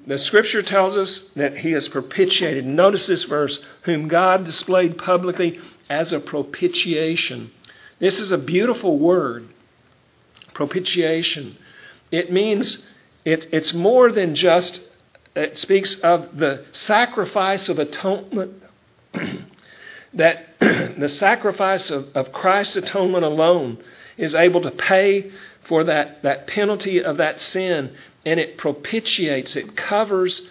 The 0.06 0.18
scripture 0.18 0.62
tells 0.62 0.98
us 0.98 1.20
that 1.38 1.58
he 1.58 1.72
is 1.72 1.88
propitiated. 1.88 2.66
Notice 2.66 3.08
this 3.08 3.24
verse, 3.24 3.60
whom 3.84 4.10
God 4.10 4.44
displayed 4.44 4.98
publicly 4.98 5.60
as 5.90 6.12
a 6.12 6.20
propitiation. 6.20 7.52
This 8.00 8.20
is 8.20 8.32
a 8.32 8.38
beautiful 8.38 8.98
word, 8.98 9.48
propitiation. 10.54 11.58
It 12.12 12.32
means 12.32 12.86
it, 13.26 13.48
it's 13.52 13.74
more 13.74 14.12
than 14.12 14.36
just, 14.36 14.82
it 15.36 15.58
speaks 15.58 15.96
of 16.02 16.38
the 16.38 16.66
sacrifice 16.72 17.70
of 17.70 17.80
atonement 17.80 18.62
that 20.14 20.48
the 20.60 21.10
sacrifice 21.10 21.90
of, 21.90 22.08
of 22.16 22.32
Christ's 22.32 22.78
atonement 22.78 23.24
alone 23.24 23.84
is 24.18 24.36
able 24.36 24.62
to 24.62 24.72
pay 24.72 25.32
for 25.68 25.86
that, 25.86 26.22
that 26.24 26.48
penalty 26.48 27.04
of 27.04 27.18
that 27.18 27.40
sin, 27.40 27.96
and 28.26 28.40
it 28.40 28.58
propitiates, 28.58 29.56
it 29.56 29.76
covers 29.76 30.42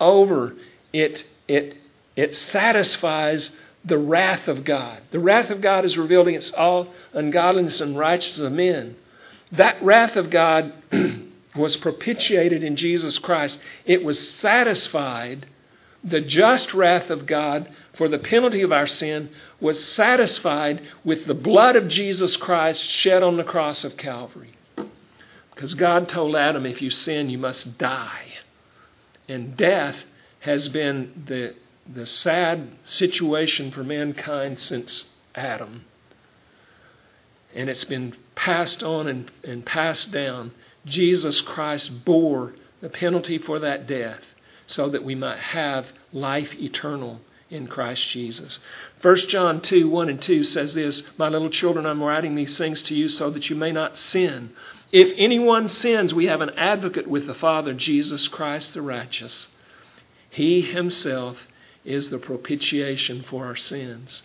over, 0.00 0.54
it, 0.92 1.24
it, 1.46 1.76
it 2.16 2.34
satisfies 2.34 3.50
the 3.84 3.98
wrath 3.98 4.48
of 4.48 4.64
God. 4.64 5.02
The 5.10 5.20
wrath 5.20 5.50
of 5.50 5.60
God 5.60 5.84
is 5.84 5.98
revealed 5.98 6.28
against 6.28 6.54
all 6.54 6.88
ungodliness 7.12 7.80
and 7.80 7.98
righteousness 7.98 8.46
of 8.46 8.52
men. 8.52 8.96
That 9.52 9.82
wrath 9.82 10.16
of 10.16 10.30
God 10.30 10.72
was 11.56 11.76
propitiated 11.76 12.62
in 12.62 12.76
Jesus 12.76 13.18
Christ. 13.18 13.58
It 13.84 14.04
was 14.04 14.30
satisfied 14.36 15.46
the 16.04 16.20
just 16.20 16.74
wrath 16.74 17.10
of 17.10 17.26
God 17.26 17.68
for 17.96 18.08
the 18.08 18.18
penalty 18.18 18.62
of 18.62 18.72
our 18.72 18.86
sin 18.86 19.30
was 19.60 19.84
satisfied 19.84 20.82
with 21.04 21.26
the 21.26 21.34
blood 21.34 21.76
of 21.76 21.88
Jesus 21.88 22.36
Christ 22.36 22.82
shed 22.82 23.22
on 23.22 23.36
the 23.36 23.44
cross 23.44 23.84
of 23.84 23.96
Calvary. 23.96 24.54
Because 25.54 25.74
God 25.74 26.08
told 26.08 26.34
Adam, 26.34 26.66
if 26.66 26.82
you 26.82 26.90
sin, 26.90 27.30
you 27.30 27.38
must 27.38 27.78
die. 27.78 28.32
And 29.28 29.56
death 29.56 29.96
has 30.40 30.68
been 30.68 31.24
the, 31.26 31.54
the 31.90 32.06
sad 32.06 32.68
situation 32.84 33.70
for 33.70 33.82
mankind 33.82 34.60
since 34.60 35.04
Adam. 35.34 35.84
And 37.54 37.68
it's 37.68 37.84
been 37.84 38.16
passed 38.34 38.82
on 38.82 39.08
and, 39.08 39.30
and 39.44 39.64
passed 39.64 40.10
down. 40.10 40.52
Jesus 40.86 41.40
Christ 41.40 42.04
bore 42.04 42.54
the 42.80 42.88
penalty 42.88 43.38
for 43.38 43.58
that 43.58 43.86
death 43.86 44.20
so 44.66 44.88
that 44.88 45.04
we 45.04 45.14
might 45.14 45.38
have 45.38 45.86
life 46.12 46.54
eternal 46.54 47.20
in 47.50 47.66
Christ 47.66 48.08
Jesus. 48.08 48.58
1 49.02 49.16
John 49.28 49.60
2 49.60 49.88
1 49.88 50.08
and 50.08 50.22
2 50.22 50.44
says 50.44 50.74
this 50.74 51.02
My 51.18 51.28
little 51.28 51.50
children, 51.50 51.84
I'm 51.84 52.02
writing 52.02 52.34
these 52.34 52.56
things 52.56 52.82
to 52.84 52.94
you 52.94 53.08
so 53.08 53.30
that 53.30 53.50
you 53.50 53.56
may 53.56 53.70
not 53.70 53.98
sin. 53.98 54.50
If 54.90 55.12
anyone 55.16 55.68
sins, 55.68 56.14
we 56.14 56.26
have 56.26 56.40
an 56.40 56.50
advocate 56.50 57.06
with 57.06 57.26
the 57.26 57.34
Father, 57.34 57.74
Jesus 57.74 58.28
Christ 58.28 58.74
the 58.74 58.82
righteous. 58.82 59.48
He 60.30 60.62
himself 60.62 61.36
is 61.84 62.10
the 62.10 62.18
propitiation 62.18 63.22
for 63.22 63.46
our 63.46 63.56
sins. 63.56 64.22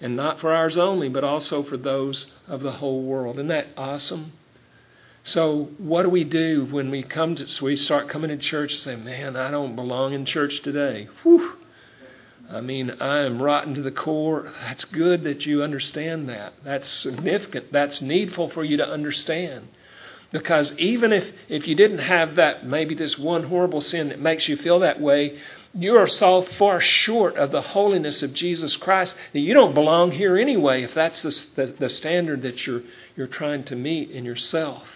And 0.00 0.16
not 0.16 0.40
for 0.40 0.52
ours 0.52 0.76
only, 0.76 1.08
but 1.08 1.24
also 1.24 1.62
for 1.62 1.76
those 1.76 2.26
of 2.46 2.62
the 2.62 2.72
whole 2.72 3.02
world. 3.02 3.36
Isn't 3.36 3.48
that 3.48 3.68
awesome? 3.76 4.32
So, 5.22 5.70
what 5.78 6.02
do 6.02 6.10
we 6.10 6.24
do 6.24 6.66
when 6.70 6.90
we 6.90 7.02
come 7.02 7.34
to, 7.36 7.48
so 7.48 7.64
we 7.64 7.76
start 7.76 8.10
coming 8.10 8.28
to 8.28 8.36
church 8.36 8.74
and 8.74 8.80
say, 8.82 8.96
man, 8.96 9.36
I 9.36 9.50
don't 9.50 9.74
belong 9.74 10.12
in 10.12 10.26
church 10.26 10.60
today? 10.60 11.08
Whew. 11.22 11.54
I 12.50 12.60
mean, 12.60 12.90
I 13.00 13.20
am 13.20 13.42
rotten 13.42 13.74
to 13.74 13.82
the 13.82 13.90
core. 13.90 14.52
That's 14.60 14.84
good 14.84 15.24
that 15.24 15.46
you 15.46 15.62
understand 15.62 16.28
that. 16.28 16.52
That's 16.62 16.86
significant. 16.86 17.72
That's 17.72 18.02
needful 18.02 18.50
for 18.50 18.64
you 18.64 18.76
to 18.76 18.86
understand. 18.86 19.68
Because 20.30 20.74
even 20.78 21.12
if, 21.12 21.32
if 21.48 21.66
you 21.66 21.74
didn't 21.74 22.00
have 22.00 22.36
that, 22.36 22.66
maybe 22.66 22.94
this 22.94 23.18
one 23.18 23.44
horrible 23.44 23.80
sin 23.80 24.10
that 24.10 24.20
makes 24.20 24.46
you 24.46 24.56
feel 24.56 24.80
that 24.80 25.00
way, 25.00 25.38
you 25.74 25.96
are 25.96 26.06
so 26.06 26.42
far 26.42 26.80
short 26.80 27.36
of 27.36 27.50
the 27.50 27.60
holiness 27.60 28.22
of 28.22 28.32
Jesus 28.32 28.76
Christ 28.76 29.14
that 29.32 29.40
you 29.40 29.54
don't 29.54 29.74
belong 29.74 30.12
here 30.12 30.36
anyway 30.36 30.84
if 30.84 30.94
that's 30.94 31.22
the, 31.22 31.46
the, 31.66 31.72
the 31.72 31.90
standard 31.90 32.42
that 32.42 32.66
you're, 32.66 32.82
you're 33.16 33.26
trying 33.26 33.64
to 33.64 33.76
meet 33.76 34.10
in 34.10 34.24
yourself. 34.24 34.86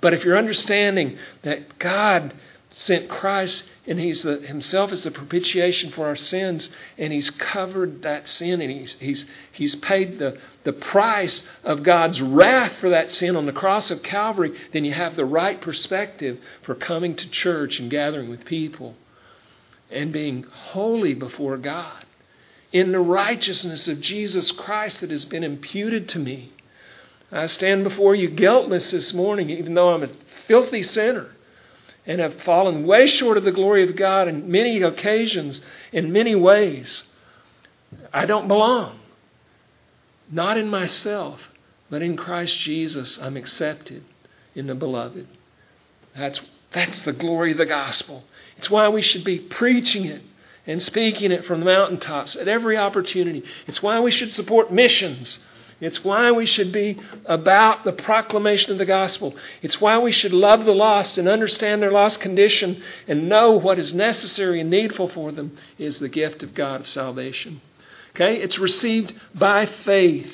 But 0.00 0.14
if 0.14 0.24
you're 0.24 0.38
understanding 0.38 1.18
that 1.42 1.78
God 1.78 2.32
sent 2.70 3.10
Christ 3.10 3.64
and 3.86 4.00
He's 4.00 4.22
the, 4.22 4.38
Himself 4.38 4.90
is 4.92 5.04
the 5.04 5.10
propitiation 5.10 5.90
for 5.92 6.06
our 6.06 6.16
sins, 6.16 6.70
and 6.96 7.12
He's 7.12 7.28
covered 7.28 8.02
that 8.02 8.26
sin, 8.26 8.62
and 8.62 8.70
He's 8.70 8.94
He's 8.94 9.26
He's 9.52 9.74
paid 9.74 10.18
the, 10.18 10.38
the 10.64 10.72
price 10.72 11.42
of 11.62 11.82
God's 11.82 12.22
wrath 12.22 12.72
for 12.80 12.90
that 12.90 13.10
sin 13.10 13.36
on 13.36 13.44
the 13.44 13.52
cross 13.52 13.90
of 13.90 14.02
Calvary, 14.02 14.56
then 14.72 14.84
you 14.84 14.92
have 14.92 15.16
the 15.16 15.26
right 15.26 15.60
perspective 15.60 16.38
for 16.62 16.74
coming 16.74 17.16
to 17.16 17.28
church 17.28 17.80
and 17.80 17.90
gathering 17.90 18.30
with 18.30 18.46
people 18.46 18.94
and 19.90 20.12
being 20.12 20.42
holy 20.42 21.14
before 21.14 21.56
God 21.56 22.04
in 22.72 22.92
the 22.92 23.00
righteousness 23.00 23.88
of 23.88 24.00
Jesus 24.00 24.52
Christ 24.52 25.00
that 25.00 25.10
has 25.10 25.24
been 25.24 25.42
imputed 25.42 26.08
to 26.10 26.18
me. 26.18 26.52
I 27.32 27.46
stand 27.46 27.84
before 27.84 28.14
you 28.14 28.28
guiltless 28.28 28.90
this 28.90 29.12
morning, 29.12 29.50
even 29.50 29.74
though 29.74 29.90
I'm 29.90 30.02
a 30.02 30.10
filthy 30.46 30.82
sinner 30.82 31.30
and 32.06 32.20
have 32.20 32.42
fallen 32.42 32.86
way 32.86 33.06
short 33.06 33.36
of 33.36 33.44
the 33.44 33.52
glory 33.52 33.88
of 33.88 33.96
God 33.96 34.28
in 34.28 34.50
many 34.50 34.82
occasions, 34.82 35.60
in 35.92 36.12
many 36.12 36.34
ways. 36.34 37.02
I 38.12 38.26
don't 38.26 38.48
belong. 38.48 38.98
Not 40.30 40.56
in 40.56 40.68
myself, 40.68 41.40
but 41.88 42.02
in 42.02 42.16
Christ 42.16 42.56
Jesus, 42.58 43.18
I'm 43.18 43.36
accepted 43.36 44.04
in 44.54 44.66
the 44.66 44.74
beloved. 44.74 45.26
That's, 46.16 46.40
that's 46.72 47.02
the 47.02 47.12
glory 47.12 47.52
of 47.52 47.58
the 47.58 47.66
gospel. 47.66 48.24
It's 48.60 48.70
why 48.70 48.88
we 48.88 49.02
should 49.02 49.24
be 49.24 49.38
preaching 49.38 50.04
it 50.04 50.22
and 50.66 50.82
speaking 50.82 51.32
it 51.32 51.44
from 51.44 51.60
the 51.60 51.66
mountaintops 51.66 52.36
at 52.36 52.46
every 52.46 52.76
opportunity. 52.76 53.42
It's 53.66 53.82
why 53.82 53.98
we 54.00 54.10
should 54.10 54.32
support 54.32 54.72
missions 54.72 55.40
it's 55.80 56.04
why 56.04 56.30
we 56.30 56.44
should 56.44 56.72
be 56.72 56.98
about 57.24 57.84
the 57.84 57.92
proclamation 57.92 58.70
of 58.70 58.78
the 58.78 58.84
gospel. 58.84 59.34
It's 59.62 59.80
why 59.80 59.98
we 59.98 60.12
should 60.12 60.34
love 60.34 60.66
the 60.66 60.74
lost 60.74 61.16
and 61.16 61.26
understand 61.26 61.80
their 61.80 61.90
lost 61.90 62.20
condition 62.20 62.82
and 63.08 63.28
know 63.28 63.52
what 63.52 63.78
is 63.78 63.94
necessary 63.94 64.60
and 64.60 64.68
needful 64.68 65.08
for 65.08 65.32
them 65.32 65.56
is 65.78 65.98
the 65.98 66.08
gift 66.08 66.42
of 66.42 66.54
God 66.54 66.82
of 66.82 66.88
salvation. 66.88 67.62
Okay? 68.14 68.36
It's 68.36 68.58
received 68.58 69.14
by 69.34 69.64
faith, 69.64 70.30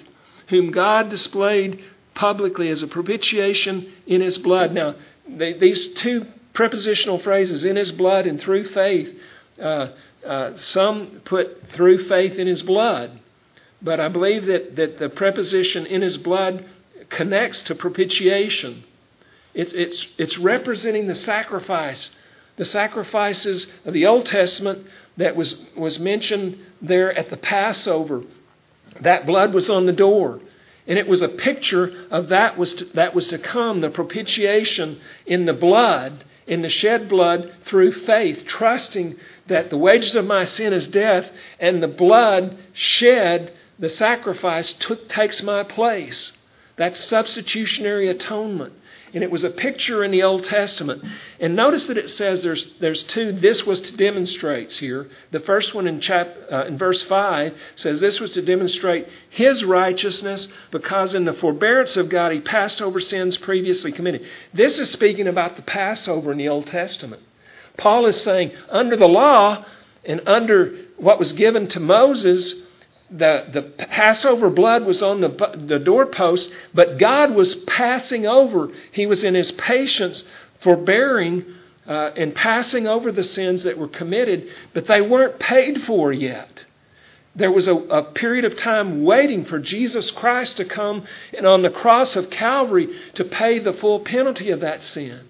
whom 0.48 0.72
God 0.72 1.10
displayed 1.10 1.84
publicly 2.14 2.68
as 2.70 2.82
a 2.82 2.88
propitiation 2.88 3.92
in 4.06 4.20
his 4.20 4.38
blood. 4.38 4.72
Now, 4.72 4.96
they, 5.28 5.52
these 5.52 5.88
two 5.94 6.26
prepositional 6.56 7.18
phrases, 7.18 7.64
in 7.64 7.76
his 7.76 7.92
blood 7.92 8.26
and 8.26 8.40
through 8.40 8.66
faith, 8.70 9.14
uh, 9.60 9.88
uh, 10.26 10.56
some 10.56 11.20
put 11.24 11.62
through 11.74 12.08
faith 12.08 12.38
in 12.38 12.46
his 12.46 12.62
blood. 12.62 13.20
But 13.82 14.00
I 14.00 14.08
believe 14.08 14.46
that, 14.46 14.74
that 14.76 14.98
the 14.98 15.10
preposition 15.10 15.84
in 15.84 16.00
his 16.00 16.16
blood 16.16 16.64
connects 17.10 17.62
to 17.64 17.74
propitiation. 17.74 18.84
It's, 19.52 19.72
it's, 19.74 20.08
it's 20.16 20.38
representing 20.38 21.06
the 21.06 21.14
sacrifice, 21.14 22.10
the 22.56 22.64
sacrifices 22.64 23.66
of 23.84 23.92
the 23.92 24.06
Old 24.06 24.24
Testament 24.24 24.86
that 25.18 25.36
was, 25.36 25.60
was 25.76 25.98
mentioned 25.98 26.58
there 26.80 27.12
at 27.12 27.28
the 27.28 27.36
Passover. 27.36 28.22
That 29.02 29.26
blood 29.26 29.52
was 29.52 29.68
on 29.68 29.84
the 29.84 29.92
door. 29.92 30.40
And 30.86 30.98
it 30.98 31.06
was 31.06 31.20
a 31.20 31.28
picture 31.28 32.06
of 32.10 32.28
that 32.28 32.56
was 32.56 32.74
to, 32.74 32.84
that 32.94 33.14
was 33.14 33.26
to 33.26 33.38
come, 33.38 33.82
the 33.82 33.90
propitiation 33.90 35.00
in 35.26 35.44
the 35.44 35.52
blood, 35.52 36.24
in 36.46 36.62
the 36.62 36.68
shed 36.68 37.08
blood 37.08 37.52
through 37.64 37.92
faith, 37.92 38.44
trusting 38.46 39.16
that 39.48 39.70
the 39.70 39.76
wages 39.76 40.14
of 40.14 40.24
my 40.24 40.44
sin 40.44 40.72
is 40.72 40.86
death, 40.86 41.30
and 41.58 41.82
the 41.82 41.88
blood 41.88 42.56
shed 42.72 43.52
the 43.78 43.88
sacrifice 43.88 44.72
took, 44.72 45.08
takes 45.08 45.42
my 45.42 45.62
place. 45.62 46.32
That's 46.76 46.98
substitutionary 46.98 48.08
atonement. 48.08 48.72
And 49.14 49.22
it 49.22 49.30
was 49.30 49.44
a 49.44 49.50
picture 49.50 50.04
in 50.04 50.10
the 50.10 50.22
Old 50.22 50.44
Testament. 50.44 51.02
And 51.40 51.54
notice 51.54 51.86
that 51.86 51.96
it 51.96 52.10
says 52.10 52.42
there's, 52.42 52.72
there's 52.80 53.02
two, 53.04 53.32
this 53.32 53.64
was 53.64 53.80
to 53.82 53.96
demonstrates 53.96 54.76
here. 54.76 55.08
The 55.30 55.40
first 55.40 55.74
one 55.74 55.86
in, 55.86 56.00
chap, 56.00 56.34
uh, 56.50 56.66
in 56.66 56.76
verse 56.76 57.02
5 57.04 57.54
says 57.76 58.00
this 58.00 58.20
was 58.20 58.32
to 58.32 58.42
demonstrate 58.42 59.08
his 59.30 59.64
righteousness 59.64 60.48
because 60.70 61.14
in 61.14 61.24
the 61.24 61.34
forbearance 61.34 61.96
of 61.96 62.08
God 62.08 62.32
he 62.32 62.40
passed 62.40 62.82
over 62.82 63.00
sins 63.00 63.36
previously 63.36 63.92
committed. 63.92 64.26
This 64.52 64.78
is 64.78 64.90
speaking 64.90 65.28
about 65.28 65.56
the 65.56 65.62
Passover 65.62 66.32
in 66.32 66.38
the 66.38 66.48
Old 66.48 66.66
Testament. 66.66 67.22
Paul 67.76 68.06
is 68.06 68.20
saying 68.20 68.52
under 68.68 68.96
the 68.96 69.06
law 69.06 69.64
and 70.04 70.22
under 70.26 70.76
what 70.96 71.18
was 71.18 71.32
given 71.32 71.68
to 71.68 71.80
Moses, 71.80 72.54
the, 73.10 73.46
the 73.52 73.62
Passover 73.86 74.50
blood 74.50 74.84
was 74.84 75.02
on 75.02 75.20
the, 75.20 75.28
the 75.66 75.78
doorpost, 75.78 76.50
but 76.74 76.98
God 76.98 77.34
was 77.34 77.54
passing 77.54 78.26
over. 78.26 78.70
He 78.92 79.06
was 79.06 79.22
in 79.22 79.34
his 79.34 79.52
patience, 79.52 80.24
forbearing 80.60 81.44
uh, 81.86 82.10
and 82.16 82.34
passing 82.34 82.86
over 82.86 83.12
the 83.12 83.24
sins 83.24 83.62
that 83.62 83.78
were 83.78 83.88
committed, 83.88 84.48
but 84.74 84.86
they 84.86 85.00
weren't 85.00 85.38
paid 85.38 85.82
for 85.82 86.12
yet. 86.12 86.64
There 87.36 87.52
was 87.52 87.68
a, 87.68 87.74
a 87.74 88.02
period 88.02 88.44
of 88.44 88.56
time 88.56 89.04
waiting 89.04 89.44
for 89.44 89.58
Jesus 89.58 90.10
Christ 90.10 90.56
to 90.56 90.64
come 90.64 91.04
and 91.36 91.46
on 91.46 91.62
the 91.62 91.70
cross 91.70 92.16
of 92.16 92.30
Calvary 92.30 92.88
to 93.14 93.24
pay 93.24 93.58
the 93.58 93.74
full 93.74 94.00
penalty 94.00 94.50
of 94.50 94.60
that 94.60 94.82
sin. 94.82 95.20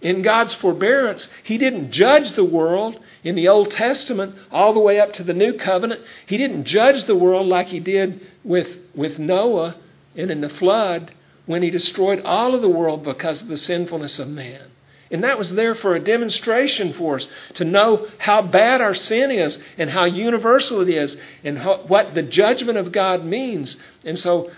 In 0.00 0.22
God's 0.22 0.54
forbearance, 0.54 1.28
He 1.44 1.58
didn't 1.58 1.92
judge 1.92 2.32
the 2.32 2.44
world 2.44 2.98
in 3.22 3.34
the 3.34 3.48
Old 3.48 3.70
Testament 3.70 4.34
all 4.50 4.72
the 4.72 4.80
way 4.80 4.98
up 4.98 5.12
to 5.14 5.24
the 5.24 5.34
New 5.34 5.54
Covenant. 5.54 6.00
He 6.26 6.38
didn't 6.38 6.64
judge 6.64 7.04
the 7.04 7.16
world 7.16 7.46
like 7.46 7.68
He 7.68 7.80
did 7.80 8.20
with, 8.42 8.68
with 8.94 9.18
Noah 9.18 9.76
and 10.16 10.30
in 10.30 10.40
the 10.40 10.48
flood 10.48 11.12
when 11.46 11.62
He 11.62 11.70
destroyed 11.70 12.22
all 12.24 12.54
of 12.54 12.62
the 12.62 12.68
world 12.68 13.04
because 13.04 13.42
of 13.42 13.48
the 13.48 13.56
sinfulness 13.56 14.18
of 14.18 14.28
man. 14.28 14.70
And 15.10 15.24
that 15.24 15.38
was 15.38 15.52
there 15.52 15.74
for 15.74 15.96
a 15.96 16.04
demonstration 16.04 16.92
for 16.92 17.16
us 17.16 17.28
to 17.54 17.64
know 17.64 18.06
how 18.18 18.42
bad 18.42 18.80
our 18.80 18.94
sin 18.94 19.30
is 19.32 19.58
and 19.76 19.90
how 19.90 20.04
universal 20.04 20.80
it 20.82 20.88
is 20.88 21.16
and 21.42 21.58
how, 21.58 21.78
what 21.88 22.14
the 22.14 22.22
judgment 22.22 22.78
of 22.78 22.92
God 22.92 23.24
means. 23.24 23.76
And 24.04 24.18
so 24.18 24.52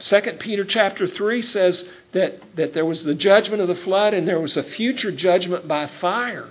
Second 0.00 0.40
Peter 0.40 0.64
chapter 0.64 1.06
3 1.06 1.42
says 1.42 1.84
that, 2.12 2.40
that 2.56 2.72
there 2.72 2.84
was 2.84 3.04
the 3.04 3.14
judgment 3.14 3.62
of 3.62 3.68
the 3.68 3.76
flood 3.76 4.14
and 4.14 4.26
there 4.26 4.40
was 4.40 4.56
a 4.56 4.62
future 4.62 5.12
judgment 5.12 5.66
by 5.68 5.86
fire. 5.86 6.50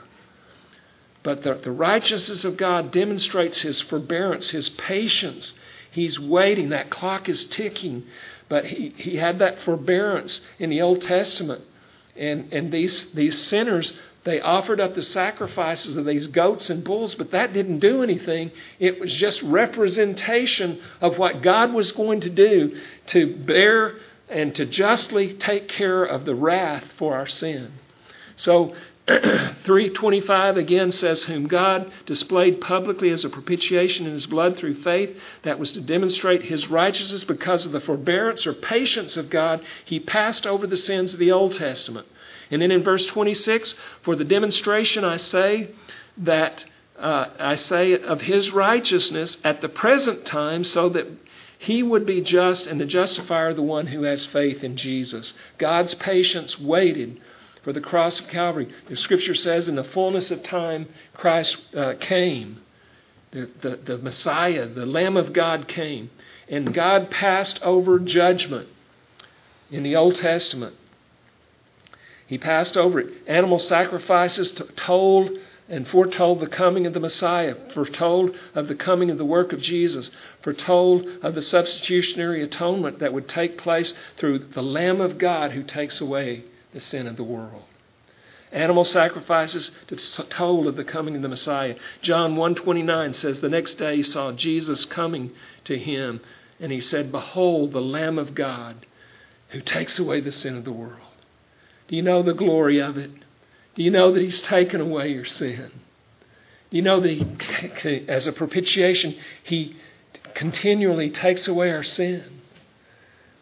But 1.24 1.44
the, 1.44 1.56
the 1.56 1.72
righteousness 1.72 2.46
of 2.46 2.58
God 2.58 2.92
demonstrates 2.92 3.62
his 3.62 3.82
forbearance, 3.82 4.50
his 4.50 4.70
patience. 4.70 5.54
He's 5.92 6.20
waiting. 6.20 6.70
That 6.70 6.90
clock 6.90 7.30
is 7.30 7.46
ticking. 7.46 8.06
But 8.50 8.66
he, 8.66 8.94
he 8.98 9.18
had 9.18 9.40
that 9.40 9.60
forbearance 9.62 10.42
in 10.58 10.70
the 10.70 10.82
Old 10.82 11.02
Testament. 11.02 11.64
And, 12.16 12.52
and 12.52 12.72
these, 12.72 13.12
these 13.14 13.38
sinners 13.38 13.94
They 14.24 14.40
offered 14.40 14.80
up 14.80 14.94
the 14.94 15.02
sacrifices 15.02 15.98
of 15.98 16.06
these 16.06 16.28
goats 16.28 16.70
and 16.70 16.84
bulls, 16.84 17.16
but 17.16 17.32
that 17.32 17.54
didn't 17.54 17.80
do 17.80 18.04
anything. 18.04 18.52
It 18.80 19.00
was 19.00 19.12
just 19.14 19.42
representation 19.42 20.80
of 21.00 21.18
what 21.18 21.42
God 21.42 21.74
was 21.74 21.92
going 21.92 22.22
to 22.22 22.30
do 22.30 22.80
to 23.08 23.36
bear 23.36 23.96
and 24.30 24.54
to 24.56 24.66
justly 24.66 25.34
take 25.34 25.68
care 25.68 26.04
of 26.04 26.26
the 26.26 26.36
wrath 26.36 26.86
for 26.98 27.16
our 27.16 27.28
sin. 27.28 27.72
So 28.36 28.76
325 29.08 30.58
again 30.58 30.92
says, 30.92 31.24
Whom 31.24 31.48
God 31.48 31.92
displayed 32.06 32.62
publicly 32.62 33.10
as 33.10 33.26
a 33.26 33.30
propitiation 33.30 34.06
in 34.06 34.14
his 34.14 34.28
blood 34.28 34.56
through 34.56 34.84
faith, 34.84 35.18
that 35.42 35.58
was 35.58 35.72
to 35.72 35.82
demonstrate 35.82 36.44
his 36.44 36.70
righteousness 36.70 37.24
because 37.24 37.66
of 37.66 37.72
the 37.72 37.82
forbearance 37.82 38.46
or 38.46 38.54
patience 38.54 39.18
of 39.18 39.32
God, 39.32 39.66
he 39.84 40.00
passed 40.00 40.46
over 40.46 40.68
the 40.68 40.78
sins 40.78 41.14
of 41.14 41.20
the 41.20 41.32
Old 41.32 41.56
Testament. 41.56 42.08
And 42.52 42.62
then 42.62 42.72
in 42.72 42.84
verse 42.84 43.06
26, 43.08 43.74
for 44.04 44.16
the 44.16 44.26
demonstration 44.26 45.04
I 45.04 45.18
say 45.18 45.72
that 46.18 46.66
uh, 47.00 47.30
I 47.40 47.56
say 47.56 47.98
of 47.98 48.22
his 48.22 48.52
righteousness 48.52 49.38
at 49.44 49.62
the 49.62 49.70
present 49.70 50.26
time, 50.26 50.64
so 50.64 50.90
that 50.90 51.08
he 51.58 51.82
would 51.82 52.06
be 52.06 52.22
just 52.22 52.68
and 52.68 52.80
the 52.80 52.86
justifier 52.86 53.50
of 53.50 53.56
the 53.56 53.62
one 53.62 53.88
who 53.88 54.04
has 54.04 54.26
faith 54.26 54.64
in 54.64 54.76
Jesus. 54.76 55.34
God's 55.58 55.96
patience 55.96 56.60
waited 56.60 57.20
for 57.64 57.72
the 57.72 57.82
cross 57.82 58.20
of 58.20 58.28
Calvary. 58.28 58.74
The 58.88 58.96
scripture 58.96 59.36
says, 59.36 59.68
in 59.68 59.76
the 59.76 59.84
fullness 59.84 60.32
of 60.32 60.44
time, 60.44 60.88
Christ 61.14 61.58
uh, 61.76 61.94
came. 62.00 62.62
The, 63.32 63.50
the, 63.62 63.76
the 63.78 63.98
Messiah, 64.00 64.68
the 64.68 64.86
Lamb 64.86 65.16
of 65.16 65.34
God 65.34 65.68
came. 65.68 66.10
And 66.50 66.74
God 66.74 67.12
passed 67.12 67.62
over 67.62 68.00
judgment 68.00 68.68
in 69.70 69.84
the 69.84 69.96
Old 69.96 70.16
Testament. 70.16 70.76
He 72.32 72.38
passed 72.38 72.78
over 72.78 73.02
it. 73.02 73.10
Animal 73.28 73.60
sacrifices 73.60 74.54
told 74.78 75.32
and 75.68 75.86
foretold 75.86 76.40
the 76.40 76.48
coming 76.48 76.86
of 76.86 76.94
the 76.94 77.00
Messiah, 77.02 77.56
foretold 77.74 78.34
of 78.56 78.70
the 78.70 78.76
coming 78.76 79.10
of 79.10 79.18
the 79.18 79.26
work 79.26 79.52
of 79.52 79.62
Jesus, 79.62 80.10
foretold 80.42 81.06
of 81.22 81.36
the 81.36 81.42
substitutionary 81.42 82.42
atonement 82.42 83.00
that 83.00 83.12
would 83.12 83.28
take 83.28 83.58
place 83.58 83.94
through 84.16 84.40
the 84.40 84.64
Lamb 84.64 85.02
of 85.02 85.18
God 85.18 85.52
who 85.52 85.62
takes 85.62 86.00
away 86.00 86.46
the 86.74 86.80
sin 86.80 87.06
of 87.06 87.18
the 87.18 87.24
world. 87.26 87.64
Animal 88.54 88.86
sacrifices 88.86 89.72
told 90.30 90.68
of 90.68 90.78
the 90.78 90.86
coming 90.86 91.18
of 91.18 91.22
the 91.22 91.28
Messiah. 91.28 91.76
John 92.02 92.38
1:29 92.38 93.14
says 93.14 93.42
the 93.42 93.50
next 93.50 93.74
day 93.74 93.98
he 93.98 94.04
saw 94.04 94.32
Jesus 94.32 94.86
coming 94.86 95.32
to 95.66 95.78
him 95.78 96.22
and 96.62 96.72
he 96.72 96.80
said, 96.80 97.12
"Behold 97.12 97.74
the 97.74 97.82
Lamb 97.82 98.18
of 98.18 98.34
God 98.34 98.86
who 99.50 99.60
takes 99.60 100.00
away 100.00 100.22
the 100.22 100.32
sin 100.32 100.56
of 100.56 100.64
the 100.64 100.72
world." 100.72 101.11
Do 101.92 101.98
you 101.98 102.04
know 102.04 102.24
the 102.24 102.34
glory 102.34 102.82
of 102.82 102.96
it? 102.96 103.12
Do 103.76 103.84
you 103.84 103.92
know 103.92 104.14
that 104.14 104.22
He's 104.22 104.42
taken 104.42 104.80
away 104.80 105.10
your 105.10 105.26
sin? 105.26 105.72
Do 106.70 106.78
you 106.78 106.84
know 106.84 107.02
that 107.02 107.12
he, 107.12 108.06
as 108.08 108.28
a 108.28 108.32
propitiation, 108.32 109.18
He 109.44 109.76
continually 110.34 111.10
takes 111.10 111.50
away 111.50 111.70
our 111.70 111.84
sin? 111.84 112.40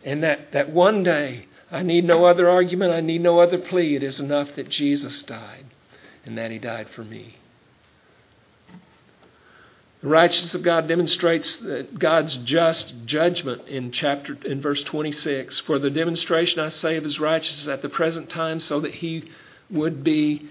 And 0.04 0.24
that, 0.24 0.52
that 0.54 0.72
one 0.72 1.04
day, 1.04 1.46
I 1.70 1.84
need 1.84 2.06
no 2.06 2.26
other 2.26 2.50
argument, 2.50 2.92
I 2.92 3.02
need 3.02 3.22
no 3.22 3.40
other 3.40 3.60
plea. 3.60 3.96
It 3.96 4.02
is 4.02 4.20
enough 4.20 4.56
that 4.56 4.68
Jesus 4.68 5.22
died 5.22 5.66
and 6.26 6.36
that 6.40 6.50
He 6.50 6.58
died 6.58 6.88
for 6.90 7.04
me. 7.04 7.38
The 10.02 10.08
righteousness 10.08 10.56
of 10.56 10.64
God 10.64 10.88
demonstrates 10.88 11.58
God's 11.98 12.38
just 12.38 13.06
judgment 13.06 13.68
in 13.68 13.92
chapter 13.92 14.38
in 14.46 14.62
verse 14.62 14.82
26. 14.84 15.60
For 15.60 15.78
the 15.78 15.90
demonstration 15.90 16.62
I 16.62 16.70
say 16.70 16.96
of 16.96 17.04
his 17.04 17.20
righteousness 17.20 17.68
at 17.68 17.82
the 17.82 17.90
present 17.90 18.30
time 18.30 18.62
so 18.62 18.80
that 18.80 18.94
he 18.96 19.30
would 19.70 20.04
be 20.04 20.50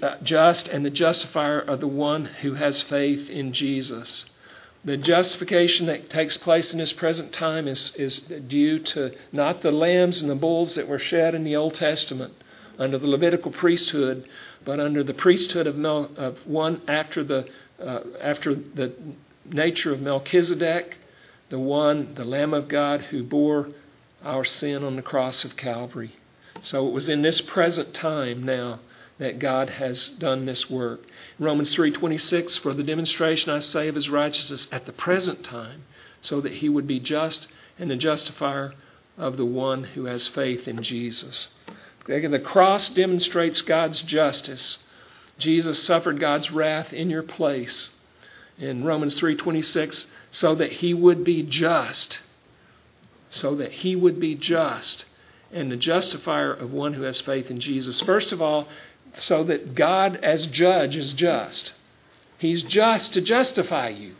uh, 0.00 0.16
just 0.22 0.68
and 0.68 0.84
the 0.84 0.90
justifier 0.90 1.60
of 1.60 1.80
the 1.80 1.88
one 1.88 2.24
who 2.24 2.54
has 2.54 2.82
faith 2.82 3.28
in 3.28 3.52
Jesus. 3.52 4.26
The 4.84 4.96
justification 4.96 5.86
that 5.86 6.08
takes 6.08 6.36
place 6.36 6.72
in 6.72 6.78
this 6.78 6.92
present 6.92 7.32
time 7.32 7.66
is, 7.66 7.92
is 7.96 8.20
due 8.20 8.78
to 8.78 9.12
not 9.32 9.62
the 9.62 9.72
lambs 9.72 10.22
and 10.22 10.30
the 10.30 10.34
bulls 10.36 10.76
that 10.76 10.88
were 10.88 10.98
shed 10.98 11.34
in 11.34 11.42
the 11.42 11.56
Old 11.56 11.74
Testament 11.74 12.34
under 12.78 12.98
the 12.98 13.06
Levitical 13.06 13.50
priesthood, 13.50 14.28
but 14.64 14.80
under 14.80 15.02
the 15.02 15.14
priesthood 15.14 15.66
of, 15.66 15.82
of 15.84 16.38
one 16.46 16.82
after 16.88 17.24
the 17.24 17.46
uh, 17.80 18.00
after 18.20 18.54
the 18.54 18.92
nature 19.44 19.92
of 19.92 20.00
Melchizedek, 20.00 20.96
the 21.50 21.58
one, 21.58 22.14
the 22.14 22.24
Lamb 22.24 22.54
of 22.54 22.68
God, 22.68 23.02
who 23.02 23.22
bore 23.22 23.68
our 24.22 24.44
sin 24.44 24.82
on 24.82 24.96
the 24.96 25.02
cross 25.02 25.44
of 25.44 25.56
Calvary. 25.56 26.16
So 26.62 26.86
it 26.88 26.92
was 26.92 27.08
in 27.08 27.22
this 27.22 27.40
present 27.40 27.92
time 27.94 28.44
now 28.44 28.80
that 29.18 29.38
God 29.38 29.70
has 29.70 30.08
done 30.08 30.46
this 30.46 30.70
work. 30.70 31.02
Romans 31.38 31.74
3:26 31.74 32.56
for 32.56 32.72
the 32.74 32.82
demonstration 32.82 33.50
I 33.50 33.58
say 33.58 33.88
of 33.88 33.94
his 33.94 34.08
righteousness 34.08 34.66
at 34.72 34.86
the 34.86 34.92
present 34.92 35.44
time 35.44 35.84
so 36.20 36.40
that 36.40 36.54
he 36.54 36.68
would 36.68 36.86
be 36.86 37.00
just 37.00 37.48
and 37.78 37.90
the 37.90 37.96
justifier 37.96 38.74
of 39.18 39.36
the 39.36 39.44
one 39.44 39.84
who 39.84 40.06
has 40.06 40.26
faith 40.26 40.66
in 40.66 40.82
Jesus. 40.82 41.48
The 42.06 42.40
cross 42.44 42.88
demonstrates 42.88 43.62
God's 43.62 44.02
justice 44.02 44.78
Jesus 45.38 45.82
suffered 45.82 46.20
God's 46.20 46.50
wrath 46.50 46.92
in 46.92 47.10
your 47.10 47.22
place 47.22 47.90
in 48.58 48.84
Romans 48.84 49.18
3:26 49.18 50.06
so 50.30 50.54
that 50.54 50.72
he 50.72 50.94
would 50.94 51.24
be 51.24 51.42
just 51.42 52.20
so 53.28 53.56
that 53.56 53.72
he 53.72 53.96
would 53.96 54.20
be 54.20 54.34
just 54.34 55.04
and 55.52 55.70
the 55.70 55.76
justifier 55.76 56.52
of 56.52 56.72
one 56.72 56.94
who 56.94 57.02
has 57.02 57.20
faith 57.20 57.50
in 57.50 57.58
Jesus. 57.58 58.00
First 58.00 58.32
of 58.32 58.40
all 58.40 58.68
so 59.16 59.44
that 59.44 59.74
God 59.74 60.18
as 60.22 60.46
judge 60.46 60.96
is 60.96 61.12
just. 61.12 61.72
He's 62.38 62.62
just 62.64 63.14
to 63.14 63.20
justify 63.20 63.88
you 63.88 64.14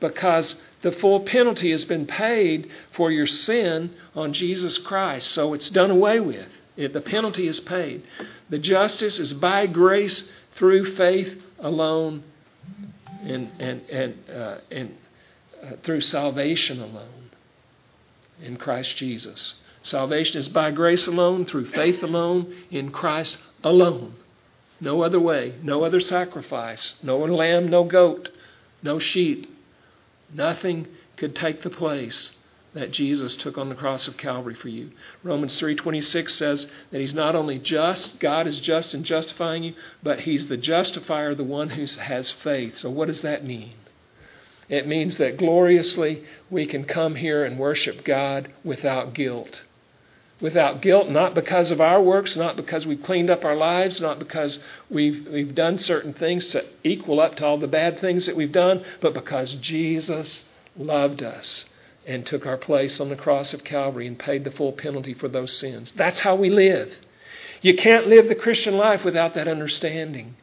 because 0.00 0.56
the 0.82 0.92
full 0.92 1.20
penalty 1.20 1.70
has 1.70 1.84
been 1.84 2.06
paid 2.06 2.68
for 2.92 3.10
your 3.10 3.26
sin 3.26 3.90
on 4.14 4.32
Jesus 4.32 4.78
Christ. 4.78 5.30
So 5.30 5.54
it's 5.54 5.70
done 5.70 5.90
away 5.90 6.20
with. 6.20 6.48
It, 6.76 6.92
the 6.92 7.00
penalty 7.00 7.46
is 7.46 7.60
paid. 7.60 8.02
The 8.50 8.58
justice 8.58 9.18
is 9.18 9.32
by 9.32 9.66
grace 9.66 10.30
through 10.56 10.96
faith 10.96 11.42
alone 11.58 12.22
and, 13.22 13.50
and, 13.58 13.80
and, 13.90 14.30
uh, 14.30 14.58
and 14.70 14.96
uh, 15.62 15.70
through 15.82 16.00
salvation 16.00 16.80
alone 16.80 17.30
in 18.42 18.56
Christ 18.56 18.96
Jesus. 18.96 19.54
Salvation 19.82 20.40
is 20.40 20.48
by 20.48 20.70
grace 20.70 21.06
alone, 21.06 21.44
through 21.44 21.66
faith 21.70 22.02
alone, 22.02 22.54
in 22.70 22.90
Christ 22.90 23.38
alone. 23.62 24.14
No 24.80 25.02
other 25.02 25.20
way, 25.20 25.54
no 25.62 25.84
other 25.84 26.00
sacrifice, 26.00 26.94
no 27.02 27.18
lamb, 27.18 27.68
no 27.68 27.84
goat, 27.84 28.30
no 28.82 28.98
sheep. 28.98 29.50
Nothing 30.32 30.88
could 31.16 31.36
take 31.36 31.62
the 31.62 31.70
place 31.70 32.32
that 32.74 32.90
Jesus 32.90 33.36
took 33.36 33.56
on 33.56 33.68
the 33.68 33.74
cross 33.74 34.08
of 34.08 34.16
Calvary 34.16 34.54
for 34.54 34.68
you. 34.68 34.90
Romans 35.22 35.58
3:26 35.58 36.30
says 36.30 36.66
that 36.90 37.00
he's 37.00 37.14
not 37.14 37.36
only 37.36 37.58
just, 37.58 38.18
God 38.18 38.46
is 38.46 38.60
just 38.60 38.94
in 38.94 39.04
justifying 39.04 39.62
you, 39.62 39.74
but 40.02 40.20
he's 40.20 40.48
the 40.48 40.56
justifier, 40.56 41.34
the 41.34 41.44
one 41.44 41.70
who 41.70 41.86
has 42.00 42.30
faith. 42.32 42.76
So 42.76 42.90
what 42.90 43.06
does 43.06 43.22
that 43.22 43.44
mean? 43.44 43.74
It 44.68 44.88
means 44.88 45.18
that 45.18 45.36
gloriously 45.36 46.24
we 46.50 46.66
can 46.66 46.84
come 46.84 47.14
here 47.14 47.44
and 47.44 47.58
worship 47.58 48.04
God 48.04 48.50
without 48.64 49.14
guilt. 49.14 49.62
Without 50.40 50.82
guilt, 50.82 51.08
not 51.08 51.34
because 51.34 51.70
of 51.70 51.80
our 51.80 52.02
works, 52.02 52.36
not 52.36 52.56
because 52.56 52.86
we've 52.86 53.02
cleaned 53.02 53.30
up 53.30 53.44
our 53.44 53.54
lives, 53.54 54.00
not 54.00 54.18
because 54.18 54.58
we've, 54.90 55.28
we've 55.28 55.54
done 55.54 55.78
certain 55.78 56.12
things 56.12 56.48
to 56.48 56.64
equal 56.82 57.20
up 57.20 57.36
to 57.36 57.46
all 57.46 57.56
the 57.56 57.68
bad 57.68 58.00
things 58.00 58.26
that 58.26 58.34
we've 58.34 58.50
done, 58.50 58.84
but 59.00 59.14
because 59.14 59.54
Jesus 59.54 60.42
loved 60.76 61.22
us 61.22 61.66
and 62.06 62.26
took 62.26 62.46
our 62.46 62.56
place 62.56 63.00
on 63.00 63.08
the 63.08 63.16
cross 63.16 63.54
of 63.54 63.64
Calvary 63.64 64.06
and 64.06 64.18
paid 64.18 64.44
the 64.44 64.50
full 64.50 64.72
penalty 64.72 65.14
for 65.14 65.28
those 65.28 65.56
sins. 65.56 65.92
That's 65.96 66.20
how 66.20 66.36
we 66.36 66.50
live. 66.50 66.92
You 67.62 67.76
can't 67.76 68.08
live 68.08 68.28
the 68.28 68.34
Christian 68.34 68.76
life 68.76 69.04
without 69.04 69.34
that 69.34 69.48
understanding. 69.48 70.36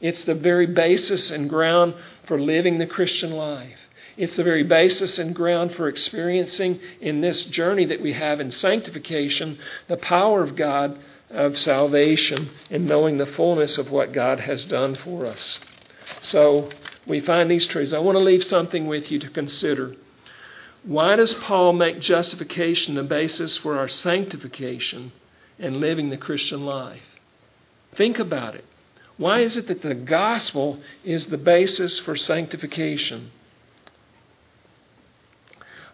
It's 0.00 0.22
the 0.22 0.34
very 0.34 0.66
basis 0.66 1.30
and 1.30 1.50
ground 1.50 1.94
for 2.26 2.40
living 2.40 2.78
the 2.78 2.86
Christian 2.86 3.32
life. 3.32 3.78
It's 4.16 4.36
the 4.36 4.44
very 4.44 4.64
basis 4.64 5.18
and 5.18 5.34
ground 5.34 5.74
for 5.74 5.88
experiencing 5.88 6.80
in 7.00 7.20
this 7.20 7.44
journey 7.44 7.84
that 7.86 8.00
we 8.00 8.12
have 8.12 8.40
in 8.40 8.50
sanctification 8.50 9.58
the 9.86 9.96
power 9.96 10.42
of 10.42 10.56
God 10.56 10.98
of 11.30 11.58
salvation 11.58 12.50
and 12.70 12.86
knowing 12.86 13.18
the 13.18 13.26
fullness 13.26 13.78
of 13.78 13.90
what 13.90 14.12
God 14.12 14.40
has 14.40 14.64
done 14.64 14.94
for 14.96 15.26
us. 15.26 15.60
So 16.20 16.70
we 17.06 17.20
find 17.20 17.50
these 17.50 17.66
truths. 17.66 17.92
I 17.92 17.98
want 17.98 18.16
to 18.16 18.24
leave 18.24 18.42
something 18.44 18.86
with 18.86 19.10
you 19.10 19.18
to 19.20 19.30
consider. 19.30 19.94
Why 20.84 21.16
does 21.16 21.34
Paul 21.34 21.72
make 21.72 22.00
justification 22.00 22.94
the 22.94 23.02
basis 23.02 23.56
for 23.58 23.78
our 23.78 23.88
sanctification 23.88 25.12
and 25.58 25.78
living 25.78 26.10
the 26.10 26.16
Christian 26.16 26.64
life? 26.64 27.02
Think 27.96 28.18
about 28.18 28.54
it. 28.54 28.64
Why 29.16 29.40
is 29.40 29.56
it 29.56 29.66
that 29.66 29.82
the 29.82 29.94
gospel 29.94 30.78
is 31.04 31.26
the 31.26 31.38
basis 31.38 31.98
for 31.98 32.16
sanctification? 32.16 33.32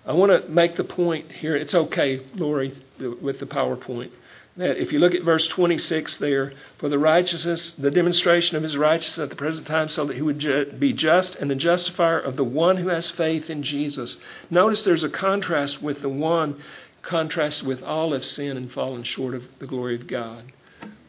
I 0.07 0.12
want 0.12 0.45
to 0.45 0.51
make 0.51 0.76
the 0.76 0.85
point 0.85 1.32
here. 1.32 1.57
It's 1.57 1.74
okay, 1.74 2.20
Lori, 2.35 2.74
with 3.22 3.41
the 3.41 3.47
PowerPoint. 3.47 4.11
That 4.57 4.80
if 4.80 4.92
you 4.92 5.00
look 5.00 5.14
at 5.14 5.22
verse 5.24 5.48
26 5.48 6.18
there, 6.18 6.52
for 6.78 6.88
the 6.88 6.98
righteousness, 6.98 7.72
the 7.76 7.90
demonstration 7.90 8.57
of 8.57 8.62
his 8.62 8.76
righteousness 8.76 9.24
at 9.24 9.30
the 9.30 9.36
present 9.36 9.66
time, 9.66 9.88
so 9.88 10.05
that 10.05 10.14
he 10.14 10.22
would 10.22 10.38
ju- 10.38 10.72
be 10.78 10.92
just 10.92 11.34
and 11.36 11.50
the 11.50 11.57
justifier 11.57 12.20
of 12.20 12.36
the 12.36 12.44
one 12.44 12.76
who 12.76 12.88
has 12.88 13.11
faith 13.11 13.50
in 13.50 13.62
Jesus. 13.62 14.16
Notice 14.50 14.84
there's 14.84 15.02
a 15.02 15.09
contrast 15.09 15.82
with 15.82 16.02
the 16.02 16.09
one, 16.09 16.62
contrast 17.02 17.64
with 17.64 17.82
all 17.82 18.12
have 18.12 18.24
sinned 18.24 18.57
and 18.57 18.70
fallen 18.70 19.02
short 19.02 19.34
of 19.34 19.42
the 19.59 19.66
glory 19.66 19.96
of 19.96 20.07
God. 20.07 20.52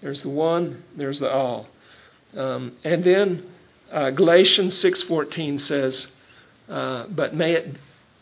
There's 0.02 0.24
the 0.24 0.30
one, 0.30 0.84
there's 0.96 1.20
the 1.20 1.30
all. 1.30 1.68
Um, 2.36 2.74
and 2.84 3.04
then 3.04 3.46
uh, 3.92 4.10
Galatians 4.10 4.74
6:14 4.84 5.62
says, 5.62 6.08
uh, 6.68 7.06
"But 7.08 7.36
may 7.36 7.54
it 7.54 7.76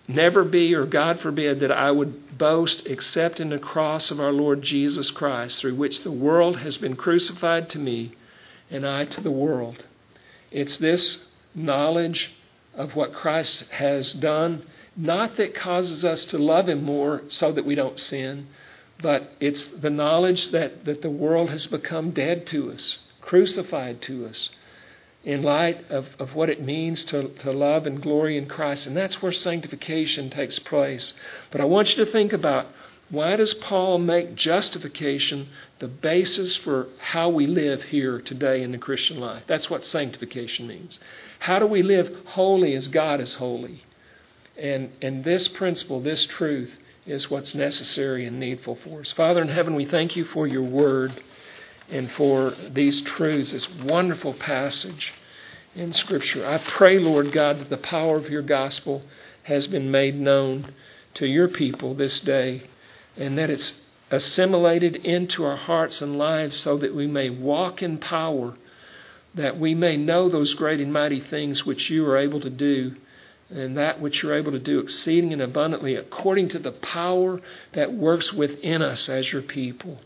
never 0.08 0.44
be, 0.44 0.74
or 0.74 0.86
God 0.86 1.20
forbid, 1.20 1.60
that 1.62 1.72
I 1.72 1.92
would 1.92 2.38
boast 2.38 2.86
except 2.86 3.40
in 3.40 3.50
the 3.50 3.60
cross 3.60 4.12
of 4.12 4.20
our 4.20 4.32
Lord 4.32 4.62
Jesus 4.62 5.12
Christ, 5.12 5.60
through 5.60 5.76
which 5.76 6.04
the 6.04 6.12
world 6.12 6.58
has 6.58 6.78
been 6.78 6.96
crucified 6.96 7.70
to 7.70 7.80
me, 7.80 8.12
and 8.70 8.86
I 8.86 9.06
to 9.06 9.22
the 9.22 9.32
world." 9.32 9.86
It's 10.52 10.78
this 10.78 11.26
knowledge 11.56 12.32
of 12.76 12.96
what 12.96 13.14
Christ 13.14 13.70
has 13.72 14.14
done, 14.14 14.64
not 14.96 15.38
that 15.38 15.56
causes 15.56 16.04
us 16.04 16.26
to 16.26 16.38
love 16.38 16.68
Him 16.70 16.84
more 16.84 17.24
so 17.30 17.52
that 17.52 17.66
we 17.66 17.76
don't 17.76 18.00
sin, 18.00 18.48
but 19.02 19.32
it's 19.40 19.66
the 19.66 19.90
knowledge 19.90 20.50
that, 20.50 20.86
that 20.86 21.02
the 21.02 21.10
world 21.10 21.50
has 21.50 21.68
become 21.68 22.12
dead 22.12 22.46
to 22.48 22.72
us, 22.72 22.98
crucified 23.22 24.02
to 24.02 24.26
us 24.26 24.50
in 25.24 25.42
light 25.42 25.90
of, 25.90 26.08
of 26.20 26.36
what 26.36 26.50
it 26.50 26.62
means 26.62 27.04
to, 27.06 27.30
to 27.30 27.52
love 27.52 27.86
and 27.86 28.02
glory 28.02 28.38
in 28.38 28.46
Christ. 28.46 28.88
And 28.88 28.96
that's 28.96 29.22
where 29.22 29.32
sanctification 29.32 30.30
takes 30.30 30.60
place. 30.60 31.14
But 31.52 31.62
I 31.62 31.66
want 31.66 31.96
you 31.96 32.04
to 32.06 32.12
think 32.12 32.34
about 32.34 32.68
why 33.10 33.36
does 33.36 33.54
Paul 33.54 34.00
make 34.00 34.36
justification 34.36 35.50
the 35.80 35.88
basis 35.88 36.58
for 36.58 36.88
how 37.00 37.30
we 37.30 37.48
live 37.48 37.84
here 37.84 38.20
today 38.20 38.64
in 38.64 38.72
the 38.72 38.78
Christian 38.78 39.20
life? 39.20 39.44
That's 39.48 39.70
what 39.70 39.86
sanctification 39.86 40.68
means. 40.68 41.00
How 41.40 41.60
do 41.60 41.68
we 41.68 41.84
live 41.84 42.12
holy 42.26 42.74
as 42.74 42.88
God 42.88 43.22
is 43.22 43.36
holy? 43.36 43.84
And, 44.58 44.92
and 45.02 45.24
this 45.24 45.48
principle, 45.48 46.02
this 46.02 46.26
truth, 46.26 46.72
is 47.06 47.30
what's 47.30 47.54
necessary 47.54 48.26
and 48.26 48.40
needful 48.40 48.78
for 48.84 49.02
us. 49.02 49.12
Father 49.12 49.42
in 49.42 49.50
heaven, 49.50 49.76
we 49.76 49.86
thank 49.86 50.16
you 50.16 50.24
for 50.26 50.48
your 50.48 50.64
word 50.64 51.22
and 51.94 52.12
for 52.14 52.54
these 52.72 53.02
truths, 53.02 53.52
this 53.52 53.70
wonderful 53.70 54.34
passage 54.34 55.14
in 55.76 55.94
Scripture. 55.94 56.44
I 56.44 56.58
pray, 56.58 56.98
Lord 56.98 57.32
God, 57.32 57.60
that 57.60 57.70
the 57.70 57.78
power 57.78 58.18
of 58.18 58.32
your 58.32 58.42
gospel 58.42 59.04
has 59.44 59.68
been 59.68 59.92
made 59.92 60.16
known 60.16 60.74
to 61.14 61.28
your 61.28 61.48
people 61.48 61.94
this 61.94 62.20
day 62.20 62.64
and 63.16 63.38
that 63.38 63.52
it's 63.52 63.74
assimilated 64.10 64.96
into 64.96 65.46
our 65.46 65.56
hearts 65.56 66.02
and 66.02 66.18
lives 66.18 66.58
so 66.58 66.78
that 66.78 66.96
we 66.96 67.06
may 67.06 67.30
walk 67.30 67.84
in 67.84 68.00
power, 68.00 68.56
that 69.36 69.60
we 69.60 69.76
may 69.76 69.96
know 69.96 70.30
those 70.30 70.56
great 70.56 70.80
and 70.80 70.92
mighty 70.92 71.20
things 71.20 71.64
which 71.64 71.92
you 71.92 72.08
are 72.08 72.18
able 72.18 72.42
to 72.42 72.50
do 72.50 72.96
and 73.52 73.78
that 73.78 74.02
which 74.02 74.24
you're 74.24 74.34
able 74.34 74.52
to 74.52 74.60
do 74.60 74.80
exceeding 74.80 75.32
and 75.32 75.44
abundantly 75.44 75.94
according 75.94 76.50
to 76.50 76.58
the 76.58 76.72
power 76.72 77.40
that 77.74 77.94
works 77.94 78.34
within 78.34 78.82
us 78.82 79.10
as 79.10 79.32
your 79.32 79.44
people. 79.44 80.00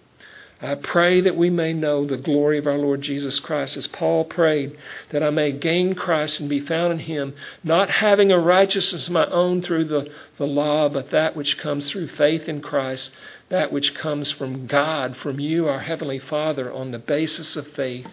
I 0.60 0.74
pray 0.74 1.22
that 1.22 1.38
we 1.38 1.52
may 1.52 1.72
know 1.72 2.06
the 2.06 2.18
glory 2.18 2.58
of 2.58 2.66
our 2.66 2.80
Lord 2.80 3.02
Jesus 3.02 3.40
Christ, 3.40 3.78
as 3.78 3.86
Paul 3.86 4.26
prayed, 4.26 4.76
that 5.12 5.22
I 5.22 5.30
may 5.30 5.52
gain 5.52 5.94
Christ 5.94 6.40
and 6.40 6.50
be 6.50 6.62
found 6.62 6.94
in 6.94 7.00
him, 7.00 7.36
not 7.64 7.92
having 7.92 8.32
a 8.32 8.40
righteousness 8.40 9.06
of 9.06 9.14
my 9.14 9.28
own 9.28 9.62
through 9.62 9.86
the, 9.86 10.10
the 10.40 10.48
law, 10.48 10.90
but 10.90 11.12
that 11.12 11.36
which 11.36 11.60
comes 11.60 11.92
through 11.92 12.08
faith 12.08 12.50
in 12.50 12.62
Christ, 12.62 13.12
that 13.50 13.72
which 13.72 13.94
comes 13.94 14.32
from 14.32 14.66
God, 14.66 15.16
from 15.18 15.40
you, 15.40 15.68
our 15.68 15.82
Heavenly 15.82 16.20
Father, 16.20 16.74
on 16.74 16.90
the 16.90 17.00
basis 17.00 17.56
of 17.56 17.68
faith, 17.68 18.08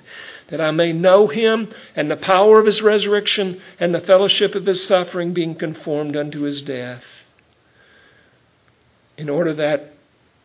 that 0.48 0.60
I 0.60 0.70
may 0.70 0.92
know 0.92 1.28
him 1.28 1.72
and 1.96 2.10
the 2.10 2.16
power 2.16 2.60
of 2.60 2.66
his 2.66 2.82
resurrection 2.82 3.58
and 3.80 3.94
the 3.94 4.02
fellowship 4.02 4.54
of 4.54 4.66
his 4.66 4.86
suffering, 4.86 5.32
being 5.32 5.54
conformed 5.54 6.14
unto 6.14 6.42
his 6.42 6.60
death, 6.60 7.04
in 9.16 9.30
order 9.30 9.54
that 9.54 9.93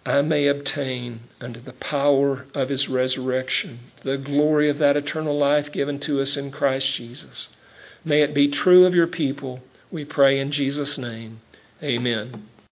I 0.06 0.22
may 0.22 0.48
obtain 0.48 1.22
unto 1.42 1.60
the 1.60 1.74
power 1.74 2.46
of 2.54 2.70
his 2.70 2.88
resurrection 2.88 3.80
the 4.04 4.18
glory 4.18 4.70
of 4.70 4.80
that 4.80 4.98
eternal 4.98 5.38
life 5.38 5.72
given 5.72 6.00
to 6.02 6.22
us 6.22 6.38
in 6.38 6.52
Christ 6.52 6.94
Jesus. 6.94 7.50
May 8.06 8.22
it 8.22 8.34
be 8.34 8.48
true 8.48 8.86
of 8.86 8.96
your 8.96 9.08
people, 9.08 9.60
we 9.92 10.06
pray 10.06 10.40
in 10.40 10.52
Jesus' 10.52 10.98
name. 10.98 11.42
Amen. 11.84 12.48